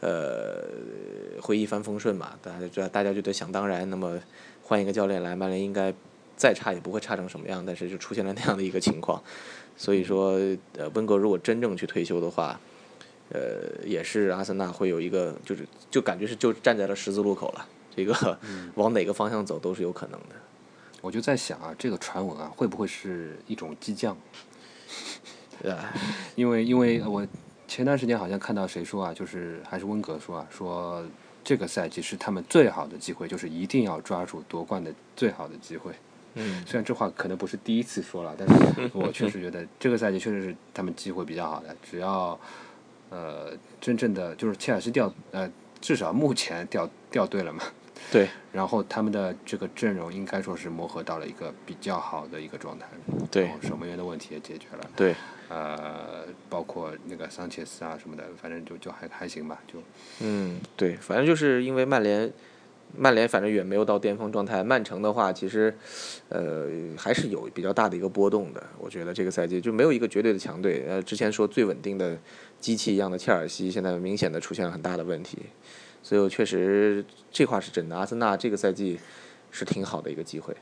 [0.00, 0.64] 呃，
[1.40, 4.18] 会一帆风顺嘛，大家觉得大家觉得想当然，那么
[4.62, 5.92] 换一个教练来，曼联应该
[6.36, 9.22] 再差也不会差成什么样，但是就出现了那样的一个情况。
[9.76, 10.32] 所以说，
[10.76, 12.60] 呃，温格如果真正去退休的话，
[13.30, 18.38] 呃，也是阿森纳会有一个，就是就感觉是就站在了十字路口了，这个
[18.74, 20.36] 往哪个方向走都是有可能的。
[21.00, 24.16] 我就在想啊，这个传闻啊，会不会是一种激将？
[26.36, 27.26] 因为因为我
[27.68, 31.04] 前段时间好像看到谁说啊，就是还是温格说啊，说
[31.44, 35.92] 这个赛季是他们最好的机会，就是一定要抓住夺冠的最好的机会。
[36.34, 41.74] 嗯虽然这话可能不是第一次说了，但是我确实觉得这个赛季确实是他们机会比较好的。
[41.82, 42.38] 只要
[43.10, 45.50] 呃真正的就是切尔西掉呃
[45.80, 47.64] 至少目前掉掉队了嘛，
[48.10, 52.86] 对，然后他们的这个阵容应该说是磨合到了一个比较好的一个状态，
[53.30, 55.14] 对守门员的问题也解决了，对，
[55.48, 59.80] 呃，包括那个桑切斯啊什么的，反正就就还还行吧，就
[60.20, 62.32] 嗯，对，反正就是因为曼联，
[62.96, 64.64] 曼联反正远没有到巅峰状态。
[64.64, 65.72] 曼城的话，其实，
[66.28, 66.68] 呃，
[66.98, 68.60] 还是有比较大的一个波动的。
[68.78, 70.84] 我觉得这个赛季就没有一个绝对的强队。
[70.88, 72.18] 呃，之前说最稳定的
[72.58, 75.38] 机器一样的切尔西，现在明显的出现了很大的问题。
[76.02, 77.96] 所以我确实这话是真的。
[77.96, 78.98] 阿森纳这个赛季
[79.50, 80.56] 是挺好的一个机会。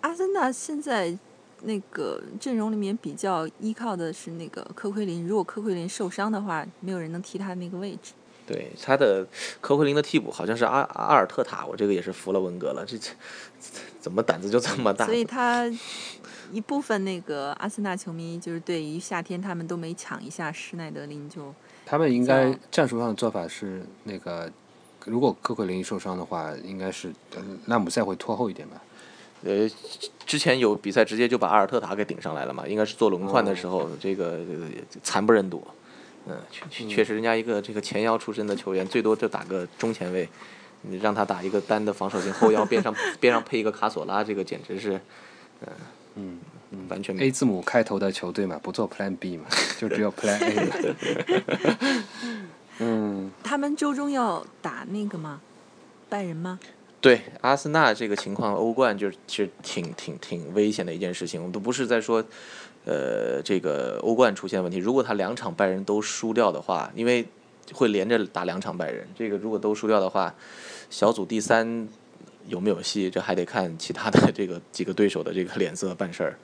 [0.00, 1.16] 阿森纳现在
[1.62, 8.12] 那个阵容里面比较依靠的是那个科奎林，如果科奎林受伤的话，没有人能替他那个位置。
[8.46, 9.26] 对他的
[9.62, 13.10] 科奎林的替补好像是阿阿尔特塔，我这个也是服了文格了，这这
[13.98, 15.06] 怎么胆子就这么大？
[15.06, 15.64] 所以 他
[16.52, 21.54] 一部分那个阿森纳球迷就是对于夏天他们都没抢一下施耐德林就
[21.86, 24.50] 他们应该战术上的做法是那个，
[25.04, 28.82] 如果科奎林受伤的话，应该是呃拉姆塞会拖后一点吧。
[29.44, 29.68] 呃，
[30.24, 34.68] 之前有比赛直接就把阿尔特塔给顶上来了嘛，应该是做轮换的时候，这个呃
[35.02, 35.62] 惨不忍睹。
[36.26, 40.26] 嗯，确确确实，人家一个这个前腰出身的球员，最多就打个中前卫，
[40.80, 44.98] 你让他打一个单的防守型后腰，边上 边上配一个卡索拉，这个简直是，
[45.60, 45.68] 嗯
[46.14, 46.38] 嗯
[46.88, 49.44] 完全，A 字母开头的球队嘛，不做 Plan B 嘛，
[49.78, 52.04] 就只有 Plan A 嘛。
[52.80, 55.40] 嗯，他们周中要打那个吗？
[56.08, 56.58] 拜仁吗？
[57.00, 61.40] 对阿森纳这个情况，欧冠就是其实挺挺挺危险的一件事情。
[61.40, 62.24] 我们都不是在说，
[62.84, 64.78] 呃，这个欧冠出现问题。
[64.78, 67.26] 如果他两场拜仁都输掉的话，因为
[67.72, 70.34] 会连着打两场拜仁，这个如果都输掉的话，
[70.88, 71.86] 小组第三
[72.48, 76.38] 有没有戏，这还得看其他的这个几个对手的这个脸色办事儿。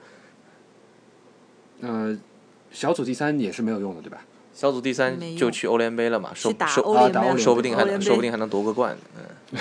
[1.80, 2.16] 呃，
[2.70, 4.22] 小组第三也是没有用的，对吧？
[4.52, 8.96] 小组第三就去欧联杯了嘛，说说欧联杯啊打欧联说不定还欧联杯能说不定还能夺个冠。
[9.16, 9.24] 嗯。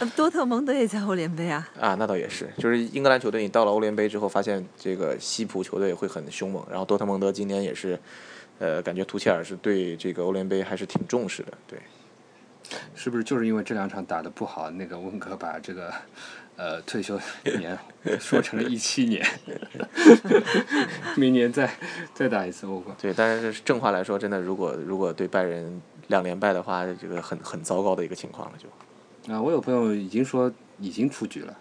[0.00, 1.66] 呃多特蒙德也在欧联杯啊。
[1.80, 7.98] 啊，那倒也是，就是英格兰球队，你到了欧联杯之后，发现这个西普球队会很凶猛，然后多特蒙德今年也是，
[8.58, 11.78] 呃，感觉图切尔是对这个欧联杯还是挺重视的，对，
[12.94, 15.92] 是不是就是因为这两场打的不好，那个温格把这个
[16.56, 17.18] 呃退休
[17.58, 17.78] 年
[18.20, 19.26] 说成了一七年，
[21.16, 21.72] 明年再
[22.14, 22.96] 再打一次欧冠？
[23.00, 31.58] 对，但是正话来说，真的，如果如果对拜仁两连败的话，这个很很糟糕的一个情况了，就啊，我有朋友已经说已经出局了。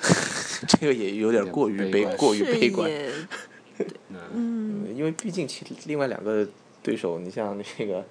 [0.66, 2.90] 这个也有点过于悲悲过于悲观，
[4.08, 6.46] 嗯，嗯，因为毕竟其另外两个
[6.82, 8.04] 对手，你像那个。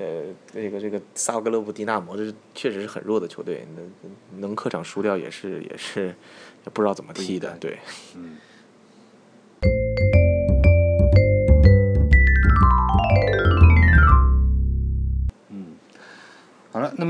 [0.00, 7.78] 呃，这个这个萨格勒布迪纳摩，这是确实是很弱的球队，能能客场输掉也是也是也不知道怎么踢的，对。
[8.16, 8.24] 嗯。
[8.32, 8.38] 嗯，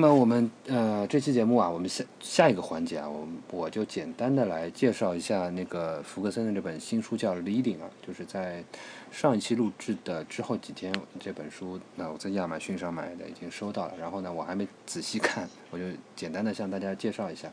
[0.00, 8.64] 那么我们呃这期节目啊，我们下下一个环节啊，我我就简单的来介绍一下那个福格森的这本新书叫《Leading》啊，就是在
[9.12, 13.94] 上一期录制的之后几天，这本书那我在亚马逊上买的，已经收到了。
[14.00, 15.84] 然后呢，我还没仔细看，我就
[16.16, 17.52] 简单的向大家介绍一下。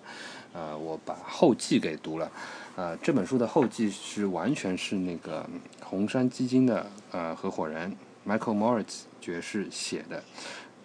[0.53, 2.31] 呃，我把后记给读了。
[2.77, 5.45] 呃，这本书的后记是完全是那个
[5.83, 7.93] 红杉基金的呃合伙人
[8.25, 10.23] Michael Moritz 爵士写的，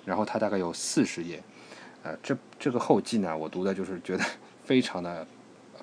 [0.04, 1.40] 然后它大概有四十页。
[2.02, 4.24] 呃，这这个后记呢，我读的就是觉得
[4.64, 5.26] 非常的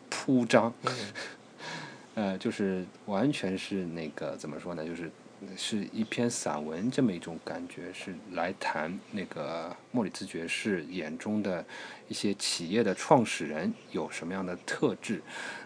[0.09, 0.73] 铺张。
[2.15, 4.83] 呃，就是完全是那个怎么说呢？
[4.85, 5.09] 就是
[5.55, 11.63] 是一篇散文这么一种感觉，是来谈那个莫里兹爵士眼中的
[12.09, 15.21] 一些企业的创始人有什么样的特质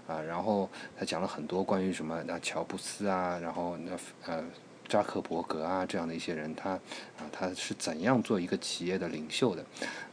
[0.07, 0.21] 啊。
[0.21, 3.97] 然后他讲了很多关于什么那乔布斯啊，然后那
[4.27, 4.43] 呃
[4.87, 6.81] 扎克伯格啊这样的一些人，他啊
[7.31, 9.63] 他是怎样做一个企业的领袖的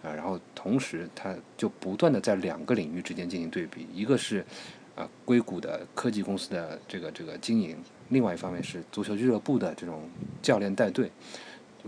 [0.02, 0.14] 啊。
[0.14, 4.44] 然后同时他就不断的在两个领域之间进行对比，一个是。
[4.96, 7.78] 啊，硅谷的科技公司的这个这个经营，
[8.08, 10.02] 另外一方面是足球俱乐部的这种
[10.42, 11.10] 教练带队，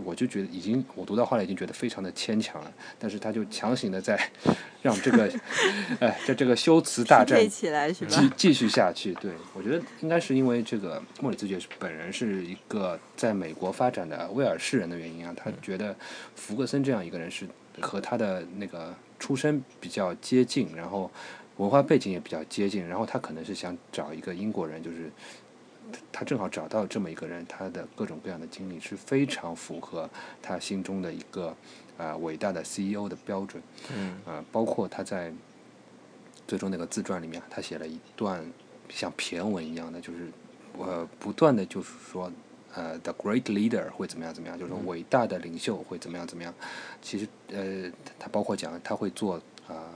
[0.03, 2.71] 我就觉得已经我读到后来已经觉得非常的牵强了。
[2.97, 4.19] 但是他就强行的在
[4.81, 5.31] 让这个，
[5.99, 8.11] 哎，在这个修辞大战起来是吧？
[8.11, 9.13] 继继续下去。
[9.15, 15.95] 对我觉得应该是因为这个莫里兹爵士本人是一个在美国发展的威尔士人的原因啊，他觉得
[16.35, 17.47] 福格森这样一个人是
[17.79, 21.11] 和他的那个出身比较接近，然后。
[21.57, 25.11] 文化背景也比较接近，然后他可能是想找一个英国人，就是
[26.11, 30.09] 他正好找到这么一个人，他的各种各样的经历是非常符合
[30.41, 31.55] 他心中的一个
[31.97, 33.61] 啊伟大的 CEO 的标准。
[33.95, 34.17] 嗯。
[34.25, 35.33] 啊，包括他在
[36.47, 38.45] 最终那个自传里面，他写了一段
[38.89, 40.29] 像骈文一样的，就是
[40.77, 42.31] 呃不断的就是说
[42.73, 46.53] 呃 The Great Leader 会怎么样怎么样，就是说伟大的领袖会怎么样怎么样。
[47.01, 49.35] 其实呃他包括讲他会做
[49.67, 49.91] 啊。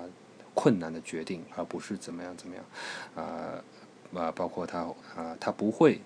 [0.59, 2.65] 困难的决定，而不是怎么样怎么样，
[3.13, 3.63] 啊
[4.13, 4.79] 啊，包括他
[5.15, 6.01] 啊，他不会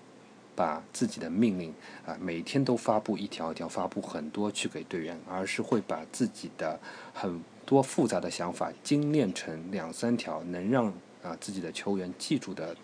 [0.56, 1.74] 把自己的命令
[2.06, 6.80] 啊每天都发布一条一条，发布很多去给队员，而是会把自己的
[7.14, 10.88] 很多复杂的想法精炼成两三条能让
[11.24, 12.76] 啊自己的球员记住的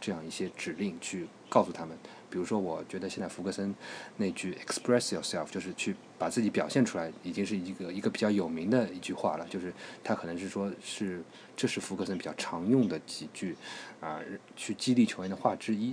[0.00, 1.96] 这样一些指令去告诉他们。
[2.30, 3.74] 比如说，我觉得现在福格森
[4.16, 9.46] 那句 “express yourself” 就是去把自己表现出来，已经是一个一个比较有名的一句话了。
[9.48, 9.72] 就是
[10.02, 11.22] 他可能是说是
[11.56, 13.56] 这是福格森比较常用的几句
[14.00, 14.20] 啊，
[14.54, 15.92] 去激励球员的话之一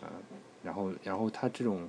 [0.00, 0.08] 啊。
[0.62, 1.88] 然后，然后他这种。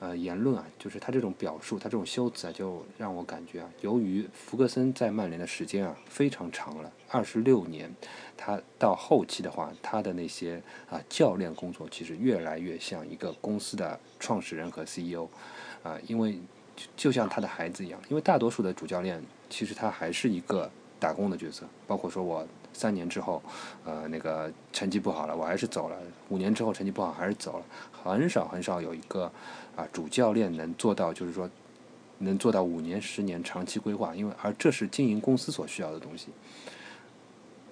[0.00, 7.94] 呃，言论啊，就是他这种表述，他这种修辞啊，就让我感觉啊，由于福格森在曼联的时间啊非常长了，二十六年，
[8.34, 15.28] 他到后期的话，他的那些啊教练工作其实越来越像一个公司的创始人和 CEO，
[15.82, 16.40] 啊，因为
[16.96, 23.42] 就像他的孩子一样，因为大多数的主教练其实他还是一个打工的角色，包括说我三年之后，
[23.84, 25.96] 呃，那个成绩不好了，我还是走了；
[26.28, 29.30] 五年之后成绩不好还是走了，很少很少有一个。
[29.76, 31.48] 啊，主教练能做到，就是说，
[32.18, 36.26] 能做到五年、十年长期规划，因为而这是经营公司所需要的东西。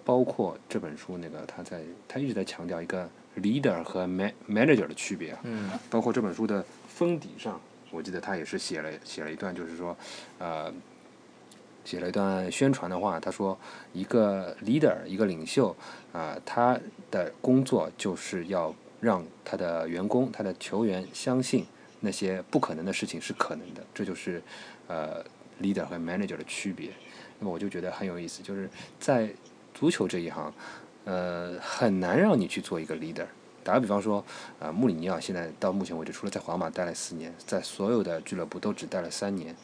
[0.04, 3.06] 包括这本书那个，他在他一直在强调一个
[3.38, 5.40] leader 和 man manager 的区别啊。
[5.42, 5.68] 嗯。
[5.90, 7.60] 包括这本书的封底上，
[7.90, 9.94] 我记得他也是写了写了一段，就是说，
[10.38, 10.72] 呃，
[11.89, 13.19] 写了一段宣传的话。
[13.19, 13.59] 他说，
[13.94, 15.74] 一个 leader，一个领袖
[16.12, 16.78] 啊，他
[17.10, 21.65] 的工作就是要让他的员工、他的球员相信。
[22.01, 24.40] 那些不可能的事情是可能的，这就是
[24.86, 25.24] 呃
[25.60, 26.90] leader 和 manager 的区别。
[27.40, 28.70] 那么我就觉得很有意思，就是
[29.01, 29.28] 在
[29.74, 30.52] 足球这一行，
[31.06, 33.27] 呃，很难让你去做一个 leader。
[33.65, 34.24] 打个比方说，
[34.60, 39.55] 啊，穆里尼奥现在到目前为止，除了在皇马待了四年，在所有的俱乐部都只待了三年，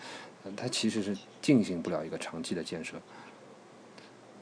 [0.56, 2.96] 他其实是进行不了一个长期的建设，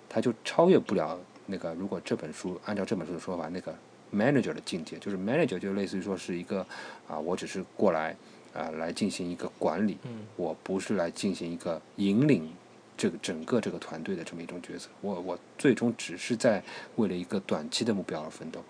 [0.09, 1.75] 他就超越不了那个。
[1.75, 3.75] 如果这本书按照这本书的说法，那个。
[4.15, 6.61] manager 的境界就是 manager 就类似于说是一个
[7.09, 8.15] 啊，我只是过来
[8.53, 9.97] 啊来进行一个管理，
[10.37, 12.53] 我不是来进行一个引领
[12.95, 14.91] 这个整个这个团队的这么一种角色。
[15.01, 16.63] 我我最终只是在
[16.97, 18.63] 为了一个短期的目标而奋斗，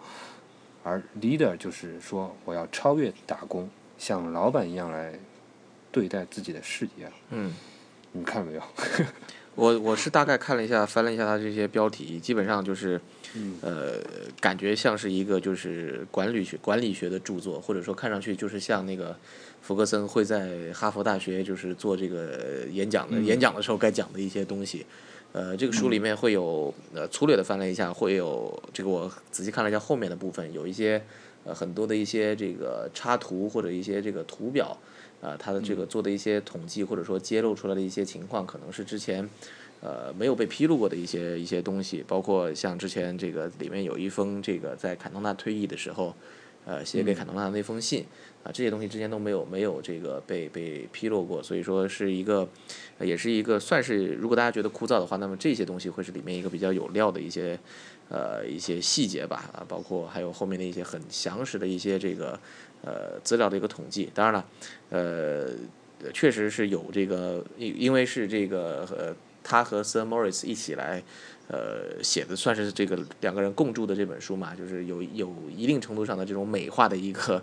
[0.85, 3.69] 而 leader 就是说我要超越打工，
[3.99, 5.13] 像老板一样来
[5.93, 7.09] 对待自己的事业。
[7.31, 7.53] 嗯，
[8.11, 8.63] 你看没有？
[9.55, 13.01] 我我是大概看了一下，翻了一下他这些标题，基本上就是。
[13.63, 13.95] 呃，
[14.43, 19.17] 感觉像是一个就是管理学管理学的著作，或者说看上去就是像那个
[19.63, 24.85] 福格森会在哈佛大学就是做这个演讲的演讲的时候该讲的一些东西。
[25.33, 31.03] 呃，这个书里面会有呃粗略的翻了一下，会有这个我仔细看了一下后面的部分，有一些
[31.45, 34.77] 呃很多的一些这个插图或者一些这个图表
[35.23, 39.31] 啊，他的这个做的一些统计或者说揭露出来的一些情况，可能是之前。
[39.85, 46.15] 呃，没有被披露过的一些一些东西，包括像之前这个里面有一封这个在坎通纳退役的时候，
[46.65, 48.07] 呃，写给坎通纳的那封信，
[48.45, 52.49] 啊，这些东西之前都没有没有这个被被披露过，所以说是一个，
[53.01, 57.59] 也是一个算是如果大家觉得枯燥的话，那么这些东西会是里面一个比较有料的一些
[58.09, 62.39] 呃一些细节吧，啊，包括还有后面的一些很详实的一些这个
[62.85, 64.45] 呃资料的一个统计，当然了，
[64.91, 65.49] 呃，
[66.13, 69.15] 确实是有这个因因为是这个呃。
[69.45, 71.03] 他和 Sir Morris 一起来，
[71.49, 77.43] 呃，写的算是这个两个人共著的这本书嘛，就是有有一定程度上的这种美化的一个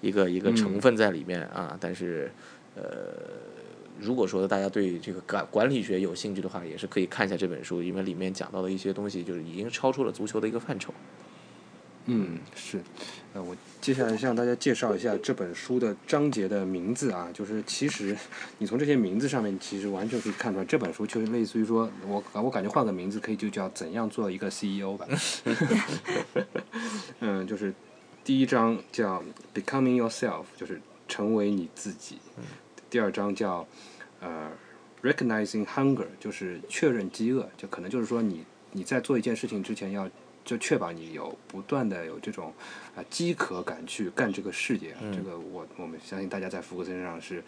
[0.00, 1.76] 一个一个成分在里面啊。
[1.80, 2.30] 但是，
[2.76, 2.84] 呃，
[3.98, 10.94] 如果说大家对这个管管理学有兴趣的话，也是可以看一下这本书，因为里面讲到的一些东西，就是已经超出了足球的一个范畴。
[12.06, 12.80] 嗯，是，
[13.34, 18.16] 呃，我接下来向大家介绍一下这本书的章节的名字啊，就是其实
[18.58, 25.06] 你从这些名字上面，其实完全可以看出来，这本书就是类似于说，我我感觉换个名字可以就叫怎样做一个 CEO 吧。
[27.20, 27.72] 嗯，就是
[28.24, 29.22] 第一章叫
[29.54, 32.18] Becoming Yourself，就是成为你自己。
[32.88, 33.68] 第二章叫
[34.20, 34.50] 呃
[35.02, 40.08] Recognizing Hunger，就是确认饥饿，就可能就是说你你在做一件事情之前要。
[40.50, 42.52] 就确保你有不断的有这种
[42.96, 47.40] 啊饥渴感去干这个事业，这个我我们相信大家在福克森身上是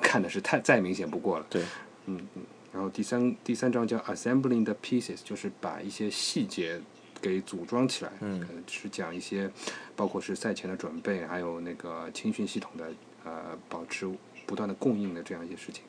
[0.00, 1.46] 看的是太再明显不过了。
[1.50, 1.62] 对，
[2.06, 2.42] 嗯嗯。
[2.72, 6.80] 然后第三第三章叫 Assembling the Pieces，就是把一些细节
[7.20, 9.50] 给组装起来，嗯，是讲一些
[9.94, 12.90] 包括是赛前的准备，还有那个青训系统的
[13.24, 14.10] 呃保持
[14.46, 15.84] 不断的供应的这样一些事情。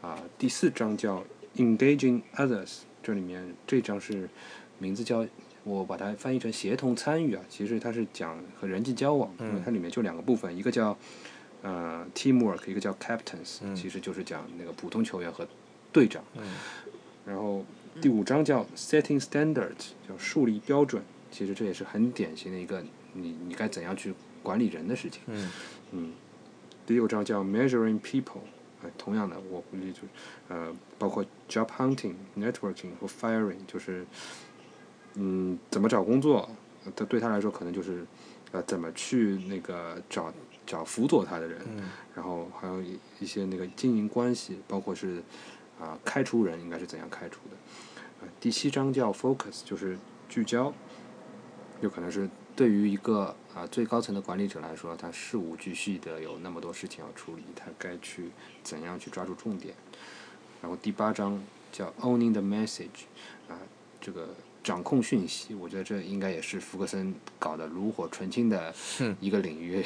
[0.00, 1.24] 啊，第四章叫
[1.56, 4.28] Engaging Others，这里面这章是
[4.78, 5.26] 名字叫。
[5.64, 10.96] 我把它翻译成协同参与啊，其实它是讲和人际交往，因为它里面就两个部分，一个叫
[11.62, 15.46] 呃 teamwork，一个叫 captains，其实就是讲那个普通球员和
[15.92, 16.22] 队长。
[17.24, 17.64] 然后
[18.00, 22.82] 第五章叫 setting standards，叫树立标准，其实这也是很典型的一个
[23.12, 24.12] 你你该怎样去
[24.42, 25.22] 管理人的事情。
[25.92, 26.12] 嗯，
[26.84, 28.40] 第六章叫 measuring people，
[28.82, 30.08] 哎，同样的，我估计就是
[30.48, 34.04] 呃包括 job hunting、networking 和 firing，就是。
[35.14, 36.48] 嗯，怎么找工作？
[36.96, 38.04] 他对他来说可能就是，
[38.50, 40.32] 呃，怎么去那个找
[40.66, 41.60] 找辅佐他的人，
[42.12, 45.22] 然后还有一一些那个经营关系，包括是
[45.78, 47.56] 啊开除人应该是怎样开除的。
[48.20, 49.96] 呃，第七章叫 focus，就是
[50.28, 50.74] 聚焦，
[51.80, 58.30] 有可能是对于一个啊最高层的管理者来说，他事无巨细的有那么多事情要处理，他该去
[58.64, 59.74] 怎样去抓住重点。
[60.60, 61.40] 然后第八章
[61.70, 63.04] 叫 owning the message，
[63.48, 63.54] 啊，
[64.00, 64.30] 这个。
[64.62, 68.72] 掌控讯息，我觉得这应该也是福克森搞得炉火纯青的
[69.20, 69.82] 一个领域，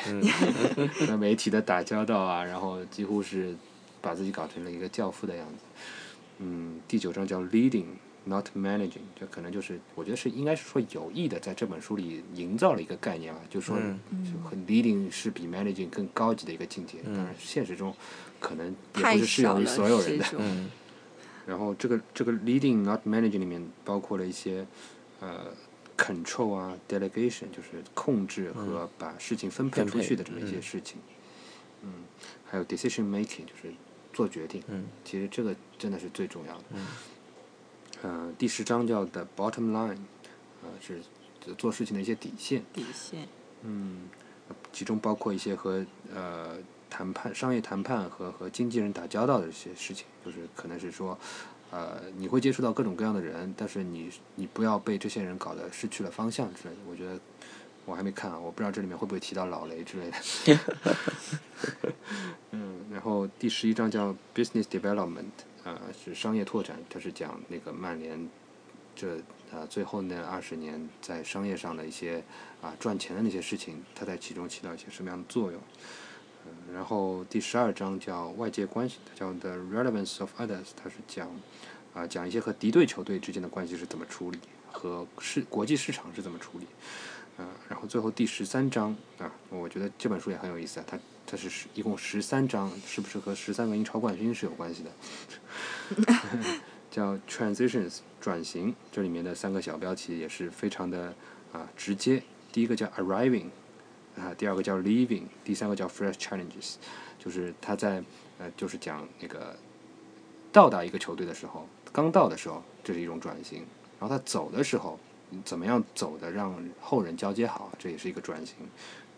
[1.08, 3.56] 和媒体的打交道啊，然后几乎是
[4.02, 5.64] 把自己搞成了一个教父的样子。
[6.38, 7.86] 嗯，第九章叫 leading
[8.24, 13.78] not managing，这可能就是我觉得是应该是说有意的在这本书里营造了一个概念啊，就说
[14.66, 17.94] leading 是比 managing 更高级的一个境界，当然现实中
[18.38, 20.26] 可能也不是适用于所有人的。
[21.46, 24.66] 然后这个这个 leading not managing 里面包括了一些
[25.20, 25.46] 呃
[25.96, 30.98] control 啊 delegation 就是控制和把事情分配出去的这么一些事情，
[31.82, 32.04] 嗯，
[32.44, 33.72] 还有 decision making 就是
[34.12, 36.86] 做决定，嗯，其实这个真的是最重要的，嗯，
[38.02, 39.98] 呃，第十章叫 the bottom line，
[40.62, 41.00] 呃，是
[41.56, 43.28] 做事情的一些底线，底线，
[43.62, 44.08] 嗯，
[44.72, 46.58] 其中包括一些和呃。
[46.88, 51.18] 谈判、商业谈判和和经纪人打交道的一些事情，就是可能是说，
[51.70, 56.80] 呃，你会接触到各种各样的人，但是你你不要被这些人搞得失去了方向之类的。
[56.88, 57.18] 我觉得
[57.84, 60.58] 我还没看啊，我不知道这里面会不会提到老雷之类的。
[62.52, 68.28] 嗯，然后第十一章叫 Business Development，啊，是商业拓展，它是讲那个曼联
[68.94, 69.16] 这
[69.52, 72.22] 啊最后那二十年在商业上的一些
[72.62, 75.60] 啊赚钱的那些事情，它在其中起到一些什么样的作用。
[76.74, 81.28] 然后第十二章叫外界关系，它叫 The Relevance of Others，它是讲
[81.94, 84.38] 啊讲一些和敌对球队之间的关系是怎么处理，
[84.70, 86.66] 和市国际市场是怎么处理，
[87.38, 94.90] 啊，然后最后第十三章啊，我觉得这本书也很有意思啊，它它是一共十三章，是不是和十三个英超冠军是有关系的？
[96.90, 101.14] 叫 Transitions 转型，这里面的三个小标题也是非常的
[101.52, 103.46] 啊直接，第一个叫 Arriving。
[104.16, 106.76] 啊，第二个叫 Leaving，第三个叫 Fresh Challenges，
[107.18, 108.02] 就是他在
[108.38, 109.56] 呃，就是讲那个
[110.50, 113.60] 到达一个球队的时候，刚到的时候，这是一种转型；
[114.00, 114.98] 然后他走的时候，
[115.44, 118.56] 怎么样走的让后人交接好，这也是一个转型。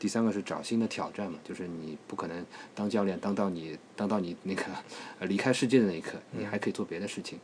[0.00, 4.62] 第三个是找新的挑战嘛，就是你不可能当教练当到你当到你那个
[5.26, 7.38] 离开世界的那一刻，你还可以做别的事情。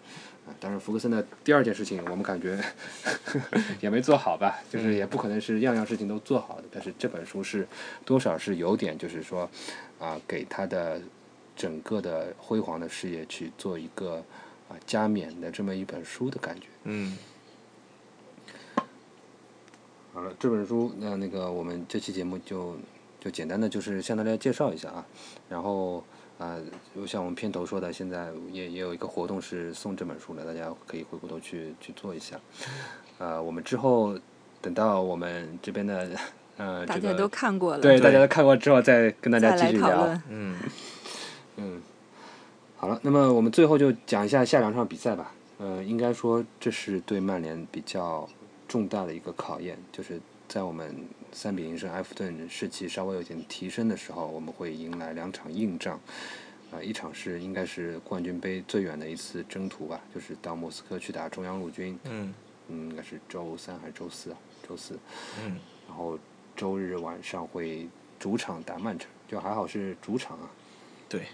[0.60, 2.58] 当然福克森的第二件事情，我们感觉
[3.80, 6.64] 也没做好吧，就是也不可能是样样事情都做好的。
[6.70, 7.66] 但是这本书是
[8.04, 9.48] 多少是有点，就是说
[9.98, 11.00] 啊，给他的
[11.56, 14.24] 整个的辉煌的事业去做一个
[14.68, 16.66] 啊加冕的这么一本书的感觉。
[16.84, 17.16] 嗯。
[20.12, 22.76] 好了，这本书那那个我们这期节目就
[23.18, 25.04] 就简单的就是向大家介绍一下啊，
[25.48, 26.04] 然后
[26.38, 26.58] 啊，
[26.94, 32.36] 就像我们片头说的，现在也也有一个活动是送这本书的，大家可以回过头去去做一下。
[33.18, 34.18] 呃，我们之后
[34.60, 36.08] 等到我们这边的
[36.56, 40.20] 呃这个大家都看过了，对大家都看过之后，再跟大家继续聊。
[40.28, 40.58] 嗯，
[41.56, 41.80] 嗯，
[42.76, 45.32] 好了，那么我们最后就讲一下下两场比赛吧。
[45.58, 48.28] 呃，应该说这是对曼联比较
[48.66, 50.92] 重大的一个考验，就是在我们
[51.34, 56.00] 三比零胜埃弗顿士气稍微有点提升的时候，我们会迎来两场硬仗。
[56.70, 61.98] 呃，一场是应该是冠军杯最远的一次征途吧，就是到莫斯科去打中央陆军。
[62.04, 62.32] 嗯
[62.68, 64.38] 嗯，应该是周三还是周四啊？
[64.66, 64.96] 周四。
[65.44, 65.58] 嗯，
[65.88, 66.18] 然后
[66.56, 67.88] 周日晚上会
[68.18, 70.48] 主场打曼城，就还好是主场啊。
[71.08, 71.26] 对，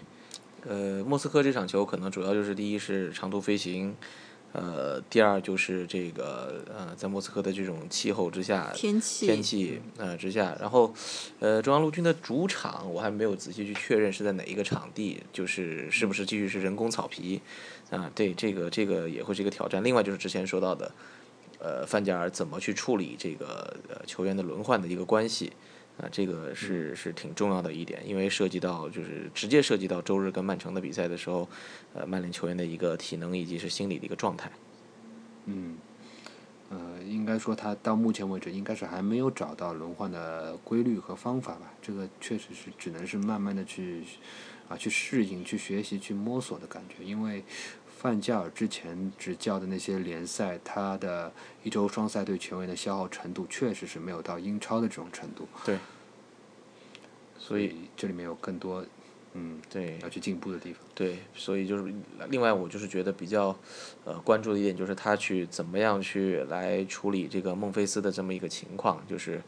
[0.63, 3.95] 呃，莫斯科这场球可能主要就是第一是长途飞行，
[4.53, 10.93] 呃，第二就是这个呃，在莫斯科的这种气候之下，天气天气呃之下，然后
[11.39, 17.39] 呃，中央陆军的主场我还没有仔细去确认是在哪一个场地，就是是不是继续是人工草皮
[17.89, 18.11] 啊？
[18.13, 19.81] 对，这个这个也会是一个挑战。
[19.81, 20.91] 另外就是之前说到的，
[21.59, 25.53] 呃，范加尔怎么去处理这个呃球员的轮换的一个关系。
[26.01, 31.47] 啊，这个是是挺重要的一点，因为涉及到就是直接涉及到周日跟曼城的比赛的时候，
[31.93, 34.51] 呃，曼联球员的一个体能以及是心理的一个状态。
[35.45, 35.77] 嗯，
[36.69, 41.71] 呃，应该说他到目前为止应该是还没有找到轮换的规律和方法吧。
[41.81, 44.03] 这个确实是只能是慢慢的去
[44.69, 47.03] 啊去适应、去学习、去摸索的感觉。
[47.03, 47.43] 因为
[48.01, 55.47] 范加尔之前执教的那些联赛，他的一周双赛对球员的消耗程度确实是没有到英超的这种程度。
[55.63, 55.77] 对，
[57.37, 58.83] 所以这里面有更多
[59.35, 60.81] 嗯对要去进步的地方。
[60.95, 61.93] 对，所以就是
[62.31, 63.55] 另外我就是觉得比较
[64.03, 69.39] 呃关注的一点就是他去怎么样去来处理这个孟菲斯的这么一个情况，就是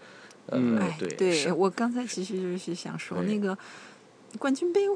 [0.45, 3.57] 呃、嗯对，对我刚才其实就是想说，那个
[4.38, 4.88] 冠军杯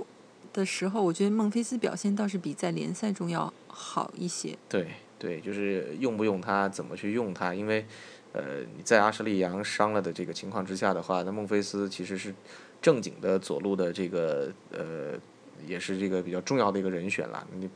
[0.54, 4.58] 的时候，我觉得孟菲斯表现倒是比在联赛中要好一些。
[4.68, 4.88] 对
[5.20, 7.54] 对，就是用不用他，怎么去用他？
[7.54, 7.86] 因为，
[8.34, 12.34] 呃，你在阿什利杨伤了的这个情况之下的话，那孟菲斯其实是
[12.82, 15.20] 正经的左路的这个呃，
[15.66, 17.48] 也是这个比较重要的一个人选了。
[17.54, 17.70] 你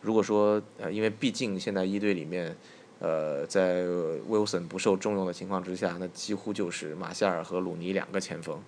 [0.00, 2.56] 如果说呃，因为毕竟现在一队里面，
[3.00, 3.84] 呃，在
[4.28, 8.62] Wilson 不受重用的情况之下，那几乎就是马夏尔和鲁尼两个前锋。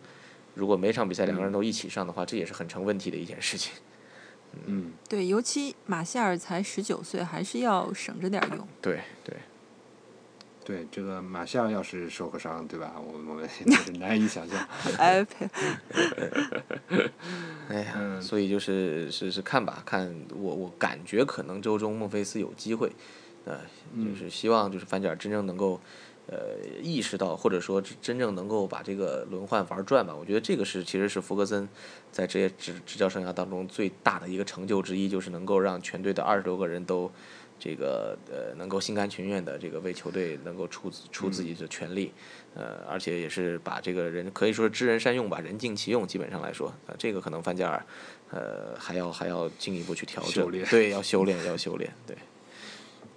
[0.58, 3.72] 如果每场比赛两个人都一起上的话，这也是很成问题的一件事情。
[4.66, 8.66] 嗯，对，尤其马夏尔才十九岁，还是要省着点用。
[8.82, 9.36] 对对。
[10.64, 12.92] 对，这个马夏尔要是受个伤，对吧？
[12.96, 14.68] 我我们就是难以想象。
[14.98, 15.48] 哎，呸
[17.70, 22.92] 哎呀，嗯所以就是是是看吧，看我我感觉可能周中孟菲斯有机会，
[23.46, 23.60] 呃，
[23.96, 25.80] 就是希望就是范加尔真正能够
[26.28, 30.14] 呃意识到，或者说真真正能够把这个轮换玩转吧。
[30.14, 31.68] 我觉得这个是其实是福格森
[32.12, 37.10] 在职业执执教生涯当中最大的一个成就之一，就是能够让全队的二十多个人都
[37.58, 42.12] 这个呃能够心甘情愿的这个为球队能够出出自己的全力，
[42.54, 47.84] 呃，而且也是把这个人可以说是知人善用吧，人尽其用，基本上来说，呃，这个可能范加尔
[48.30, 52.16] 呃还要还要进一步去调整，对，要修炼，要修炼，对，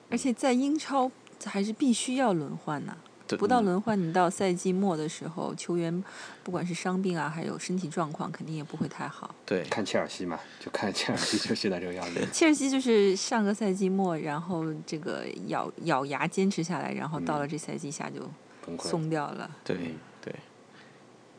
[0.09, 1.11] 而且在英超
[1.45, 2.95] 还是必须要轮换呐、
[3.27, 6.03] 对不到轮换，你到赛季末的时候，球员
[6.43, 9.33] 不管是伤病啊，还有身体状况，肯定也不会太好。
[9.45, 12.27] 对，看切尔西嘛，就看切尔西就现在这个样子。
[12.33, 18.19] 切尔西就是上个赛季末，然后这个咬咬牙坚持下来，然后到了这赛季下就
[18.65, 18.89] 崩溃。
[18.89, 19.49] 松掉了。
[19.63, 20.35] 对嗯对，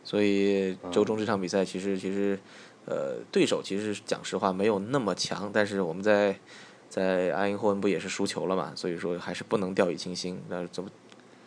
[0.02, 2.38] 所以周中这场比赛其实其实
[2.86, 6.36] 呃对手其实讲实话没有那么强，但是我们在
[6.92, 10.38] 在埃因霍恩不也是输球了嘛，所以说还是不能掉以轻心。
[10.50, 10.90] 那怎么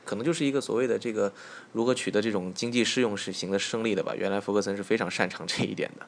[0.03, 1.31] 可能就是一个所谓的这个
[1.72, 4.15] 如何取得这种经济适用是型的胜利的吧？
[4.15, 6.07] 原来弗格森是非常擅长这一点的。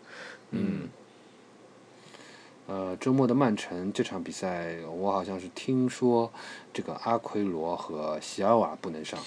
[0.50, 0.90] 嗯。
[2.66, 6.34] 呃，周末的曼城这场比赛，我好像是听说
[6.74, 9.20] 这个阿奎罗和席尔瓦不能上。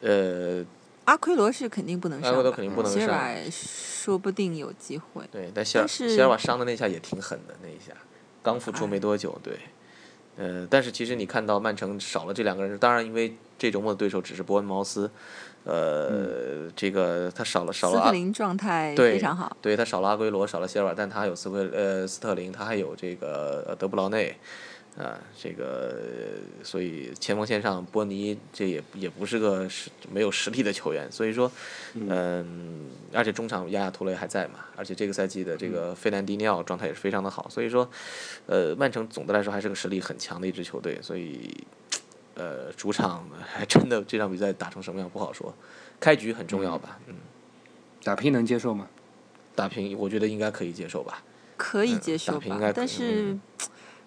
[0.00, 0.66] 呃，
[1.04, 5.24] 阿奎罗是肯定不能上，阿奎罗肯定不能上席尔瓦说不定有机会。
[5.30, 7.94] 对，但席尔但是希尔瓦伤的那下也挺狠的，那一下
[8.44, 9.54] 刚复出没多久，对。
[10.36, 15.08] 呃，但是其实你看到曼城少了这两个人，当然因为这周末的对手只是伯恩茅斯，
[15.62, 24.36] 呃，这个他少了少了阿斯特林状态对非常好，对他少了阿圭罗，少了席尔瓦，但他还有斯威呃斯特林，他还有这个呃德布劳内，
[24.96, 25.96] 啊、这个
[26.58, 31.50] 呃所以前锋线上波尼这也也不是个实没有实力的球员，所以说，
[31.94, 37.88] 嗯，而且中场亚亚图雷还在嘛，而且这个赛季的这个费南迪尼奥状态也是非常的好，所以说，
[38.46, 41.52] 呃，曼城总的来说还是个实力很强的一支球队，所以。
[42.36, 45.54] 呃，主场还真的这场比赛打成什么样不好说，
[46.00, 47.14] 开局很重要吧，嗯，
[48.02, 48.88] 打平能接受吗？
[49.54, 51.22] 打平我觉得应该可以接受吧。
[51.56, 53.40] 可以嗯接受吧打平应该，可以但是嗯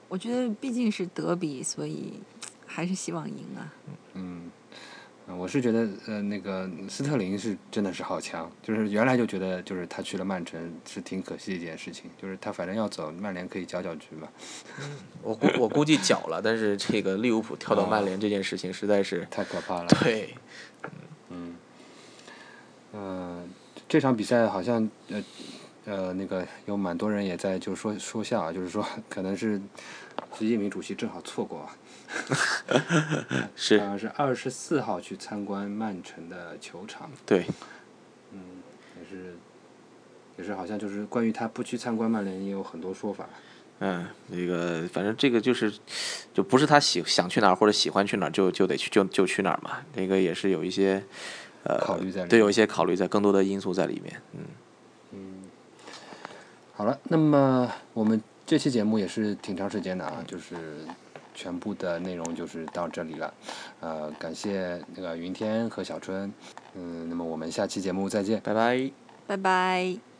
[0.08, 2.14] 我觉得毕竟是德比，所以
[2.66, 3.74] 还是希望赢啊。
[4.14, 4.50] 嗯，
[5.28, 14.28] 呃我是觉得呃那个斯特林是真的是好强，就是原来就觉得就是他去了曼城是挺可惜的一件事情，就是他反正要走，曼联可以搅搅局嘛，
[15.22, 19.88] 我估我估计搅了，但是这个利物浦跳到曼哦联这件事情实在是，太可怕了。
[20.02, 20.36] 对，
[21.30, 21.56] 嗯，
[22.94, 23.44] 呃，
[23.90, 25.22] 这场比赛好像呃
[25.88, 29.60] 呃那个有蛮多人也在就说说笑啊，就是说可能是
[30.38, 31.72] 习近平主席正好错过啊，
[33.56, 33.80] 是。
[33.80, 37.46] 好像是二十四号去参观曼城的球场，对，
[38.34, 38.40] 嗯，
[39.00, 39.36] 也是
[40.38, 43.26] 也是好像就是关于他不去参观曼联也有很多说法，
[43.80, 45.74] 嗯，那个反正这个就是，
[46.34, 51.02] 就不是他喜想去哪儿或者喜欢去哪儿就就得去就就去哪儿嘛，那个也是有一些
[51.64, 54.40] 呃考虑在里对，有一些考虑在更多的因素在里面，嗯。
[56.78, 60.56] 好了，那么我们这期节目也是挺长时间的啊，就是
[61.34, 63.34] 全部的内容就是到这里了，
[63.80, 66.32] 呃，感谢那个云天和小春，
[66.76, 68.40] 嗯，那么我们下期节目再见。
[68.42, 68.92] 拜拜。
[69.26, 70.17] 拜拜。